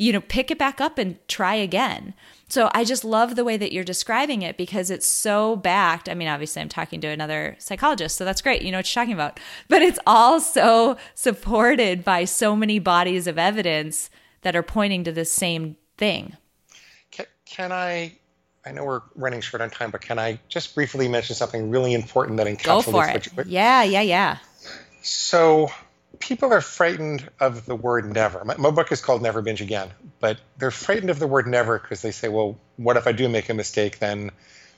you 0.00 0.14
know, 0.14 0.20
pick 0.22 0.50
it 0.50 0.58
back 0.58 0.80
up 0.80 0.96
and 0.96 1.16
try 1.28 1.54
again. 1.54 2.14
So 2.48 2.70
I 2.72 2.84
just 2.84 3.04
love 3.04 3.36
the 3.36 3.44
way 3.44 3.58
that 3.58 3.70
you're 3.70 3.84
describing 3.84 4.40
it 4.40 4.56
because 4.56 4.90
it's 4.90 5.06
so 5.06 5.56
backed. 5.56 6.08
I 6.08 6.14
mean, 6.14 6.26
obviously, 6.26 6.62
I'm 6.62 6.70
talking 6.70 7.02
to 7.02 7.08
another 7.08 7.54
psychologist, 7.58 8.16
so 8.16 8.24
that's 8.24 8.40
great. 8.40 8.62
You 8.62 8.72
know 8.72 8.78
what 8.78 8.94
you're 8.94 9.04
talking 9.04 9.12
about. 9.12 9.38
But 9.68 9.82
it's 9.82 9.98
all 10.06 10.40
so 10.40 10.96
supported 11.14 12.02
by 12.02 12.24
so 12.24 12.56
many 12.56 12.78
bodies 12.78 13.26
of 13.26 13.38
evidence 13.38 14.08
that 14.40 14.56
are 14.56 14.62
pointing 14.62 15.04
to 15.04 15.12
the 15.12 15.26
same 15.26 15.76
thing. 15.98 16.34
Can, 17.10 17.26
can 17.44 17.70
I? 17.70 18.16
I 18.64 18.72
know 18.72 18.84
we're 18.84 19.02
running 19.14 19.42
short 19.42 19.60
on 19.60 19.68
time, 19.68 19.90
but 19.90 20.00
can 20.00 20.18
I 20.18 20.40
just 20.48 20.74
briefly 20.74 21.08
mention 21.08 21.36
something 21.36 21.68
really 21.68 21.92
important 21.92 22.38
that 22.38 22.46
encapsulates 22.46 22.64
Go 22.64 22.80
for 22.82 23.42
it. 23.42 23.46
yeah, 23.46 23.82
yeah, 23.82 24.00
yeah. 24.00 24.38
So 25.02 25.68
people 26.18 26.52
are 26.52 26.60
frightened 26.60 27.28
of 27.38 27.66
the 27.66 27.74
word 27.74 28.12
never. 28.12 28.44
My, 28.44 28.56
my, 28.56 28.70
book 28.70 28.92
is 28.92 29.00
called 29.00 29.22
Never 29.22 29.42
Binge 29.42 29.60
Again, 29.60 29.90
but 30.18 30.38
they're 30.58 30.70
frightened 30.70 31.10
of 31.10 31.18
the 31.18 31.26
word 31.26 31.46
never 31.46 31.78
because 31.78 32.02
they 32.02 32.10
say, 32.10 32.28
well, 32.28 32.58
what 32.76 32.96
if 32.96 33.06
I 33.06 33.12
do 33.12 33.28
make 33.28 33.48
a 33.48 33.54
mistake? 33.54 33.98
Then 33.98 34.30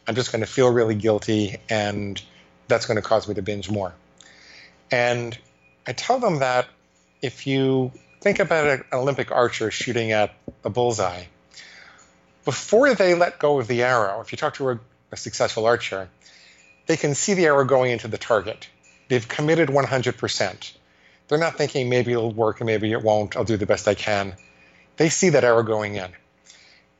I'm 0.06 0.14
just 0.14 0.32
going 0.32 0.40
to 0.40 0.46
feel 0.46 0.72
really 0.72 0.94
guilty 0.94 1.56
and 1.68 2.20
that's 2.68 2.86
going 2.86 2.96
to 2.96 3.02
cause 3.02 3.26
me 3.28 3.34
to 3.34 3.42
binge 3.42 3.70
more. 3.70 3.92
And 4.90 5.36
I 5.86 5.92
tell 5.92 6.18
them 6.18 6.40
that 6.40 6.68
if 7.22 7.46
you 7.46 7.92
think 8.22 8.38
about 8.38 8.66
an 8.68 8.84
Olympic 8.92 9.32
archer 9.32 9.70
shooting 9.70 10.12
at 10.12 10.32
a 10.64 10.70
bullseye. 10.70 11.24
Before 12.44 12.94
they 12.94 13.14
let 13.14 13.38
go 13.38 13.58
of 13.58 13.66
the 13.66 13.82
arrow, 13.82 14.20
if 14.20 14.30
you 14.32 14.38
talk 14.38 14.54
to 14.54 14.70
a, 14.70 14.80
a 15.10 15.16
successful 15.16 15.66
archer, 15.66 16.08
they 16.86 16.96
can 16.96 17.14
see 17.14 17.34
the 17.34 17.46
arrow 17.46 17.64
going 17.64 17.90
into 17.90 18.06
the 18.06 18.18
target. 18.18 18.68
They've 19.08 19.26
committed 19.26 19.68
100%. 19.68 20.72
They're 21.32 21.40
not 21.40 21.56
thinking 21.56 21.88
maybe 21.88 22.12
it'll 22.12 22.30
work 22.30 22.60
and 22.60 22.66
maybe 22.66 22.92
it 22.92 23.02
won't. 23.02 23.38
I'll 23.38 23.44
do 23.44 23.56
the 23.56 23.64
best 23.64 23.88
I 23.88 23.94
can. 23.94 24.34
They 24.98 25.08
see 25.08 25.30
that 25.30 25.44
arrow 25.44 25.62
going 25.62 25.94
in. 25.94 26.10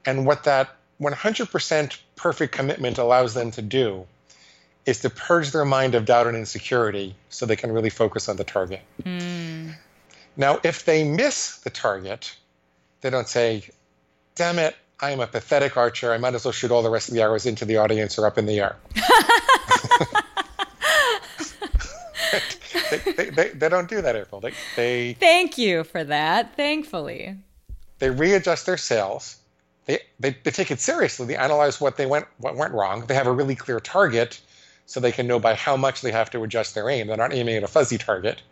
And 0.06 0.24
what 0.24 0.44
that 0.44 0.74
100% 1.02 1.98
perfect 2.16 2.54
commitment 2.54 2.96
allows 2.96 3.34
them 3.34 3.50
to 3.50 3.60
do 3.60 4.06
is 4.86 5.00
to 5.00 5.10
purge 5.10 5.50
their 5.50 5.66
mind 5.66 5.94
of 5.94 6.06
doubt 6.06 6.28
and 6.28 6.34
insecurity 6.34 7.14
so 7.28 7.44
they 7.44 7.56
can 7.56 7.72
really 7.72 7.90
focus 7.90 8.26
on 8.26 8.36
the 8.36 8.44
target. 8.44 8.80
Mm. 9.02 9.74
Now, 10.34 10.60
if 10.62 10.86
they 10.86 11.04
miss 11.04 11.58
the 11.58 11.68
target, 11.68 12.34
they 13.02 13.10
don't 13.10 13.28
say, 13.28 13.68
damn 14.34 14.58
it, 14.58 14.74
I 14.98 15.10
am 15.10 15.20
a 15.20 15.26
pathetic 15.26 15.76
archer. 15.76 16.10
I 16.10 16.16
might 16.16 16.32
as 16.34 16.46
well 16.46 16.52
shoot 16.52 16.70
all 16.70 16.82
the 16.82 16.88
rest 16.88 17.08
of 17.08 17.14
the 17.14 17.20
arrows 17.20 17.44
into 17.44 17.66
the 17.66 17.76
audience 17.76 18.18
or 18.18 18.26
up 18.26 18.38
in 18.38 18.46
the 18.46 18.60
air. 18.60 18.76
they, 22.90 22.98
they, 23.12 23.30
they, 23.30 23.48
they, 23.50 23.68
don't 23.68 23.88
do 23.88 24.00
that, 24.02 24.16
April. 24.16 24.40
They, 24.40 24.52
they 24.76 25.14
Thank 25.14 25.58
you 25.58 25.84
for 25.84 26.04
that, 26.04 26.56
thankfully. 26.56 27.36
They 27.98 28.10
readjust 28.10 28.66
their 28.66 28.76
sails. 28.76 29.36
They, 29.86 30.00
they, 30.20 30.36
they 30.42 30.50
take 30.50 30.70
it 30.70 30.80
seriously. 30.80 31.26
They 31.26 31.36
analyze 31.36 31.80
what 31.80 31.96
they 31.96 32.06
went 32.06 32.26
what 32.38 32.56
went 32.56 32.72
wrong. 32.72 33.06
They 33.06 33.14
have 33.14 33.26
a 33.26 33.32
really 33.32 33.54
clear 33.54 33.80
target 33.80 34.40
so 34.86 35.00
they 35.00 35.12
can 35.12 35.26
know 35.26 35.38
by 35.38 35.54
how 35.54 35.76
much 35.76 36.02
they 36.02 36.12
have 36.12 36.30
to 36.30 36.42
adjust 36.42 36.74
their 36.74 36.88
aim. 36.88 37.06
They're 37.06 37.16
not 37.16 37.32
aiming 37.32 37.56
at 37.56 37.62
a 37.62 37.68
fuzzy 37.68 37.98
target. 37.98 38.42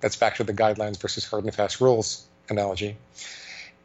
That's 0.00 0.16
back 0.16 0.36
to 0.36 0.44
the 0.44 0.52
guidelines 0.52 1.00
versus 1.00 1.24
hard 1.24 1.44
and 1.44 1.54
fast 1.54 1.80
rules 1.80 2.26
analogy. 2.48 2.96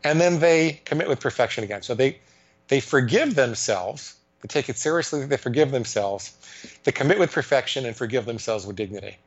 And 0.04 0.20
then 0.20 0.40
they 0.40 0.82
commit 0.86 1.08
with 1.08 1.20
perfection 1.20 1.64
again. 1.64 1.82
So 1.82 1.96
they 1.96 2.20
they 2.68 2.80
forgive 2.80 3.36
themselves. 3.36 4.16
They 4.42 4.48
take 4.48 4.70
it 4.70 4.78
seriously. 4.78 5.26
They 5.26 5.38
forgive 5.38 5.72
themselves. 5.72 6.36
They 6.84 6.92
commit 6.92 7.20
with 7.20 7.32
perfection 7.32 7.86
and 7.86 7.96
forgive 7.96 8.26
themselves 8.26 8.66
with 8.66 8.76
dignity. 8.76 9.18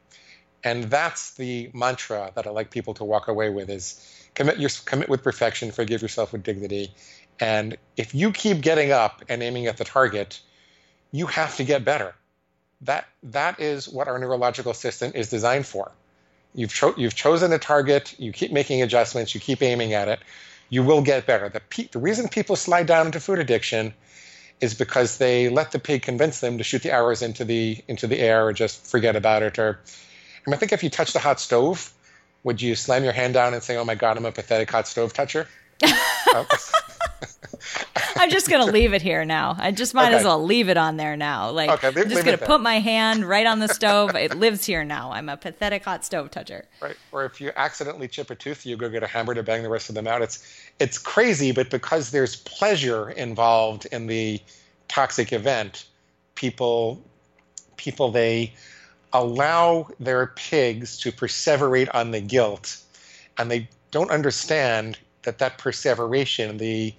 And 0.65 0.85
that's 0.85 1.35
the 1.35 1.71
mantra 1.75 2.33
that 2.35 2.47
I 2.47 2.51
like 2.51 2.71
people 2.71 2.95
to 2.95 3.05
walk 3.05 3.29
away 3.29 3.51
with: 3.51 3.71
is 3.71 4.01
commit 4.35 4.59
your 4.59 4.71
commit 4.87 5.09
with 5.09 5.23
perfection, 5.23 5.71
forgive 5.71 6.03
yourself 6.03 6.33
with 6.33 6.43
dignity. 6.43 6.95
And 7.39 7.77
if 7.97 8.15
you 8.15 8.33
keep 8.33 8.61
getting 8.63 8.91
up 8.91 9.23
and 9.29 9.43
aiming 9.43 9.67
at 9.67 9.77
the 9.77 9.85
target, 9.85 10.41
you 11.13 11.27
have 11.27 11.57
to 11.57 11.65
get 11.65 11.85
better. 11.85 12.15
That 12.81 13.07
that 13.23 13.61
is 13.61 13.89
what 13.89 14.09
our 14.09 14.19
neurological 14.19 14.75
system 14.75 15.13
is 15.15 15.29
designed 15.29 15.67
for. 15.67 15.93
You've, 16.55 16.73
cho- 16.73 16.95
you've 16.97 17.17
chosen 17.17 17.53
a 17.53 17.59
target, 17.59 18.15
you 18.19 18.31
keep 18.31 18.53
making 18.53 18.81
adjustments, 18.81 19.35
you 19.35 19.41
keep 19.41 19.61
aiming 19.61 19.93
at 19.93 20.07
it, 20.07 20.21
you 20.69 20.85
will 20.85 21.03
get 21.03 21.27
better. 21.27 21.49
The, 21.49 21.59
pe- 21.59 21.89
the 21.89 21.99
reason 21.99 22.29
people 22.29 22.55
slide 22.55 22.87
down 22.87 23.07
into 23.07 23.19
food 23.19 23.41
addiction 23.41 23.93
is 24.61 24.73
because 24.73 25.19
they 25.19 25.49
let 25.49 25.73
the 25.73 25.81
pig 25.81 26.03
convince 26.03 26.39
them 26.39 26.59
to 26.59 26.65
shoot 26.65 26.83
the 26.83 26.93
arrows 26.93 27.23
into 27.23 27.45
the 27.45 27.83
into 27.89 28.07
the 28.07 28.21
air 28.21 28.47
or 28.47 28.53
just 28.53 28.87
forget 28.87 29.17
about 29.17 29.43
it. 29.43 29.59
Or 29.59 29.81
I, 30.47 30.51
mean, 30.51 30.55
I 30.55 30.59
think 30.59 30.73
if 30.73 30.83
you 30.83 30.91
touched 30.91 31.15
a 31.17 31.19
hot 31.19 31.41
stove, 31.41 31.93
would 32.43 32.61
you 32.61 32.75
slam 32.75 33.05
your 33.05 33.13
hand 33.13 33.35
down 33.35 33.55
and 33.55 33.63
say, 33.63 33.77
"Oh 33.77 33.85
my 33.85 33.95
God, 33.95 34.17
I'm 34.17 34.25
a 34.25 34.33
pathetic 34.33 34.71
hot 34.71 34.87
stove 34.87 35.13
toucher"? 35.13 35.49
I'm 38.17 38.31
just 38.31 38.49
gonna 38.49 38.71
leave 38.71 38.95
it 38.95 39.03
here 39.03 39.25
now. 39.25 39.57
I 39.59 39.71
just 39.71 39.95
might 39.95 40.09
okay. 40.09 40.17
as 40.17 40.25
well 40.25 40.43
leave 40.43 40.69
it 40.69 40.77
on 40.77 40.97
there 40.97 41.17
now. 41.17 41.51
Like 41.51 41.71
okay, 41.71 41.89
leave, 41.89 42.05
I'm 42.05 42.11
just 42.11 42.25
gonna 42.25 42.39
put 42.39 42.61
my 42.61 42.79
hand 42.81 43.25
right 43.25 43.47
on 43.47 43.59
the 43.59 43.69
stove. 43.69 44.15
it 44.15 44.37
lives 44.37 44.65
here 44.65 44.85
now. 44.85 45.13
I'm 45.13 45.29
a 45.29 45.37
pathetic 45.37 45.85
hot 45.85 46.05
stove 46.05 46.31
toucher. 46.31 46.67
Right. 46.81 46.97
Or 47.13 47.25
if 47.25 47.41
you 47.41 47.53
accidentally 47.57 48.09
chip 48.09 48.31
a 48.31 48.35
tooth, 48.35 48.65
you 48.67 48.77
go 48.77 48.89
get 48.89 49.03
a 49.03 49.07
hammer 49.07 49.35
to 49.35 49.43
bang 49.43 49.63
the 49.63 49.69
rest 49.69 49.89
of 49.89 49.95
them 49.95 50.07
out. 50.07 50.23
It's 50.23 50.47
it's 50.79 50.99
crazy, 50.99 51.53
but 51.53 51.71
because 51.71 52.11
there's 52.11 52.37
pleasure 52.37 53.11
involved 53.11 53.87
in 53.87 54.07
the 54.07 54.41
toxic 54.89 55.33
event, 55.33 55.87
people 56.35 57.03
people 57.77 58.11
they 58.11 58.53
allow 59.15 59.89
their 60.01 60.27
pigs 60.27 60.99
to 60.99 61.13
perseverate 61.13 61.89
on 61.95 62.11
the 62.11 62.21
guilt, 62.21 62.77
and 63.39 63.51
they 63.51 63.69
don't 63.93 64.11
understand 64.11 64.99
that 65.23 65.39
that 65.39 65.57
perseveration, 65.57 66.59
the 66.59 66.93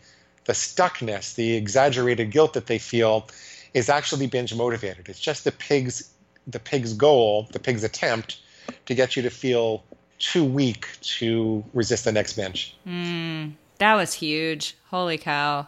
the 0.45 0.53
stuckness, 0.53 1.36
the 1.36 1.55
exaggerated 1.55 2.32
guilt 2.32 2.53
that 2.53 2.68
they 2.68 2.78
feel 2.78 3.28
is 3.74 3.89
actually 3.89 4.28
binge 4.28 4.53
motivated. 4.55 5.09
It's 5.09 5.20
just 5.20 5.43
the 5.43 5.51
pig's 5.51 6.11
the 6.47 6.59
pig's 6.59 6.93
goal, 6.93 7.47
the 7.51 7.59
pig's 7.59 7.84
attempt 7.84 8.39
to 8.86 8.95
get 8.95 9.16
you 9.16 9.22
to 9.24 9.30
feel 9.30 9.84
too 10.20 10.43
weak 10.43 10.88
to 11.01 11.63
resist 11.74 12.05
the 12.05 12.11
next 12.11 12.34
binge. 12.34 12.78
Mm, 12.88 13.53
that 13.80 13.95
was 13.95 14.13
huge. 14.13 14.76
Holy 14.89 15.18
cow. 15.18 15.68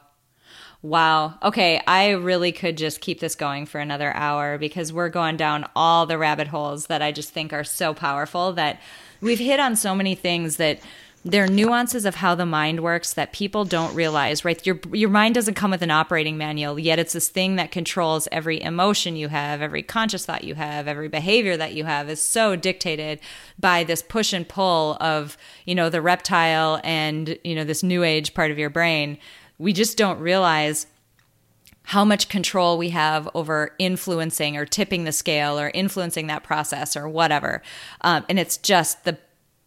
Wow. 0.83 1.37
Okay, 1.41 1.81
I 1.87 2.11
really 2.11 2.51
could 2.51 2.77
just 2.77 3.01
keep 3.01 3.19
this 3.19 3.35
going 3.35 3.65
for 3.65 3.79
another 3.79 4.13
hour 4.13 4.57
because 4.57 4.93
we're 4.93 5.09
going 5.09 5.35
down 5.35 5.65
all 5.75 6.05
the 6.05 6.17
rabbit 6.17 6.47
holes 6.47 6.85
that 6.85 7.01
I 7.01 7.11
just 7.11 7.31
think 7.31 7.51
are 7.51 7.63
so 7.63 7.93
powerful 7.93 8.53
that 8.53 8.79
we've 9.19 9.39
hit 9.39 9.59
on 9.59 9.75
so 9.75 9.95
many 9.95 10.13
things 10.13 10.57
that 10.57 10.79
there 11.25 11.43
are 11.43 11.47
nuances 11.47 12.05
of 12.05 12.15
how 12.15 12.35
the 12.35 12.45
mind 12.45 12.81
works 12.81 13.13
that 13.13 13.33
people 13.33 13.65
don't 13.65 13.93
realize 13.95 14.45
right 14.45 14.65
your 14.65 14.79
your 14.93 15.09
mind 15.09 15.35
doesn't 15.35 15.55
come 15.55 15.71
with 15.71 15.81
an 15.81 15.91
operating 15.91 16.37
manual 16.37 16.79
yet 16.79 16.99
it's 16.99 17.13
this 17.13 17.27
thing 17.27 17.55
that 17.55 17.71
controls 17.71 18.27
every 18.31 18.61
emotion 18.61 19.15
you 19.15 19.27
have 19.27 19.61
every 19.61 19.83
conscious 19.83 20.25
thought 20.25 20.43
you 20.43 20.55
have 20.55 20.87
every 20.87 21.09
behavior 21.09 21.57
that 21.57 21.73
you 21.73 21.83
have 21.83 22.09
is 22.09 22.21
so 22.21 22.55
dictated 22.55 23.19
by 23.59 23.83
this 23.83 24.01
push 24.01 24.31
and 24.31 24.47
pull 24.47 24.95
of 25.01 25.37
you 25.65 25.75
know 25.75 25.89
the 25.89 26.01
reptile 26.01 26.79
and 26.83 27.37
you 27.43 27.55
know 27.55 27.63
this 27.63 27.83
new 27.83 28.03
age 28.03 28.33
part 28.33 28.51
of 28.51 28.59
your 28.59 28.69
brain 28.69 29.17
we 29.57 29.73
just 29.73 29.97
don't 29.97 30.19
realize 30.19 30.87
how 31.83 32.03
much 32.03 32.27
control 32.27 32.77
we 32.77 32.89
have 32.89 33.29
over 33.33 33.73
influencing 33.79 34.57
or 34.57 34.65
tipping 34.65 35.05
the 35.05 35.11
scale 35.11 35.57
or 35.57 35.71
influencing 35.73 36.27
that 36.27 36.43
process 36.43 36.97
or 36.97 37.07
whatever. 37.07 37.61
Um, 38.01 38.25
and 38.27 38.37
it's 38.37 38.57
just 38.57 39.05
the 39.05 39.17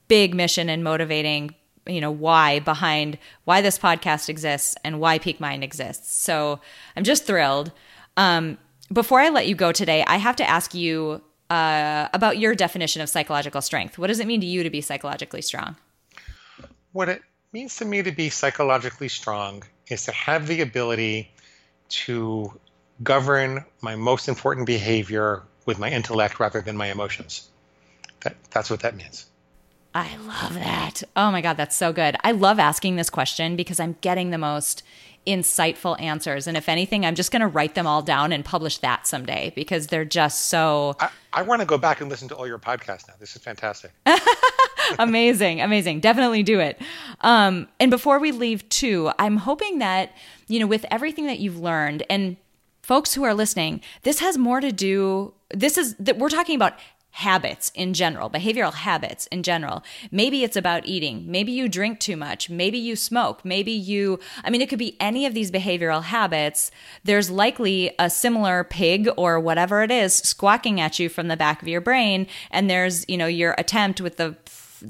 big 0.07 0.34
mission 0.34 0.68
and 0.68 0.84
motivating 0.84 1.55
you 1.86 2.01
know 2.01 2.11
why 2.11 2.59
behind 2.61 3.16
why 3.45 3.62
this 3.62 3.78
podcast 3.78 4.28
exists 4.28 4.76
and 4.84 5.01
why 5.01 5.18
peak 5.18 5.41
mind 5.41 5.64
exists. 5.64 6.14
So 6.14 6.61
i'm 6.97 7.05
just 7.05 7.26
thrilled. 7.26 7.72
Um, 8.16 8.59
before 8.93 9.20
i 9.20 9.28
let 9.30 9.47
you 9.47 9.55
go 9.55 9.72
today 9.72 10.05
i 10.07 10.16
have 10.16 10.36
to 10.36 10.49
ask 10.49 10.74
you 10.74 11.22
uh, 11.49 12.09
about 12.12 12.38
your 12.38 12.55
definition 12.55 13.03
of 13.03 13.09
psychological 13.09 13.61
strength. 13.61 13.99
What 13.99 14.07
does 14.07 14.20
it 14.20 14.26
mean 14.26 14.41
to 14.41 14.47
you 14.47 14.62
to 14.62 14.70
be 14.70 14.80
psychologically 14.80 15.43
strong? 15.43 15.76
What 16.93 17.09
it 17.09 17.22
means 17.53 17.76
to 17.76 17.84
me 17.84 18.03
to 18.03 18.12
be 18.12 18.30
psychologically 18.30 19.09
strong 19.09 19.64
is 19.91 20.05
to 20.05 20.12
have 20.12 20.47
the 20.47 20.61
ability 20.61 21.30
to 21.88 22.53
govern 23.03 23.64
my 23.80 23.97
most 23.97 24.28
important 24.28 24.66
behavior 24.66 25.43
with 25.66 25.78
my 25.78 25.91
intellect 25.91 26.38
rather 26.41 26.61
than 26.61 26.76
my 26.76 26.86
emotions 26.86 27.51
that, 28.20 28.36
that's 28.51 28.70
what 28.70 28.80
that 28.80 28.97
means 28.97 29.26
I 29.95 30.16
love 30.18 30.55
that. 30.55 31.03
Oh 31.16 31.32
my 31.32 31.41
God, 31.41 31.57
that's 31.57 31.74
so 31.74 31.93
good. 31.93 32.16
I 32.22 32.30
love 32.30 32.61
asking 32.61 32.95
this 32.95 33.11
question 33.11 33.57
because 33.57 33.80
I'm 33.80 33.97
getting 34.01 34.30
the 34.30 34.38
most 34.38 34.84
insightful 35.26 36.01
answers. 36.01 36.47
And 36.47 36.57
if 36.57 36.68
anything, 36.68 37.05
I'm 37.05 37.14
just 37.14 37.32
going 37.32 37.41
to 37.41 37.49
write 37.49 37.74
them 37.74 37.86
all 37.86 38.03
down 38.03 38.32
and 38.32 38.45
publish 38.45 38.78
that 38.78 39.07
someday 39.07 39.53
because 39.55 39.88
they're 39.88 40.05
just 40.05 40.45
so. 40.45 40.97
I, 41.01 41.11
I 41.32 41.43
want 41.43 41.61
to 41.61 41.66
go 41.66 41.76
back 41.76 42.01
and 42.01 42.09
listen 42.09 42.28
to 42.28 42.36
all 42.36 42.47
your 42.47 42.59
podcasts 42.59 43.09
now. 43.09 43.14
This 43.18 43.34
is 43.34 43.43
fantastic. 43.43 43.91
amazing, 44.99 45.61
amazing. 45.61 46.01
Definitely 46.01 46.43
do 46.43 46.61
it. 46.61 46.80
Um, 47.20 47.68
and 47.78 47.91
before 47.91 48.18
we 48.18 48.32
leave, 48.32 48.68
too, 48.68 49.11
I'm 49.18 49.38
hoping 49.38 49.78
that, 49.78 50.12
you 50.49 50.61
know, 50.61 50.66
with 50.66 50.84
everything 50.91 51.26
that 51.26 51.38
you've 51.38 51.59
learned 51.59 52.05
and 52.11 52.36
folks 52.82 53.14
who 53.14 53.22
are 53.24 53.34
listening, 53.34 53.80
this 54.03 54.20
has 54.20 54.36
more 54.36 54.61
to 54.61 54.72
do. 54.72 55.34
This 55.53 55.76
is 55.78 55.95
that 55.97 56.18
we're 56.18 56.28
talking 56.28 56.57
about 56.57 56.74
habits 57.12 57.70
in 57.74 57.93
general, 57.93 58.30
behavioral 58.30 58.72
habits 58.72 59.26
in 59.26 59.43
general. 59.43 59.82
Maybe 60.11 60.45
it's 60.45 60.57
about 60.57 60.86
eating. 60.86 61.24
Maybe 61.30 61.53
you 61.53 61.68
drink 61.68 61.99
too 61.99 62.16
much. 62.16 62.49
Maybe 62.49 62.78
you 62.78 62.95
smoke. 62.97 63.45
Maybe 63.45 63.72
you, 63.72 64.20
I 64.45 64.51
mean, 64.51 64.61
it 64.61 64.68
could 64.68 64.78
be 64.78 64.97
any 65.01 65.26
of 65.26 65.34
these 65.34 65.51
behavioral 65.51 66.05
habits. 66.05 66.70
There's 67.05 67.28
likely 67.30 67.95
a 67.99 68.09
similar 68.09 68.64
pig 68.64 69.09
or 69.16 69.41
whatever 69.41 69.82
it 69.82 69.91
is 69.91 70.14
squawking 70.14 70.80
at 70.80 70.99
you 70.99 71.09
from 71.09 71.28
the 71.28 71.36
back 71.36 71.61
of 71.62 71.68
your 71.68 71.80
brain. 71.80 72.26
And 72.51 72.70
there's, 72.70 73.05
you 73.09 73.16
know, 73.16 73.26
your 73.26 73.55
attempt 73.59 74.01
with 74.01 74.16
the 74.16 74.36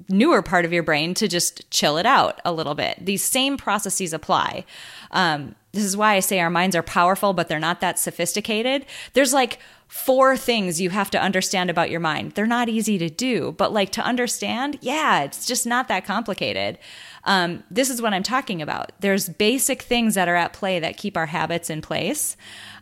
newer 0.09 0.43
part 0.43 0.65
of 0.65 0.73
your 0.73 0.83
brain 0.83 1.15
to 1.15 1.29
just 1.29 1.71
chill 1.71 1.97
it 1.97 2.07
out 2.07 2.41
a 2.45 2.53
little 2.53 2.75
bit. 2.75 2.99
These 3.01 3.23
same 3.23 3.57
processes 3.57 4.13
apply. 4.13 4.65
Um, 5.11 5.55
this 5.73 5.85
is 5.85 5.97
why 5.97 6.15
I 6.15 6.21
say 6.21 6.41
our 6.41 6.51
minds 6.51 6.75
are 6.75 6.83
powerful, 6.83 7.33
but 7.33 7.49
they're 7.49 7.59
not 7.59 7.81
that 7.81 7.99
sophisticated. 7.99 8.87
There's 9.13 9.33
like 9.33 9.59
four 9.87 10.37
things 10.37 10.81
you 10.81 10.91
have 10.91 11.11
to 11.11 11.21
understand 11.21 11.69
about 11.71 11.91
your 11.91 12.01
mind. 12.01 12.33
They're 12.33 12.47
not 12.47 12.69
easy 12.69 12.99
to 12.99 13.11
do, 13.11 13.53
but 13.53 13.73
like 13.73 13.91
to 13.93 14.03
understand, 14.03 14.79
yeah, 14.81 15.23
it's 15.23 15.47
just 15.47 15.67
not 15.67 15.89
that 15.89 16.05
complicated. 16.05 16.79
Um, 17.25 17.65
this 17.71 17.91
is 17.91 18.01
what 18.01 18.15
I'm 18.15 18.23
talking 18.23 18.63
about. 18.63 18.93
There's 19.01 19.29
basic 19.29 19.83
things 19.83 20.15
that 20.15 20.29
are 20.29 20.37
at 20.37 20.53
play 20.53 20.79
that 20.79 20.97
keep 20.97 21.17
our 21.17 21.27
habits 21.27 21.71
in 21.71 21.83
place. 21.83 22.37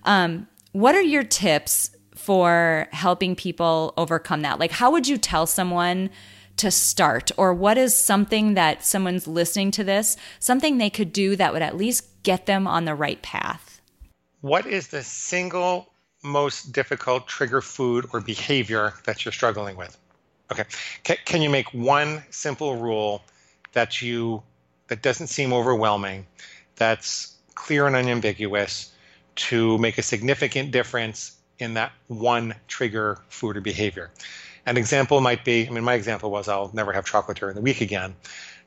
Um, 0.05 0.49
what 0.73 0.95
are 0.95 1.03
your 1.03 1.25
tips 1.25 1.91
for 2.15 2.89
helping 2.93 3.35
people 3.35 3.95
overcome 3.97 4.43
that? 4.43 4.59
Like, 4.59 4.71
how 4.71 4.91
would 4.91 5.09
you 5.09 5.17
tell 5.17 5.47
someone 5.47 6.11
to 6.59 6.71
start? 6.71 7.31
Or 7.37 7.55
what 7.55 7.79
is 7.79 7.95
something 7.95 8.55
that 8.55 8.85
someone's 8.85 9.27
listening 9.27 9.71
to 9.73 9.85
this, 9.85 10.17
something 10.39 10.79
they 10.79 10.91
could 10.91 11.13
do 11.13 11.37
that 11.37 11.53
would 11.53 11.63
at 11.63 11.77
least 11.77 12.05
get 12.23 12.47
them 12.47 12.67
on 12.67 12.85
the 12.85 12.95
right 12.95 13.21
path? 13.23 13.81
What 14.41 14.67
is 14.67 14.89
the 14.89 15.03
single 15.03 15.93
most 16.23 16.73
difficult 16.73 17.27
trigger 17.27 17.61
food 17.61 18.07
or 18.13 18.21
behavior 18.21 18.95
that 19.05 19.25
you're 19.25 19.33
struggling 19.33 19.77
with? 19.77 19.97
Okay. 20.51 20.65
Can, 21.05 21.17
can 21.25 21.43
you 21.43 21.51
make 21.51 21.73
one 21.73 22.23
simple 22.31 22.77
rule 22.77 23.23
that 23.73 24.01
you 24.01 24.43
that 24.89 25.03
doesn't 25.03 25.27
seem 25.27 25.53
overwhelming, 25.53 26.27
that's 26.77 27.35
clear 27.55 27.87
and 27.87 27.95
unambiguous 27.95 28.93
to 29.37 29.79
make 29.79 29.99
a 29.99 30.03
significant 30.03 30.71
difference 30.71 31.37
in 31.59 31.75
that 31.75 31.93
one 32.07 32.55
trigger 32.67 33.19
food 33.29 33.57
or 33.57 33.61
behavior? 33.61 34.11
An 34.69 34.77
example 34.77 35.23
might 35.23 35.47
be, 35.47 35.67
I 35.67 35.71
mean, 35.71 35.83
my 35.83 35.95
example 35.95 36.31
was 36.31 36.47
I'll 36.47 36.71
never 36.75 36.93
have 36.93 37.07
chocolate 37.07 37.39
during 37.39 37.55
the 37.55 37.63
week 37.63 37.81
again. 37.81 38.15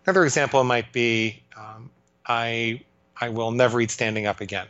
Another 0.04 0.24
example 0.24 0.64
might 0.64 0.92
be 0.92 1.44
um, 1.56 1.92
I, 2.26 2.82
I 3.16 3.30
will 3.30 3.52
never 3.52 3.80
eat 3.80 3.92
standing 3.92 4.26
up 4.26 4.42
again, 4.42 4.66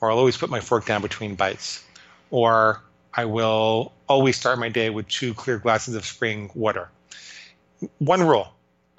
or 0.00 0.10
I'll 0.10 0.16
always 0.16 0.38
put 0.38 0.48
my 0.48 0.60
fork 0.60 0.86
down 0.86 1.02
between 1.02 1.34
bites, 1.34 1.84
or 2.30 2.80
I 3.12 3.26
will 3.26 3.92
always 4.08 4.38
start 4.38 4.58
my 4.58 4.70
day 4.70 4.88
with 4.88 5.06
two 5.06 5.34
clear 5.34 5.58
glasses 5.58 5.96
of 5.96 6.06
spring 6.06 6.50
water. 6.54 6.88
One 7.98 8.22
rule, 8.26 8.48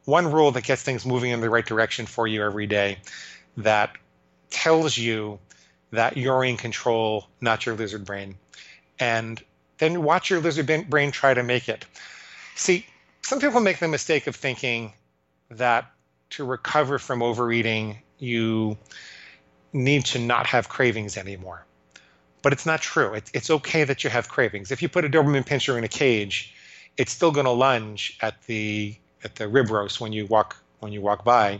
one 0.03 0.31
rule 0.31 0.51
that 0.51 0.65
gets 0.65 0.83
things 0.83 1.03
moving 1.03 1.31
in 1.31 1.41
the 1.41 1.49
right 1.49 1.65
direction 1.65 2.05
for 2.05 2.27
you 2.27 2.43
every 2.43 2.67
day 2.67 2.99
that 3.57 3.97
tells 4.51 4.99
you 4.99 5.39
that 5.89 6.15
you're 6.15 6.45
in 6.45 6.57
control, 6.57 7.25
not 7.41 7.65
your 7.65 7.73
lizard 7.73 8.05
brain. 8.05 8.35
And 8.99 9.43
then 9.77 10.03
watch 10.03 10.29
your 10.29 10.39
lizard 10.39 10.89
brain 10.89 11.11
try 11.11 11.33
to 11.33 11.43
make 11.43 11.69
it. 11.69 11.85
See, 12.55 12.85
some 13.21 13.39
people 13.39 13.59
make 13.59 13.79
the 13.79 13.87
mistake 13.87 14.27
of 14.27 14.35
thinking 14.35 14.93
that 15.49 15.91
to 16.31 16.45
recover 16.45 16.99
from 16.99 17.21
overeating, 17.21 17.97
you 18.19 18.77
need 19.73 20.05
to 20.05 20.19
not 20.19 20.47
have 20.47 20.69
cravings 20.69 21.17
anymore. 21.17 21.65
But 22.41 22.53
it's 22.53 22.65
not 22.65 22.81
true. 22.81 23.13
It's, 23.13 23.31
it's 23.33 23.49
okay 23.49 23.83
that 23.83 24.03
you 24.03 24.09
have 24.09 24.29
cravings. 24.29 24.71
If 24.71 24.81
you 24.81 24.89
put 24.89 25.03
a 25.03 25.09
Doberman 25.09 25.45
Pinscher 25.45 25.77
in 25.77 25.83
a 25.83 25.87
cage, 25.87 26.53
it's 26.97 27.11
still 27.11 27.31
going 27.31 27.45
to 27.45 27.51
lunge 27.51 28.17
at 28.21 28.41
the 28.43 28.95
at 29.23 29.35
the 29.35 29.47
rib 29.47 29.71
roast 29.71 29.99
when 29.99 30.13
you 30.13 30.27
walk 30.27 30.55
when 30.79 30.93
you 30.93 31.01
walk 31.01 31.23
by. 31.25 31.59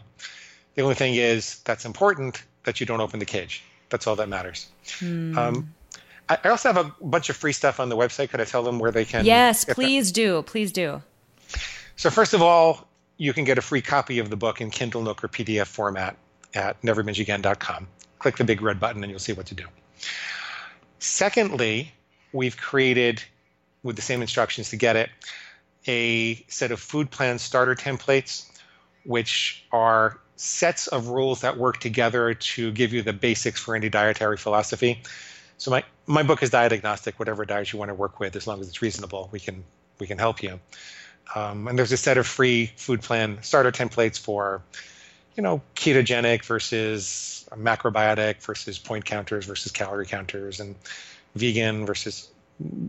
The 0.75 0.83
only 0.83 0.95
thing 0.95 1.15
is 1.15 1.59
that's 1.63 1.85
important 1.85 2.43
that 2.63 2.79
you 2.79 2.85
don't 2.85 3.01
open 3.01 3.19
the 3.19 3.25
cage. 3.25 3.63
That's 3.89 4.07
all 4.07 4.15
that 4.17 4.29
matters. 4.29 4.67
Mm. 4.99 5.37
Um, 5.37 5.74
I 6.27 6.49
also 6.49 6.73
have 6.73 6.85
a 6.85 6.91
bunch 7.01 7.29
of 7.29 7.35
free 7.35 7.53
stuff 7.53 7.79
on 7.79 7.89
the 7.89 7.95
website. 7.95 8.29
Could 8.29 8.41
I 8.41 8.45
tell 8.45 8.63
them 8.63 8.79
where 8.79 8.91
they 8.91 9.05
can? 9.05 9.25
Yes, 9.25 9.65
please 9.65 10.09
that? 10.09 10.15
do. 10.15 10.41
Please 10.43 10.71
do. 10.71 11.01
So 11.95 12.09
first 12.09 12.33
of 12.33 12.41
all, 12.41 12.87
you 13.17 13.31
can 13.33 13.43
get 13.43 13.57
a 13.57 13.61
free 13.61 13.81
copy 13.81 14.19
of 14.19 14.29
the 14.29 14.35
book 14.35 14.59
in 14.59 14.71
Kindle 14.71 15.03
Nook 15.03 15.23
or 15.23 15.27
PDF 15.27 15.67
format 15.67 16.17
at 16.53 16.81
neverbingeagain.com. 16.81 17.87
Click 18.19 18.37
the 18.37 18.43
big 18.43 18.61
red 18.61 18.79
button 18.79 19.03
and 19.03 19.11
you'll 19.11 19.19
see 19.19 19.33
what 19.33 19.45
to 19.47 19.55
do. 19.55 19.65
Secondly, 20.99 21.91
we've 22.33 22.57
created, 22.57 23.21
with 23.83 23.95
the 23.95 24.01
same 24.01 24.21
instructions 24.21 24.71
to 24.71 24.77
get 24.77 24.95
it, 24.95 25.09
a 25.87 26.35
set 26.47 26.71
of 26.71 26.79
food 26.79 27.11
plan 27.11 27.37
starter 27.37 27.75
templates, 27.75 28.49
which 29.05 29.63
are 29.71 30.19
sets 30.35 30.87
of 30.87 31.09
rules 31.09 31.41
that 31.41 31.57
work 31.57 31.79
together 31.79 32.33
to 32.33 32.71
give 32.71 32.91
you 32.91 33.01
the 33.01 33.13
basics 33.13 33.59
for 33.59 33.75
any 33.75 33.89
dietary 33.89 34.37
philosophy. 34.37 35.01
So 35.57 35.71
my, 35.71 35.83
my 36.05 36.23
book 36.23 36.43
is 36.43 36.49
diet 36.49 36.73
agnostic. 36.73 37.17
Whatever 37.17 37.45
diet 37.45 37.71
you 37.71 37.79
want 37.79 37.89
to 37.89 37.95
work 37.95 38.19
with, 38.19 38.35
as 38.35 38.47
long 38.47 38.59
as 38.59 38.67
it's 38.67 38.81
reasonable, 38.81 39.29
we 39.31 39.39
can 39.39 39.63
we 39.99 40.07
can 40.07 40.17
help 40.17 40.43
you. 40.43 40.59
Um, 41.33 41.67
and 41.67 41.77
there's 41.79 41.91
a 41.91 41.97
set 41.97 42.17
of 42.17 42.27
free 42.27 42.71
food 42.75 43.01
plan 43.01 43.41
starter 43.41 43.71
templates 43.71 44.19
for, 44.19 44.61
you 45.35 45.41
know, 45.41 45.61
ketogenic 45.75 46.45
versus 46.45 47.47
macrobiotic 47.51 48.41
versus 48.41 48.77
point 48.77 49.05
counters 49.05 49.45
versus 49.45 49.71
calorie 49.71 50.05
counters, 50.05 50.59
and 50.59 50.75
vegan 51.35 51.85
versus 51.85 52.29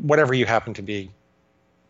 whatever 0.03 0.35
you 0.35 0.47
happen 0.47 0.75
to 0.75 0.83
be 0.83 1.11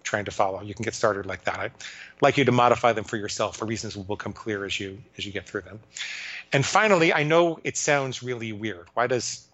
trying 0.02 0.24
to 0.24 0.30
follow. 0.30 0.62
You 0.62 0.74
can 0.74 0.84
get 0.84 0.94
started 0.94 1.26
like 1.26 1.44
that. 1.44 1.58
I'd 1.58 1.72
like 2.20 2.36
you 2.36 2.44
to 2.44 2.52
modify 2.52 2.92
them 2.92 3.04
for 3.04 3.16
yourself. 3.16 3.58
The 3.58 3.64
reasons 3.64 3.96
will 3.96 4.04
become 4.04 4.32
clear 4.32 4.64
as 4.64 4.78
you 4.78 4.98
as 5.18 5.26
you 5.26 5.32
get 5.32 5.46
through 5.46 5.62
them. 5.62 5.80
And 6.52 6.64
finally, 6.64 7.12
I 7.12 7.24
know 7.24 7.58
it 7.64 7.76
sounds 7.76 8.22
really 8.22 8.52
weird. 8.52 8.86
Why 8.94 9.08
does 9.08 9.45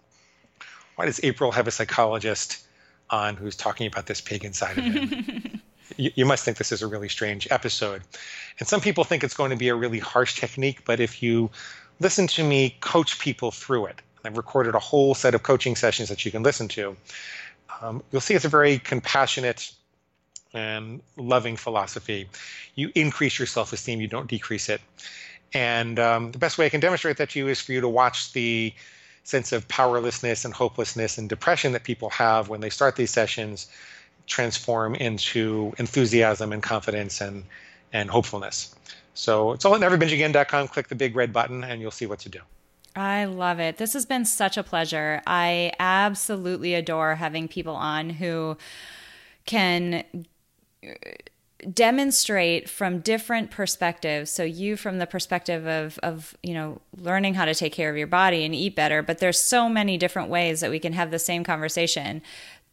why 0.95 1.05
does 1.05 1.19
April 1.23 1.51
have 1.51 1.67
a 1.67 1.71
psychologist 1.71 2.65
on 3.09 3.35
who's 3.35 3.55
talking 3.55 3.87
about 3.87 4.05
this 4.05 4.21
pig 4.21 4.43
inside 4.43 4.77
of 4.77 4.83
him? 4.83 5.61
you, 5.97 6.11
you, 6.15 6.25
must 6.25 6.43
think 6.43 6.57
this 6.57 6.71
is 6.71 6.81
a 6.81 6.87
really 6.87 7.09
strange 7.09 7.47
episode. 7.51 8.01
And 8.59 8.67
some 8.67 8.81
people 8.81 9.03
think 9.03 9.23
it's 9.23 9.35
going 9.35 9.51
to 9.51 9.57
be 9.57 9.69
a 9.69 9.75
really 9.75 9.99
harsh 9.99 10.39
technique, 10.39 10.85
but 10.85 10.99
if 10.99 11.21
you 11.21 11.49
listen 11.99 12.27
to 12.27 12.43
me 12.43 12.77
coach 12.81 13.19
people 13.19 13.51
through 13.51 13.87
it, 13.87 14.01
I've 14.25 14.37
recorded 14.37 14.75
a 14.75 14.79
whole 14.79 15.15
set 15.15 15.35
of 15.35 15.43
coaching 15.43 15.75
sessions 15.75 16.09
that 16.09 16.23
you 16.23 16.31
can 16.31 16.43
listen 16.43 16.67
to. 16.69 16.95
Um, 17.81 18.03
you'll 18.11 18.21
see 18.21 18.33
it's 18.33 18.45
a 18.45 18.49
very 18.49 18.79
compassionate 18.79 19.71
and 20.53 21.01
loving 21.17 21.57
philosophy. 21.57 22.29
You 22.75 22.91
increase 22.95 23.37
your 23.39 23.47
self 23.47 23.73
esteem, 23.73 23.99
you 23.99 24.07
don't 24.07 24.27
decrease 24.27 24.69
it. 24.69 24.81
And 25.53 25.99
um, 25.99 26.31
the 26.31 26.37
best 26.37 26.57
way 26.57 26.65
I 26.65 26.69
can 26.69 26.79
demonstrate 26.79 27.17
that 27.17 27.31
to 27.31 27.39
you 27.39 27.47
is 27.47 27.59
for 27.61 27.73
you 27.73 27.81
to 27.81 27.89
watch 27.89 28.33
the 28.33 28.73
sense 29.23 29.51
of 29.51 29.67
powerlessness 29.67 30.45
and 30.45 30.53
hopelessness 30.53 31.17
and 31.17 31.29
depression 31.29 31.71
that 31.71 31.83
people 31.83 32.09
have 32.09 32.49
when 32.49 32.61
they 32.61 32.69
start 32.69 32.95
these 32.95 33.11
sessions 33.11 33.67
transform 34.27 34.95
into 34.95 35.73
enthusiasm 35.77 36.53
and 36.53 36.63
confidence 36.63 37.21
and, 37.21 37.43
and 37.91 38.09
hopefulness. 38.09 38.75
So 39.13 39.51
it's 39.51 39.65
all 39.65 39.75
at 39.75 39.81
neverbingeagain.com. 39.81 40.69
Click 40.69 40.87
the 40.87 40.95
big 40.95 41.15
red 41.15 41.31
button 41.31 41.63
and 41.63 41.81
you'll 41.81 41.91
see 41.91 42.05
what 42.05 42.19
to 42.19 42.29
do. 42.29 42.39
I 42.95 43.25
love 43.25 43.59
it. 43.59 43.77
This 43.77 43.93
has 43.93 44.05
been 44.05 44.25
such 44.25 44.55
a 44.55 44.63
pleasure. 44.63 45.21
I 45.25 45.71
absolutely 45.79 46.75
adore 46.75 47.15
having 47.15 47.47
people 47.47 47.75
on 47.75 48.11
who 48.11 48.57
can 49.45 50.03
demonstrate 51.71 52.69
from 52.69 52.99
different 52.99 53.51
perspectives 53.51 54.29
so 54.29 54.43
you 54.43 54.75
from 54.75 54.97
the 54.97 55.07
perspective 55.07 55.67
of 55.67 55.97
of 56.03 56.35
you 56.43 56.53
know 56.53 56.81
learning 56.97 57.33
how 57.33 57.45
to 57.45 57.55
take 57.55 57.73
care 57.73 57.89
of 57.89 57.97
your 57.97 58.07
body 58.07 58.43
and 58.43 58.53
eat 58.55 58.75
better 58.75 59.01
but 59.01 59.19
there's 59.19 59.39
so 59.39 59.69
many 59.69 59.97
different 59.97 60.29
ways 60.29 60.59
that 60.59 60.69
we 60.69 60.79
can 60.79 60.93
have 60.93 61.11
the 61.11 61.19
same 61.19 61.43
conversation 61.43 62.21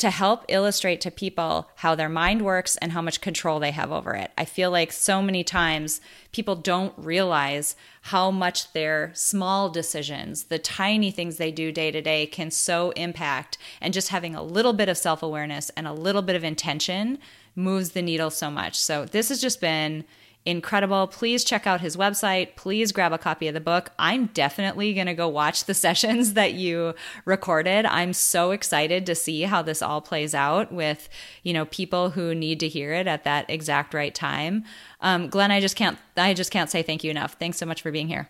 to 0.01 0.09
help 0.09 0.47
illustrate 0.49 0.99
to 0.99 1.11
people 1.11 1.68
how 1.76 1.95
their 1.95 2.09
mind 2.09 2.41
works 2.41 2.74
and 2.78 2.93
how 2.93 3.03
much 3.03 3.20
control 3.20 3.61
they 3.61 3.70
have 3.70 3.93
over 3.93 4.14
it. 4.14 4.30
I 4.38 4.47
feel 4.47 4.70
like 4.70 4.93
so 4.93 5.20
many 5.20 5.45
times 5.45 6.01
people 6.32 6.57
don't 6.57 6.95
realize 6.97 7.76
how 8.05 8.30
much 8.30 8.72
their 8.72 9.11
small 9.12 9.68
decisions, 9.68 10.45
the 10.45 10.59
tiny 10.59 11.11
things 11.11 11.36
they 11.36 11.53
do 11.53 11.70
day 11.70 11.91
to 11.91 12.01
day, 12.01 12.24
can 12.24 12.51
so 12.51 12.93
impact. 12.93 13.59
And 13.78 13.93
just 13.93 14.09
having 14.09 14.34
a 14.34 14.43
little 14.43 14.72
bit 14.72 14.88
of 14.88 14.97
self 14.97 15.22
awareness 15.22 15.68
and 15.76 15.86
a 15.86 15.93
little 15.93 16.22
bit 16.22 16.34
of 16.34 16.45
intention 16.45 17.18
moves 17.55 17.90
the 17.90 18.03
needle 18.03 18.30
so 18.30 18.51
much. 18.51 18.78
So 18.78 19.05
this 19.05 19.28
has 19.28 19.40
just 19.40 19.61
been 19.61 20.05
incredible. 20.46 21.07
Please 21.07 21.44
check 21.44 21.66
out 21.66 21.80
his 21.80 21.96
website. 21.96 22.57
Please 22.57 22.92
grab 22.92 23.12
a 23.12 23.18
copy 23.18 23.46
of 23.48 23.55
the 23.55 23.61
book. 23.61 23.90
I'm 23.98 24.26
definitely 24.26 24.94
going 24.94 25.07
to 25.07 25.14
go 25.14 25.28
watch 25.28 25.64
the 25.64 25.74
sessions 25.86 26.34
that 26.34 26.55
you 26.55 26.94
recorded. 27.24 27.86
I'm 27.86 28.12
so 28.12 28.51
excited 28.53 29.07
to 29.07 29.14
see 29.14 29.42
how 29.42 29.62
this 29.62 29.82
all 29.82 30.01
plays 30.01 30.34
out 30.34 30.72
with, 30.72 31.09
you 31.42 31.53
know, 31.53 31.66
people 31.66 32.11
who 32.11 32.34
need 32.34 32.61
to 32.61 32.68
hear 32.68 32.92
it 32.92 33.07
at 33.07 33.24
that 33.24 33.51
exact 33.51 33.92
right 33.92 34.14
time. 34.14 34.64
Um, 35.01 35.28
Glenn, 35.28 35.51
I 35.51 35.61
just 35.61 35.76
can't, 35.76 35.98
I 36.16 36.34
just 36.34 36.51
can't 36.51 36.70
say 36.70 36.82
thank 36.82 37.05
you 37.05 37.11
enough. 37.11 37.34
Thanks 37.34 37.59
so 37.59 37.66
much 37.66 37.82
for 37.82 37.90
being 37.90 38.09
here. 38.09 38.28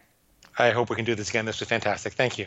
I 0.58 0.70
hope 0.70 0.90
we 0.90 0.96
can 0.96 1.04
do 1.04 1.14
this 1.14 1.30
again. 1.30 1.46
This 1.46 1.60
was 1.60 1.68
fantastic. 1.68 2.14
Thank 2.14 2.38
you. 2.38 2.46